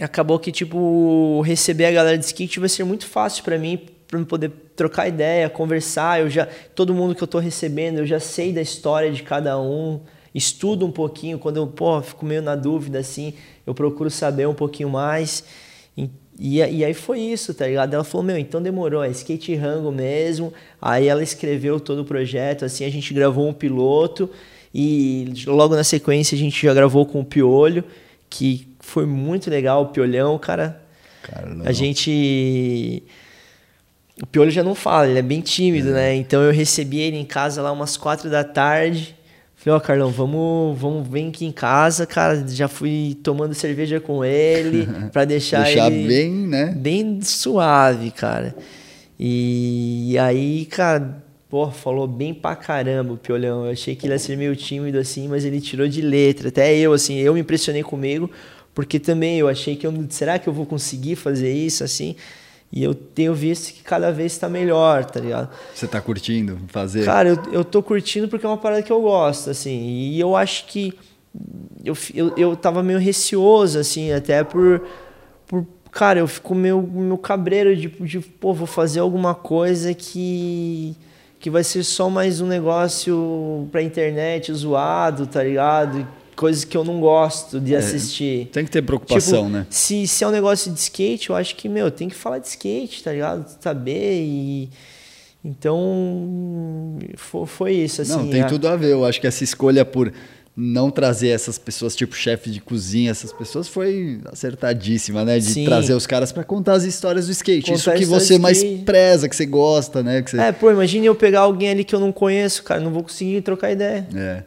[0.00, 3.78] Acabou que, tipo, receber a galera de skate vai ser muito fácil para mim,
[4.08, 6.20] para poder trocar ideia, conversar.
[6.20, 6.46] Eu já.
[6.74, 10.00] Todo mundo que eu tô recebendo, eu já sei da história de cada um.
[10.34, 11.38] Estudo um pouquinho.
[11.38, 13.34] Quando eu, pô, fico meio na dúvida, assim,
[13.66, 15.42] eu procuro saber um pouquinho mais.
[16.38, 17.94] E, e, aí foi isso, tá ligado?
[17.94, 20.52] Ela falou, meu, então demorou, é skate rango mesmo.
[20.80, 24.28] Aí ela escreveu todo o projeto, assim, a gente gravou um piloto
[24.74, 27.82] e logo na sequência a gente já gravou com o Piolho,
[28.28, 30.82] que foi muito legal, o Piolhão, cara.
[31.64, 33.02] a gente...
[34.22, 35.92] O Piolho já não fala, ele é bem tímido, é.
[35.92, 36.14] né?
[36.14, 39.16] Então eu recebi ele em casa lá umas quatro da tarde
[39.66, 42.46] Falei, ó, oh, Carlão, vamos, vamos vir aqui em casa, cara.
[42.46, 46.66] Já fui tomando cerveja com ele para deixar, deixar ele bem, né?
[46.76, 48.54] Bem suave, cara.
[49.18, 53.64] E, e aí, cara, pô, falou bem pra caramba o Piolhão.
[53.64, 56.48] Eu achei que ele ia ser meio tímido assim, mas ele tirou de letra.
[56.48, 58.30] Até eu, assim, eu me impressionei comigo,
[58.72, 62.14] porque também eu achei que eu, será que eu vou conseguir fazer isso assim?
[62.72, 65.48] E eu tenho visto que cada vez está melhor, tá ligado?
[65.74, 67.04] Você tá curtindo fazer?
[67.04, 69.86] Cara, eu, eu tô curtindo porque é uma parada que eu gosto, assim.
[69.86, 70.92] E eu acho que
[71.84, 74.82] eu, eu, eu tava meio receoso, assim, até por.
[75.46, 80.96] por cara, eu fico meio, meio cabreiro de, de, pô, vou fazer alguma coisa que.
[81.38, 86.06] que vai ser só mais um negócio pra internet zoado, tá ligado?
[86.36, 88.48] Coisas que eu não gosto de é, assistir.
[88.52, 89.66] Tem que ter preocupação, tipo, né?
[89.70, 92.46] Se, se é um negócio de skate, eu acho que, meu, tem que falar de
[92.46, 93.46] skate, tá ligado?
[93.60, 94.70] Saber e.
[95.44, 98.12] Então, foi, foi isso, assim.
[98.12, 98.46] Não, tem a...
[98.46, 98.92] tudo a ver.
[98.92, 100.12] Eu acho que essa escolha por
[100.56, 105.38] não trazer essas pessoas, tipo chefe de cozinha, essas pessoas foi acertadíssima, né?
[105.38, 105.64] De Sim.
[105.66, 107.70] trazer os caras para contar as histórias do skate.
[107.70, 110.22] Contar Isso que você mais preza, que você gosta, né?
[110.22, 110.38] Que você...
[110.38, 113.42] É, pô, imagine eu pegar alguém ali que eu não conheço, cara, não vou conseguir
[113.42, 114.08] trocar ideia.
[114.14, 114.42] É.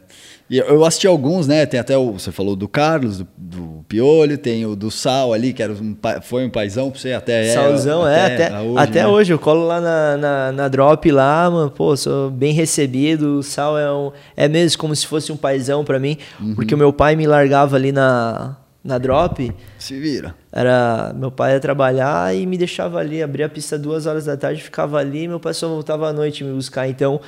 [0.50, 1.64] E eu assisti alguns, né?
[1.64, 2.14] Tem até o.
[2.14, 5.96] Você falou do Carlos, do, do Piolho, tem o do Sal ali, que era um,
[6.22, 7.46] foi um paizão pra você até.
[7.46, 9.06] É, Salzão, é, até, até, hoje, até né?
[9.06, 9.32] hoje.
[9.32, 13.38] Eu colo lá na, na, na, drop lá, mano, pô, sou bem recebido.
[13.38, 16.56] O Sal é, um, é mesmo como se fosse um paizão para mim, uhum.
[16.56, 19.54] porque o meu pai me largava ali na, na drop.
[19.78, 20.34] Se vira.
[20.52, 24.36] Era, meu pai ia trabalhar e me deixava ali, abria a pista duas horas da
[24.36, 26.88] tarde, ficava ali, meu pai só voltava à noite me buscar.
[26.88, 27.20] Então,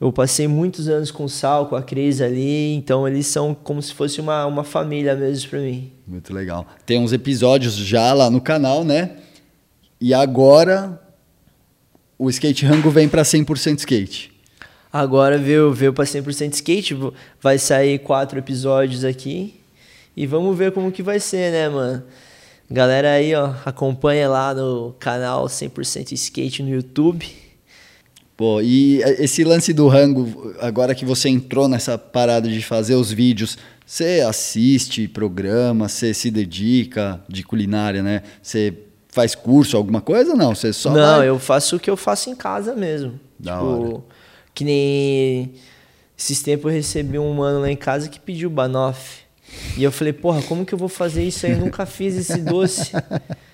[0.00, 3.80] eu passei muitos anos com o Sal, com a Cris ali, então eles são como
[3.80, 5.90] se fosse uma, uma família mesmo para mim.
[6.06, 6.66] Muito legal.
[6.84, 9.16] Tem uns episódios já lá no canal, né?
[9.98, 11.00] E agora
[12.18, 14.32] o Skate Rango vem para 100% skate.
[14.92, 16.96] Agora veio, veio para 100% skate,
[17.40, 19.60] vai sair quatro episódios aqui
[20.16, 22.02] e vamos ver como que vai ser, né, mano?
[22.70, 27.45] Galera aí, ó, acompanha lá no canal 100% skate no YouTube.
[28.36, 33.10] Pô, e esse lance do rango, agora que você entrou nessa parada de fazer os
[33.10, 38.22] vídeos, você assiste programa, você se dedica de culinária, né?
[38.42, 38.74] Você
[39.08, 40.54] faz curso, alguma coisa não?
[40.54, 41.28] Você só Não, vai...
[41.28, 43.18] eu faço o que eu faço em casa mesmo.
[43.38, 44.02] Da tipo, hora.
[44.54, 45.54] que nem
[46.18, 49.24] esses tempos eu recebi um mano lá em casa que pediu banoffee.
[49.78, 51.52] E eu falei, porra, como que eu vou fazer isso aí?
[51.52, 52.92] Eu nunca fiz esse doce.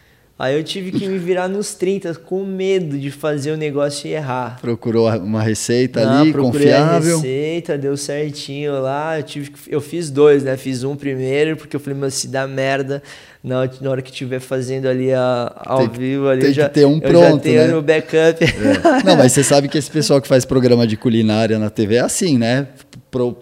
[0.42, 4.12] Aí eu tive que me virar nos 30 com medo de fazer o negócio e
[4.12, 4.58] errar.
[4.60, 7.14] Procurou uma receita Não, ali, confiável.
[7.14, 9.20] a receita, deu certinho lá.
[9.20, 10.56] Eu, tive, que- eu fiz dois, né?
[10.56, 13.00] Fiz um primeiro, porque eu falei, mas se dá merda,
[13.40, 16.68] na, na hora que estiver fazendo ali a, ao Tem vivo, ali tem eu já,
[16.68, 17.66] que ter um eu já pronto, tenho né?
[17.68, 18.44] no backup.
[18.44, 19.04] É.
[19.04, 22.00] Não, mas você sabe que esse pessoal que faz programa de culinária na TV é
[22.00, 22.66] assim, né?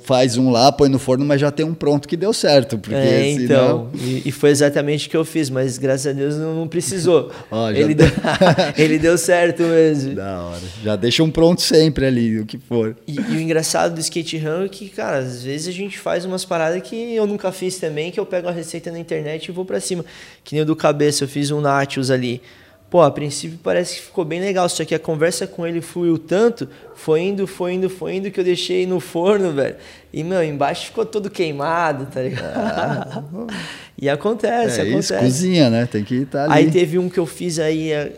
[0.02, 2.76] Faz um lá, põe no forno, mas já tem um pronto que deu certo.
[2.76, 3.44] Porque É, senão...
[3.44, 3.90] então.
[3.94, 7.30] E, e foi exatamente o que eu fiz, mas graças a Deus não, não precisou.
[7.51, 8.06] Ó, ele, deu-
[8.76, 10.14] ele deu certo mesmo.
[10.16, 10.60] Da hora.
[10.82, 12.97] Já deixa um pronto sempre ali, o que for.
[13.06, 16.24] E, e o engraçado do skate run é que, cara, às vezes a gente faz
[16.24, 19.52] umas paradas que eu nunca fiz também, que eu pego a receita na internet e
[19.52, 20.05] vou pra cima.
[20.42, 22.42] Que nem o do cabeça, eu fiz um nachos ali.
[22.91, 26.19] Pô, a princípio parece que ficou bem legal, só que a conversa com ele fluiu
[26.19, 29.77] tanto, foi indo, foi indo, foi indo, que eu deixei no forno, velho.
[30.12, 33.47] E, meu, embaixo ficou todo queimado, tá ligado?
[33.97, 35.15] e acontece, é acontece.
[35.15, 35.87] isso, cozinha, né?
[35.87, 36.53] Tem que estar ali.
[36.53, 38.12] Aí teve um que eu fiz aí, é,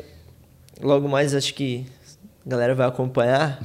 [0.81, 1.85] logo mais acho que
[2.47, 3.61] a galera vai acompanhar,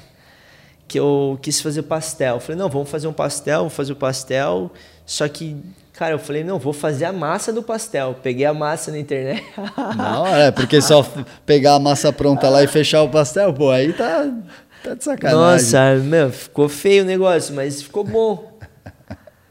[0.90, 2.42] que eu quis fazer pastel.
[2.42, 4.70] Falei, não, vamos fazer um pastel, vou fazer o pastel.
[5.06, 5.56] Só que,
[5.98, 8.16] cara, eu falei, não, vou fazer a massa do pastel.
[8.22, 9.44] Peguei a massa na internet.
[9.98, 11.06] Não, é, porque só
[11.46, 14.30] pegar a massa pronta lá e fechar o pastel, pô, aí tá,
[14.84, 15.40] tá de sacanagem.
[15.40, 18.58] Nossa, meu, ficou feio o negócio, mas ficou bom.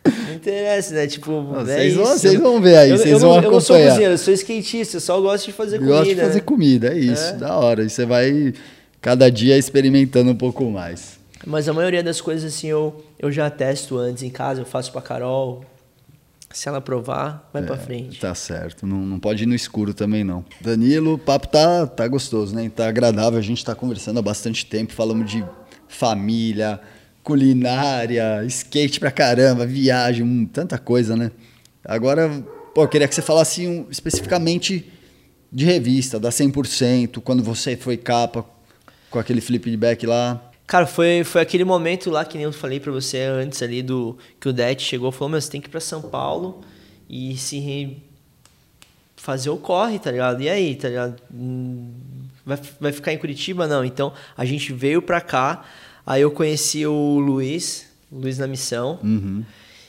[0.04, 1.06] Não interessa, né?
[1.08, 2.18] Tipo, é vocês vão- isso.
[2.20, 3.90] vocês vão ver aí, Eu- vocês eu, vão não, Eu não sou acompanhar.
[3.90, 5.96] cozinheiro, eu sou skatista, eu só gosto de fazer comida.
[5.98, 6.40] Gosto de fazer né?
[6.40, 7.32] comida, é isso, É.
[7.32, 7.82] da hora.
[7.82, 8.54] E você vai
[9.00, 11.18] cada dia experimentando um pouco mais.
[11.44, 14.92] Mas a maioria das coisas, assim, eu, eu já testo antes em casa, eu faço
[14.92, 15.64] pra Carol.
[16.56, 18.18] Se ela provar, vai pra frente.
[18.18, 20.42] Tá certo, não, não pode ir no escuro também não.
[20.58, 22.70] Danilo, o papo tá, tá gostoso, né?
[22.74, 25.44] Tá agradável, a gente tá conversando há bastante tempo, falamos de
[25.86, 26.80] família,
[27.22, 31.30] culinária, skate pra caramba, viagem, hum, tanta coisa, né?
[31.84, 32.42] Agora,
[32.74, 34.90] pô, eu queria que você falasse um, especificamente
[35.52, 38.46] de revista, da 100%, quando você foi capa
[39.10, 40.50] com aquele flipback lá.
[40.66, 44.18] Cara, foi, foi aquele momento lá que nem eu falei pra você antes ali do
[44.40, 46.62] que o Det chegou e falou: Meu, você tem que ir pra São Paulo
[47.08, 47.96] e se
[49.16, 50.42] fazer o corre, tá ligado?
[50.42, 51.22] E aí, tá ligado?
[51.32, 51.90] Hum,
[52.46, 53.66] Vai, vai ficar em Curitiba?
[53.66, 53.84] Não.
[53.84, 55.64] Então a gente veio pra cá,
[56.06, 59.00] aí eu conheci o Luiz, Luiz na missão.
[59.02, 59.44] Uhum.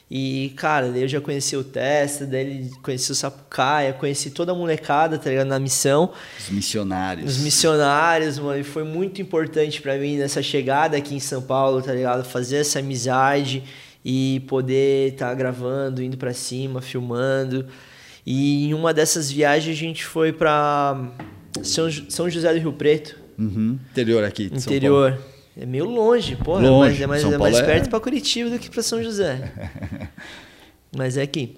[0.10, 4.56] E, cara, daí eu já conheci o Testa, daí conheci o Sapucaia, conheci toda a
[4.56, 5.48] molecada, tá ligado?
[5.48, 6.14] Na missão.
[6.40, 7.30] Os missionários.
[7.36, 11.82] Os missionários, mano, e foi muito importante pra mim nessa chegada aqui em São Paulo,
[11.82, 12.24] tá ligado?
[12.24, 13.64] Fazer essa amizade
[14.06, 17.66] e poder estar gravando, indo pra cima, filmando.
[18.26, 21.12] E em uma dessas viagens a gente foi pra
[21.64, 23.78] São, São José do Rio Preto, Uhum.
[23.92, 24.50] Interior aqui.
[24.50, 25.18] de São Paulo.
[25.60, 26.92] É meio longe, porra, Longe.
[26.92, 29.52] mas é mais, é mais Paulo é- perto pra Curitiba do que pra São José.
[30.96, 31.58] mas é aqui.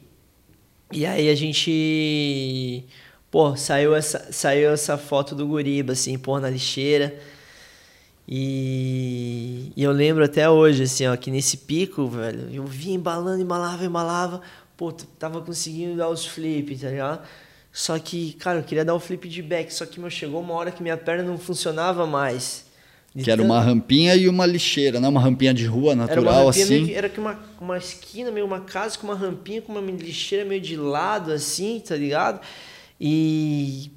[0.91, 2.85] E aí a gente.
[3.29, 7.19] Pô, saiu essa, saiu essa foto do Guriba, assim, pô, na lixeira.
[8.27, 13.41] E, e eu lembro até hoje, assim, ó, que nesse pico, velho, eu vinha embalando,
[13.41, 14.41] embalava, embalava.
[14.77, 17.27] Pô, tava conseguindo dar os flips, tá ligado?
[17.71, 20.53] Só que, cara, eu queria dar o flip de back, só que, meu, chegou uma
[20.53, 22.68] hora que minha perna não funcionava mais.
[23.13, 25.07] De Que era uma rampinha e uma lixeira, né?
[25.07, 26.85] Uma rampinha de rua era uma natural, meio assim.
[26.85, 30.45] que, era que uma, uma esquina, meio uma casa com uma rampinha, com uma lixeira
[30.45, 32.39] meio de lado, assim, tá ligado?
[33.01, 33.91] E,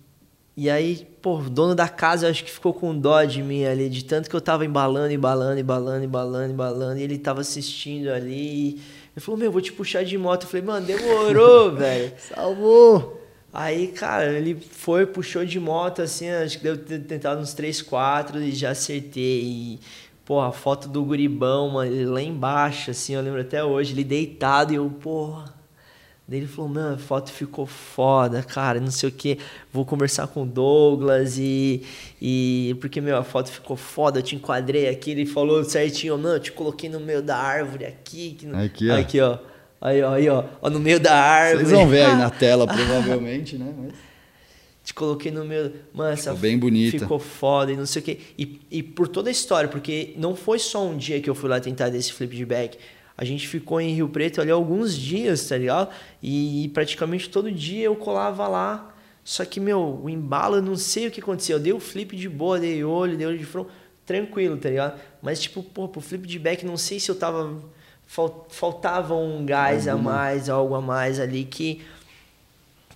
[0.57, 3.91] e aí, pô, o dono da casa acho que ficou com dó de mim ali,
[3.91, 8.81] de tanto que eu tava embalando, embalando, embalando, embalando, embalando, e ele tava assistindo ali.
[9.15, 10.45] Ele falou, meu, vou te puxar de moto.
[10.45, 12.13] Eu falei, mano, demorou, velho.
[12.19, 13.22] Salvou!
[13.53, 18.41] Aí, cara, ele foi, puxou de moto, assim, acho que deu tentado uns 3, 4
[18.41, 19.43] e já acertei.
[19.43, 19.81] E,
[20.25, 24.05] pô, a foto do guribão, mano, ele lá embaixo, assim, eu lembro até hoje, ele
[24.05, 25.53] deitado e eu, porra.
[26.27, 29.39] Daí ele falou, mano, a foto ficou foda, cara, não sei o que.
[29.71, 31.83] Vou conversar com o Douglas e,
[32.23, 32.75] e.
[32.81, 35.11] Porque, meu, a foto ficou foda, eu te enquadrei aqui.
[35.11, 38.37] Ele falou certinho, não, eu te coloquei no meio da árvore aqui.
[38.39, 38.47] Que.
[38.49, 38.97] Aqui, ó.
[38.97, 39.52] Aqui, ó.
[39.83, 41.65] Aí, ó, aí, ó, ó, no meio da árvore.
[41.67, 43.75] Vocês vão ver aí na tela, provavelmente, né?
[43.77, 43.93] Mas-
[44.85, 45.73] Te coloquei no meu.
[45.93, 46.99] Mano, essa Ficou bem bonita.
[47.01, 48.19] Ficou foda e não sei o quê.
[48.39, 51.51] E, e por toda a história, porque não foi só um dia que eu fui
[51.51, 52.79] lá tentar desse flip de back.
[53.19, 55.91] A gente ficou em Rio Preto ali alguns dias, tá ligado?
[56.23, 58.95] E praticamente todo dia eu colava lá.
[59.25, 61.57] Só que, meu, o embalo, eu não sei o que aconteceu.
[61.57, 63.67] Eu dei o flip de boa, dei olho, dei olho de front,
[64.07, 64.99] tranquilo, tá ligado?
[65.21, 67.61] Mas, tipo, pô, pro flip de back, não sei se eu tava.
[68.15, 71.81] Fal- Faltava um gás a mais, algo a mais ali que.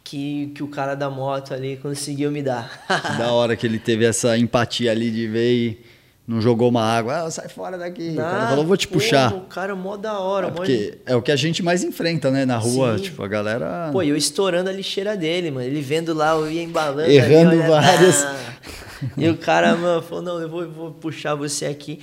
[0.05, 2.85] Que, que o cara da moto ali conseguiu me dar.
[3.19, 5.85] da hora que ele teve essa empatia ali de ver e
[6.29, 8.11] Não jogou uma água, ah, sai fora daqui.
[8.13, 9.31] o cara falou, vou te puxar.
[9.33, 11.83] Porra, o cara mó da hora, É, mó- porque é o que a gente mais
[11.83, 12.45] enfrenta, né?
[12.47, 13.03] Na rua, Sim.
[13.05, 13.89] tipo, a galera.
[13.91, 15.67] Pô, eu estourando a lixeira dele, mano.
[15.67, 17.11] Ele vendo lá, eu ia embalando.
[17.11, 18.23] Errando ali, olha, várias.
[18.25, 18.37] ah.
[19.17, 21.99] E o cara, mano, falou, não, eu vou, eu vou puxar você aqui.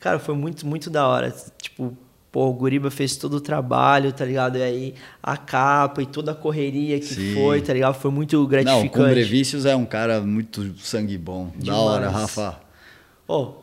[0.00, 1.32] Cara, foi muito, muito da hora.
[1.62, 1.96] Tipo,
[2.36, 4.58] pô, o Guriba fez todo o trabalho, tá ligado?
[4.58, 7.32] E aí a capa e toda a correria que Sim.
[7.34, 7.94] foi, tá ligado?
[7.94, 8.90] Foi muito Não, o gratificante.
[8.90, 11.46] Cumbrevicius é um cara muito sangue bom.
[11.54, 11.80] Da Demais.
[11.80, 12.60] hora, Rafa.
[13.26, 13.54] Ó,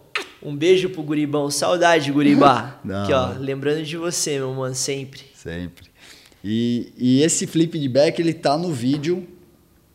[0.41, 1.51] um beijo pro Guribão.
[1.51, 2.79] Saudade, Guribá.
[2.83, 5.21] Da Aqui, ó, lembrando de você, meu mano, sempre.
[5.35, 5.85] Sempre.
[6.43, 9.27] E, e esse flip de back, ele tá no vídeo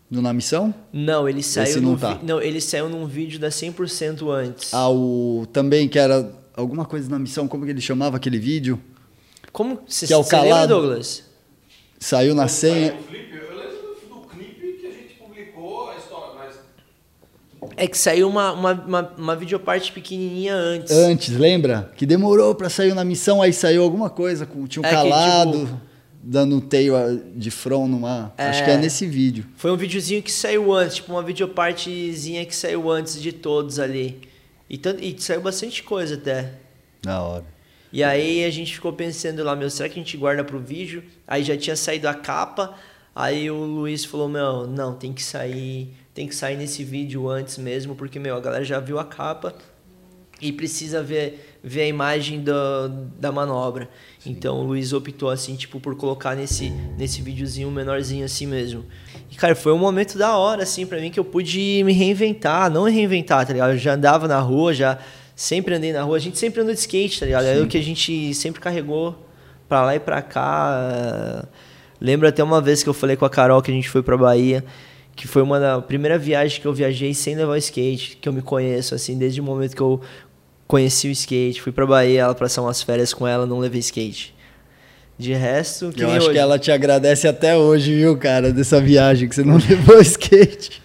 [0.08, 0.72] do Na Missão?
[0.92, 2.20] Não, ele saiu não no tá.
[2.22, 4.72] não, ele saiu num vídeo da 100% antes.
[4.72, 8.80] Ah, o, também que era alguma coisa na missão, como que ele chamava aquele vídeo?
[9.52, 10.74] Como você Que é o lembra, calado.
[10.74, 11.24] Douglas?
[11.98, 12.90] Saiu na senha.
[12.92, 13.76] saiu o clipe, eu lembro
[14.08, 16.54] do, do clipe que a gente publicou a história, mas
[17.76, 20.92] É que saiu uma, uma, uma, uma videoparte pequenininha antes.
[20.92, 21.92] Antes, lembra?
[21.96, 24.94] Que demorou pra sair na missão, aí saiu alguma coisa, com, tinha um É que,
[24.94, 25.80] calado, tipo-
[26.22, 28.32] dando um teio ah, de front numa.
[28.36, 28.76] Acho que é É.
[28.76, 29.46] nesse vídeo.
[29.56, 34.27] Foi um videozinho que saiu antes, tipo uma videopartezinha que saiu antes de todos ali.
[34.68, 36.52] E, tanto, e saiu bastante coisa até.
[37.02, 37.44] Da hora.
[37.92, 41.02] E aí a gente ficou pensando lá, meu, será que a gente guarda pro vídeo?
[41.26, 42.74] Aí já tinha saído a capa,
[43.14, 47.56] aí o Luiz falou, meu, não, tem que sair, tem que sair nesse vídeo antes
[47.56, 49.54] mesmo, porque, meu, a galera já viu a capa
[50.40, 52.52] e precisa ver, ver a imagem do,
[53.18, 53.88] da manobra.
[54.24, 58.84] Então o Luiz optou, assim, tipo, por colocar nesse, nesse videozinho menorzinho assim mesmo.
[59.30, 62.70] E, cara, foi um momento da hora, assim, pra mim, que eu pude me reinventar,
[62.70, 63.72] não reinventar, tá ligado?
[63.72, 64.98] Eu já andava na rua, já
[65.34, 67.44] sempre andei na rua, a gente sempre andou de skate, tá ligado?
[67.44, 69.16] É o que a gente sempre carregou
[69.68, 71.46] pra lá e pra cá.
[72.00, 74.16] Lembro até uma vez que eu falei com a Carol que a gente foi pra
[74.16, 74.64] Bahia,
[75.14, 78.40] que foi uma da primeira viagem que eu viajei sem levar skate, que eu me
[78.40, 80.00] conheço, assim, desde o momento que eu
[80.68, 81.60] conheci o skate.
[81.60, 84.34] Fui pra Bahia, ela passar umas férias com ela, não levei skate.
[85.18, 86.32] De resto, que Eu acho hoje.
[86.32, 90.80] que ela te agradece até hoje, viu, cara, dessa viagem que você não levou skate.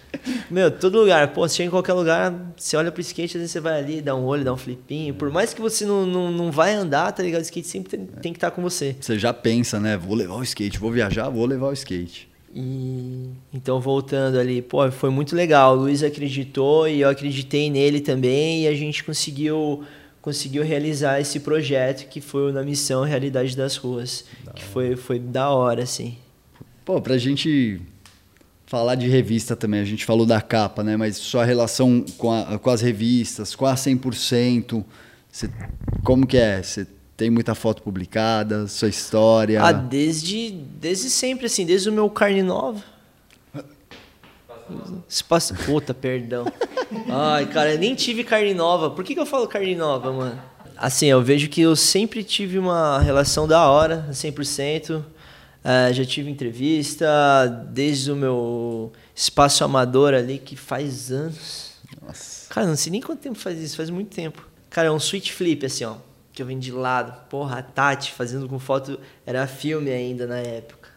[0.50, 1.28] Meu, todo lugar.
[1.32, 4.00] Pô, você chega em qualquer lugar, você olha pro skate, às vezes você vai ali,
[4.00, 5.14] dá um olho, dá um flipinho.
[5.14, 7.42] Por mais que você não, não, não vai andar, tá ligado?
[7.42, 8.96] O skate sempre tem, tem que estar com você.
[9.00, 9.96] Você já pensa, né?
[9.96, 12.28] Vou levar o skate, vou viajar, vou levar o skate.
[12.54, 15.72] E então voltando ali, pô, foi muito legal.
[15.76, 19.82] O Luiz acreditou e eu acreditei nele também e a gente conseguiu
[20.22, 24.24] conseguiu realizar esse projeto que foi na missão Realidade das Ruas,
[24.54, 26.16] que foi foi da hora assim.
[26.84, 27.80] Pô, pra gente
[28.66, 30.96] falar de revista também, a gente falou da capa, né?
[30.96, 34.82] Mas sua relação com, a- com as revistas, com a 100%,
[35.30, 35.50] você,
[36.02, 36.62] como que é?
[36.62, 36.86] Você
[37.16, 39.62] tem muita foto publicada, sua história?
[39.62, 42.82] Ah, desde desde sempre assim, desde o meu carne nova.
[45.08, 45.54] Espaço...
[45.54, 46.46] Puta, perdão.
[47.08, 48.90] Ai, cara, eu nem tive carne nova.
[48.90, 50.40] Por que, que eu falo carne nova, mano?
[50.76, 55.04] Assim, eu vejo que eu sempre tive uma relação da hora, 100%.
[55.62, 57.06] É, já tive entrevista
[57.70, 61.72] desde o meu espaço amador ali, que faz anos.
[62.02, 62.52] Nossa.
[62.52, 64.46] Cara, não sei nem quanto tempo faz isso, faz muito tempo.
[64.68, 65.94] Cara, é um switch flip, assim, ó.
[66.34, 67.14] Que eu vim de lado.
[67.30, 68.98] Porra, a Tati fazendo com foto.
[69.24, 70.88] Era filme ainda na época.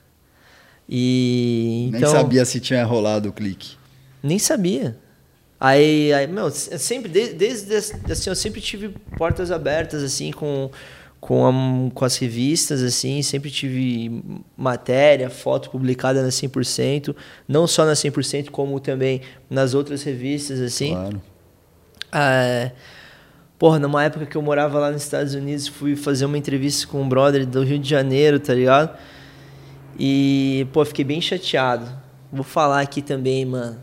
[0.89, 1.89] E.
[1.91, 3.75] Nem Então, sabia se tinha rolado o clique.
[4.23, 4.97] Nem sabia.
[5.59, 7.75] Aí, aí meu, eu sempre, desde, desde
[8.11, 10.69] assim, eu sempre tive portas abertas, assim, com,
[11.19, 14.23] com, a- com as revistas, assim, sempre tive
[14.55, 17.15] matéria, foto publicada na 100%,
[17.47, 20.91] não só na 100%, como também nas outras revistas, assim.
[20.91, 21.21] Claro.
[22.13, 22.71] É,
[23.57, 27.01] porra, numa época que eu morava lá nos Estados Unidos, fui fazer uma entrevista com
[27.01, 28.97] um brother do Rio de Janeiro, tá ligado?
[29.99, 31.87] E, pô, fiquei bem chateado.
[32.31, 33.77] Vou falar aqui também, mano.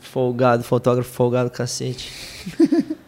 [0.00, 2.12] Folgado, fotógrafo folgado, cacete.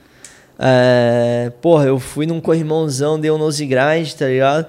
[0.59, 4.67] É, porra, eu fui num corrimãozão, dei um nose grind, tá ligado?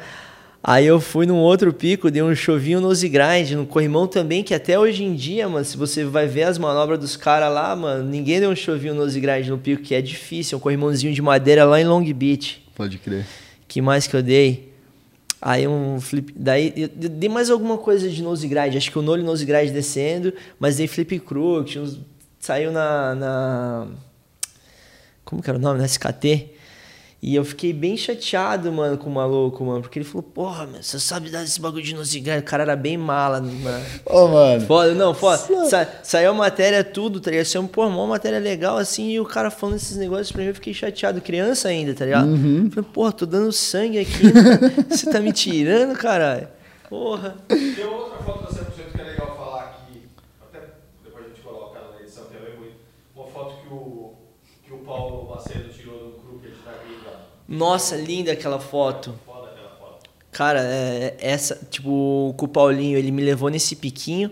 [0.64, 4.54] Aí eu fui num outro pico, dei um chovinho nose grind, no corrimão também, que
[4.54, 8.04] até hoje em dia, mano, se você vai ver as manobras dos caras lá, mano,
[8.10, 11.64] ninguém deu um chovinho nose grind no pico, que é difícil, um corrimãozinho de madeira
[11.64, 12.62] lá em Long Beach.
[12.76, 13.26] Pode crer.
[13.68, 14.74] Que mais que eu dei?
[15.42, 16.34] Aí um flip.
[16.36, 18.76] Daí eu dei mais alguma coisa de nose grind.
[18.76, 21.78] Acho que o nole nose grind descendo, mas dei flip crook.
[21.78, 22.00] uns-
[22.40, 23.88] Saiu na, na.
[25.24, 25.80] Como que era o nome?
[25.80, 26.50] Na SKT.
[27.20, 29.82] E eu fiquei bem chateado, mano, com o maluco, mano.
[29.82, 32.42] Porque ele falou, porra, meu, você sabe dar esse bagulho de nose grind.
[32.42, 33.86] O cara era bem mala, mano.
[34.06, 34.66] Ô, mano.
[34.68, 35.38] Foda, não, foda.
[35.68, 37.46] Sa saiu a matéria, tudo, tá ligado?
[37.46, 40.56] Saiu, pô, uma matéria legal, assim, e o cara falando esses negócios pra mim, eu
[40.56, 41.20] fiquei chateado.
[41.20, 42.28] Criança ainda, tá ligado?
[42.70, 44.86] Falei, porra, tô dando sangue aqui, mano.
[44.88, 46.48] você tá me tirando, caralho?
[46.88, 47.36] Porra.
[47.48, 50.04] Tem outra foto da 100% que é legal falar aqui,
[50.40, 50.60] até
[51.04, 52.76] depois a gente coloca na edição também, muito.
[53.16, 54.14] Uma foto que o,
[54.64, 55.74] que o Paulo Macedo
[57.48, 59.18] Nossa, linda aquela foto.
[60.32, 64.32] Cara, é, essa, tipo, com o Paulinho, ele me levou nesse piquinho.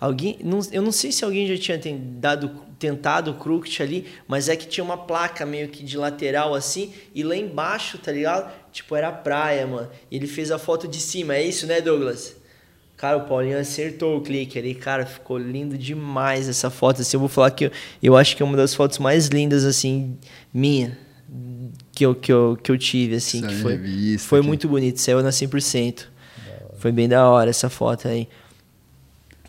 [0.00, 4.06] Alguém, não, eu não sei se alguém já tinha ten- dado, tentado o crooked ali,
[4.26, 8.10] mas é que tinha uma placa meio que de lateral assim, e lá embaixo, tá
[8.10, 8.52] ligado?
[8.72, 9.88] Tipo, era a praia, mano.
[10.10, 12.36] E ele fez a foto de cima, é isso, né, Douglas?
[12.96, 17.02] Cara, o Paulinho acertou o clique ali, cara, ficou lindo demais essa foto.
[17.02, 17.70] Assim, eu vou falar que eu,
[18.02, 20.16] eu acho que é uma das fotos mais lindas, assim,
[20.52, 20.98] minha,
[21.94, 24.68] que eu, que eu, que eu tive, assim, Saiu que foi, revista, foi que- muito
[24.68, 26.08] bonito, saiu na 100%.
[26.78, 28.28] Foi bem da hora essa foto aí.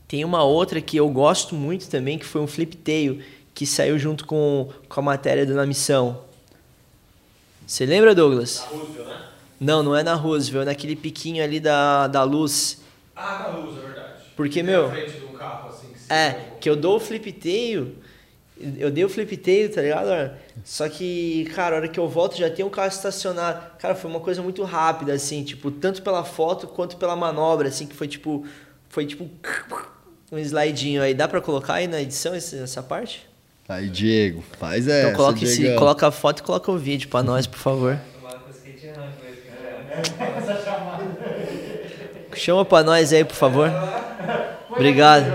[0.08, 3.20] Tem uma outra que eu gosto muito também, que foi um flip tail,
[3.54, 6.22] que saiu junto com, com a matéria do Na Missão.
[7.66, 8.60] Você lembra, Douglas?
[8.70, 9.18] Roosevelt, né?
[9.60, 12.82] Não, não é na Roosevelt, é naquele piquinho ali da, da luz.
[13.16, 14.14] Ah, da Roosevelt, é verdade.
[14.36, 17.32] Porque, meu, Na frente de um carro assim que É, que eu dou o flip
[17.34, 17.96] tail,
[18.78, 20.32] eu dei o flip tail, tá ligado?
[20.64, 23.78] Só que, cara, a hora que eu volto já tem um carro estacionado.
[23.78, 27.86] Cara, foi uma coisa muito rápida, assim, tipo, tanto pela foto quanto pela manobra, assim,
[27.86, 28.46] que foi tipo,
[28.90, 29.30] foi tipo
[30.32, 31.14] um slidinho aí.
[31.14, 33.28] Dá pra colocar aí na edição essa parte?
[33.68, 35.10] Aí, Diego, faz essa.
[35.10, 38.00] então coloca, esse, coloca a foto e coloca o vídeo pra nós, por favor.
[42.36, 43.72] Chama pra nós aí, por favor.
[44.70, 45.26] Obrigado.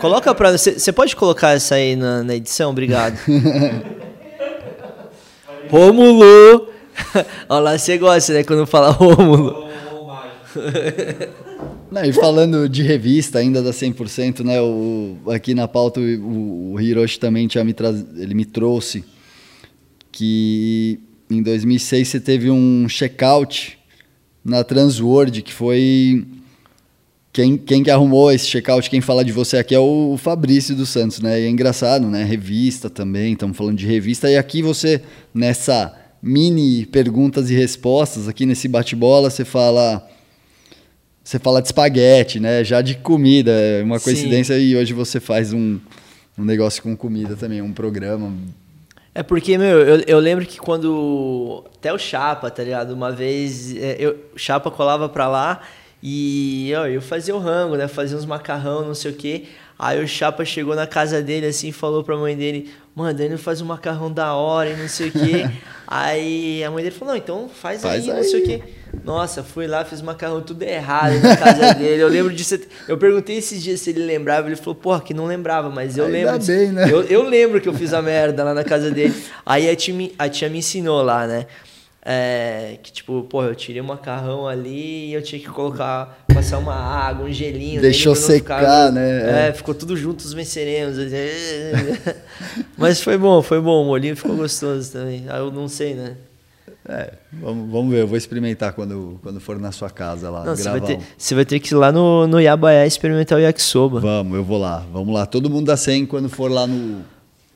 [0.00, 0.92] Coloca pra você.
[0.92, 2.70] Pode colocar essa aí na, na edição?
[2.70, 3.18] Obrigado.
[5.68, 6.68] Rômulo!
[7.48, 8.42] Olha lá, você gosta, né?
[8.44, 9.68] Quando fala Rômulo.
[11.90, 14.60] Não, e falando de revista ainda da 100%, né?
[14.60, 19.04] O, aqui na pauta o, o Hiroshi também tinha me traz, ele me trouxe
[20.12, 23.78] que em 2006 você teve um checkout
[24.44, 26.24] na Transworld que foi
[27.32, 30.88] quem, quem que arrumou esse checkout, quem fala de você aqui é o Fabrício dos
[30.88, 31.40] Santos, né?
[31.40, 32.24] E é engraçado, né?
[32.24, 34.28] Revista também, estamos falando de revista.
[34.28, 35.00] E aqui você,
[35.32, 40.06] nessa mini perguntas e respostas, aqui nesse bate-bola, você fala.
[41.22, 42.64] Você fala de espaguete, né?
[42.64, 43.52] Já de comida.
[43.52, 44.06] É uma Sim.
[44.06, 45.78] coincidência e hoje você faz um,
[46.36, 48.34] um negócio com comida também, um programa.
[49.14, 51.64] É porque, meu, eu, eu lembro que quando.
[51.76, 52.90] Até o Chapa, tá ligado?
[52.90, 55.60] Uma vez é, eu, o Chapa colava pra lá
[56.02, 57.86] e ó, eu fazia o rango, né?
[57.88, 59.44] Fazia uns macarrão, não sei o quê.
[59.78, 63.38] Aí o Chapa chegou na casa dele assim e falou pra mãe dele: Mano, Danilo
[63.38, 65.48] faz um macarrão da hora e não sei o quê.
[65.86, 68.42] aí a mãe dele falou: Não, então faz, Faz aí, não sei o aí.
[68.46, 68.62] quê.
[69.04, 72.02] Nossa, fui lá, fiz macarrão tudo errado na casa dele.
[72.02, 72.58] Eu lembro disso.
[72.88, 74.48] Eu perguntei esses dias se ele lembrava.
[74.48, 76.38] Ele falou, porra, que não lembrava, mas eu Ainda lembro.
[76.38, 76.50] disso.
[76.52, 76.90] bem, né?
[76.92, 79.14] Eu, eu lembro que eu fiz a merda lá na casa dele.
[79.46, 81.46] Aí a tia, a tia me ensinou lá, né?
[82.02, 86.56] É, que tipo, porra, eu tirei o macarrão ali e eu tinha que colocar, passar
[86.58, 87.80] uma água, um gelinho.
[87.82, 89.48] Deixou secar, né?
[89.48, 90.96] É, ficou tudo junto, os venceremos.
[92.76, 93.82] Mas foi bom, foi bom.
[93.82, 95.24] O molinho ficou gostoso também.
[95.28, 96.16] Aí eu não sei, né?
[96.88, 100.44] É, vamos, vamos ver, eu vou experimentar quando, quando for na sua casa lá.
[100.44, 101.00] Não, você vai, ter, um.
[101.18, 104.00] você vai ter que ir lá no, no Yabaiá experimentar o yakisoba.
[104.00, 104.82] Vamos, eu vou lá.
[104.90, 105.26] Vamos lá.
[105.26, 107.02] Todo mundo dá 100 quando for lá no.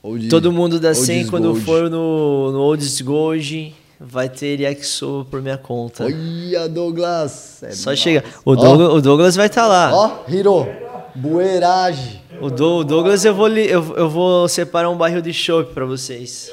[0.03, 5.41] Old- Todo mundo Olds 100 quando for no, no Olds Gold, vai ter yakisoba por
[5.43, 6.05] minha conta.
[6.05, 7.63] Olha, Douglas.
[7.63, 7.99] é Só demais.
[8.01, 8.25] chega.
[8.45, 9.91] O Douglas, o Douglas vai estar lá.
[9.95, 10.67] Ó, Hiro.
[11.15, 12.21] Buerage.
[12.41, 15.73] O, Do- o Douglas eu vou, li- eu, eu vou separar um barril de chopp
[15.73, 16.51] pra vocês.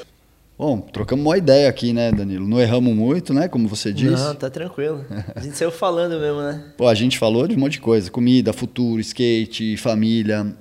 [0.56, 2.46] Bom, trocamos uma ideia aqui, né, Danilo?
[2.46, 3.48] Não erramos muito, né?
[3.48, 4.22] Como você disse.
[4.22, 5.04] Não, tá tranquilo.
[5.34, 6.62] A gente saiu falando mesmo, né?
[6.76, 8.08] Pô, a gente falou de um monte de coisa.
[8.08, 10.54] Comida, futuro, skate, família.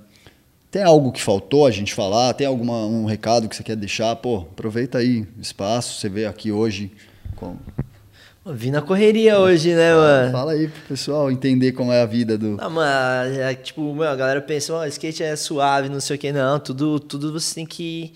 [0.71, 2.33] Tem algo que faltou a gente falar?
[2.33, 4.15] Tem algum um recado que você quer deixar?
[4.15, 5.99] Pô, aproveita aí o espaço.
[5.99, 6.91] Você veio aqui hoje.
[7.35, 7.57] com-
[8.45, 10.31] Vim na correria hoje, né, mano?
[10.31, 12.57] Fala aí pro pessoal entender como é a vida do.
[12.59, 16.19] Ah, mano, é, tipo, meu, a galera pensa, ó, skate é suave, não sei o
[16.19, 16.59] que, não.
[16.59, 18.13] Tudo, tudo você tem que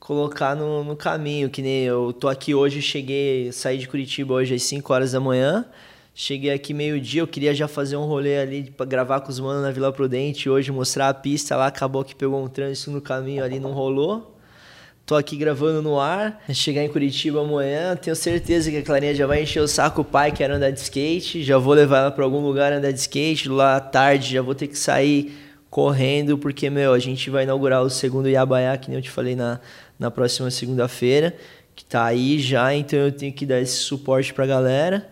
[0.00, 1.48] colocar no, no caminho.
[1.48, 5.20] Que nem eu tô aqui hoje, cheguei, saí de Curitiba hoje às 5 horas da
[5.20, 5.64] manhã.
[6.14, 9.62] Cheguei aqui meio-dia, eu queria já fazer um rolê ali pra gravar com os manos
[9.62, 13.42] na Vila Prudente hoje, mostrar a pista lá, acabou que pegou um trânsito no caminho
[13.42, 14.36] ali, não rolou.
[15.06, 16.42] Tô aqui gravando no ar.
[16.52, 20.04] Chegar em Curitiba amanhã, tenho certeza que a Clarinha já vai encher o saco o
[20.04, 21.42] pai quer andar de skate.
[21.42, 23.48] Já vou levar ela pra algum lugar andar de skate.
[23.48, 25.34] Lá à tarde já vou ter que sair
[25.70, 29.34] correndo, porque, meu, a gente vai inaugurar o segundo Iabaiá, que nem eu te falei
[29.34, 29.58] na,
[29.98, 31.34] na próxima segunda-feira,
[31.74, 35.08] que tá aí já, então eu tenho que dar esse suporte pra galera.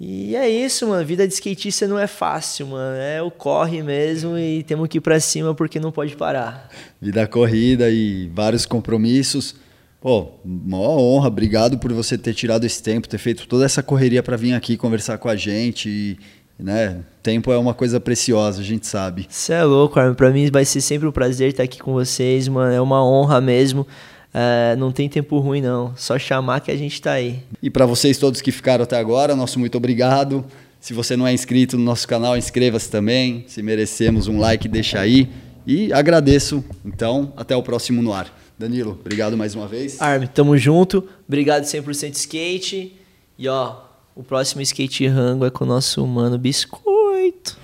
[0.00, 1.04] E é isso, mano.
[1.04, 2.96] Vida de skatista não é fácil, mano.
[2.96, 6.68] É o corre mesmo e temos que ir pra cima porque não pode parar.
[7.00, 9.56] Vida corrida e vários compromissos.
[10.00, 14.22] Pô, maior honra, obrigado por você ter tirado esse tempo, ter feito toda essa correria
[14.22, 15.88] para vir aqui conversar com a gente.
[15.88, 16.18] E,
[16.56, 19.26] né, tempo é uma coisa preciosa, a gente sabe.
[19.28, 20.14] Você é louco, Armin.
[20.14, 22.72] Pra mim vai ser sempre um prazer estar aqui com vocês, mano.
[22.72, 23.84] É uma honra mesmo.
[24.32, 25.94] É, não tem tempo ruim, não.
[25.96, 27.40] Só chamar que a gente tá aí.
[27.62, 30.44] E para vocês todos que ficaram até agora, nosso muito obrigado.
[30.80, 33.44] Se você não é inscrito no nosso canal, inscreva-se também.
[33.48, 35.28] Se merecemos um like, deixa aí.
[35.66, 36.64] E agradeço.
[36.84, 38.32] Então, até o próximo no ar.
[38.58, 40.00] Danilo, obrigado mais uma vez.
[40.00, 41.06] Armin, tamo junto.
[41.26, 42.96] Obrigado 100% skate.
[43.38, 43.76] E ó,
[44.16, 47.56] o próximo skate rango é com o nosso mano Biscoito.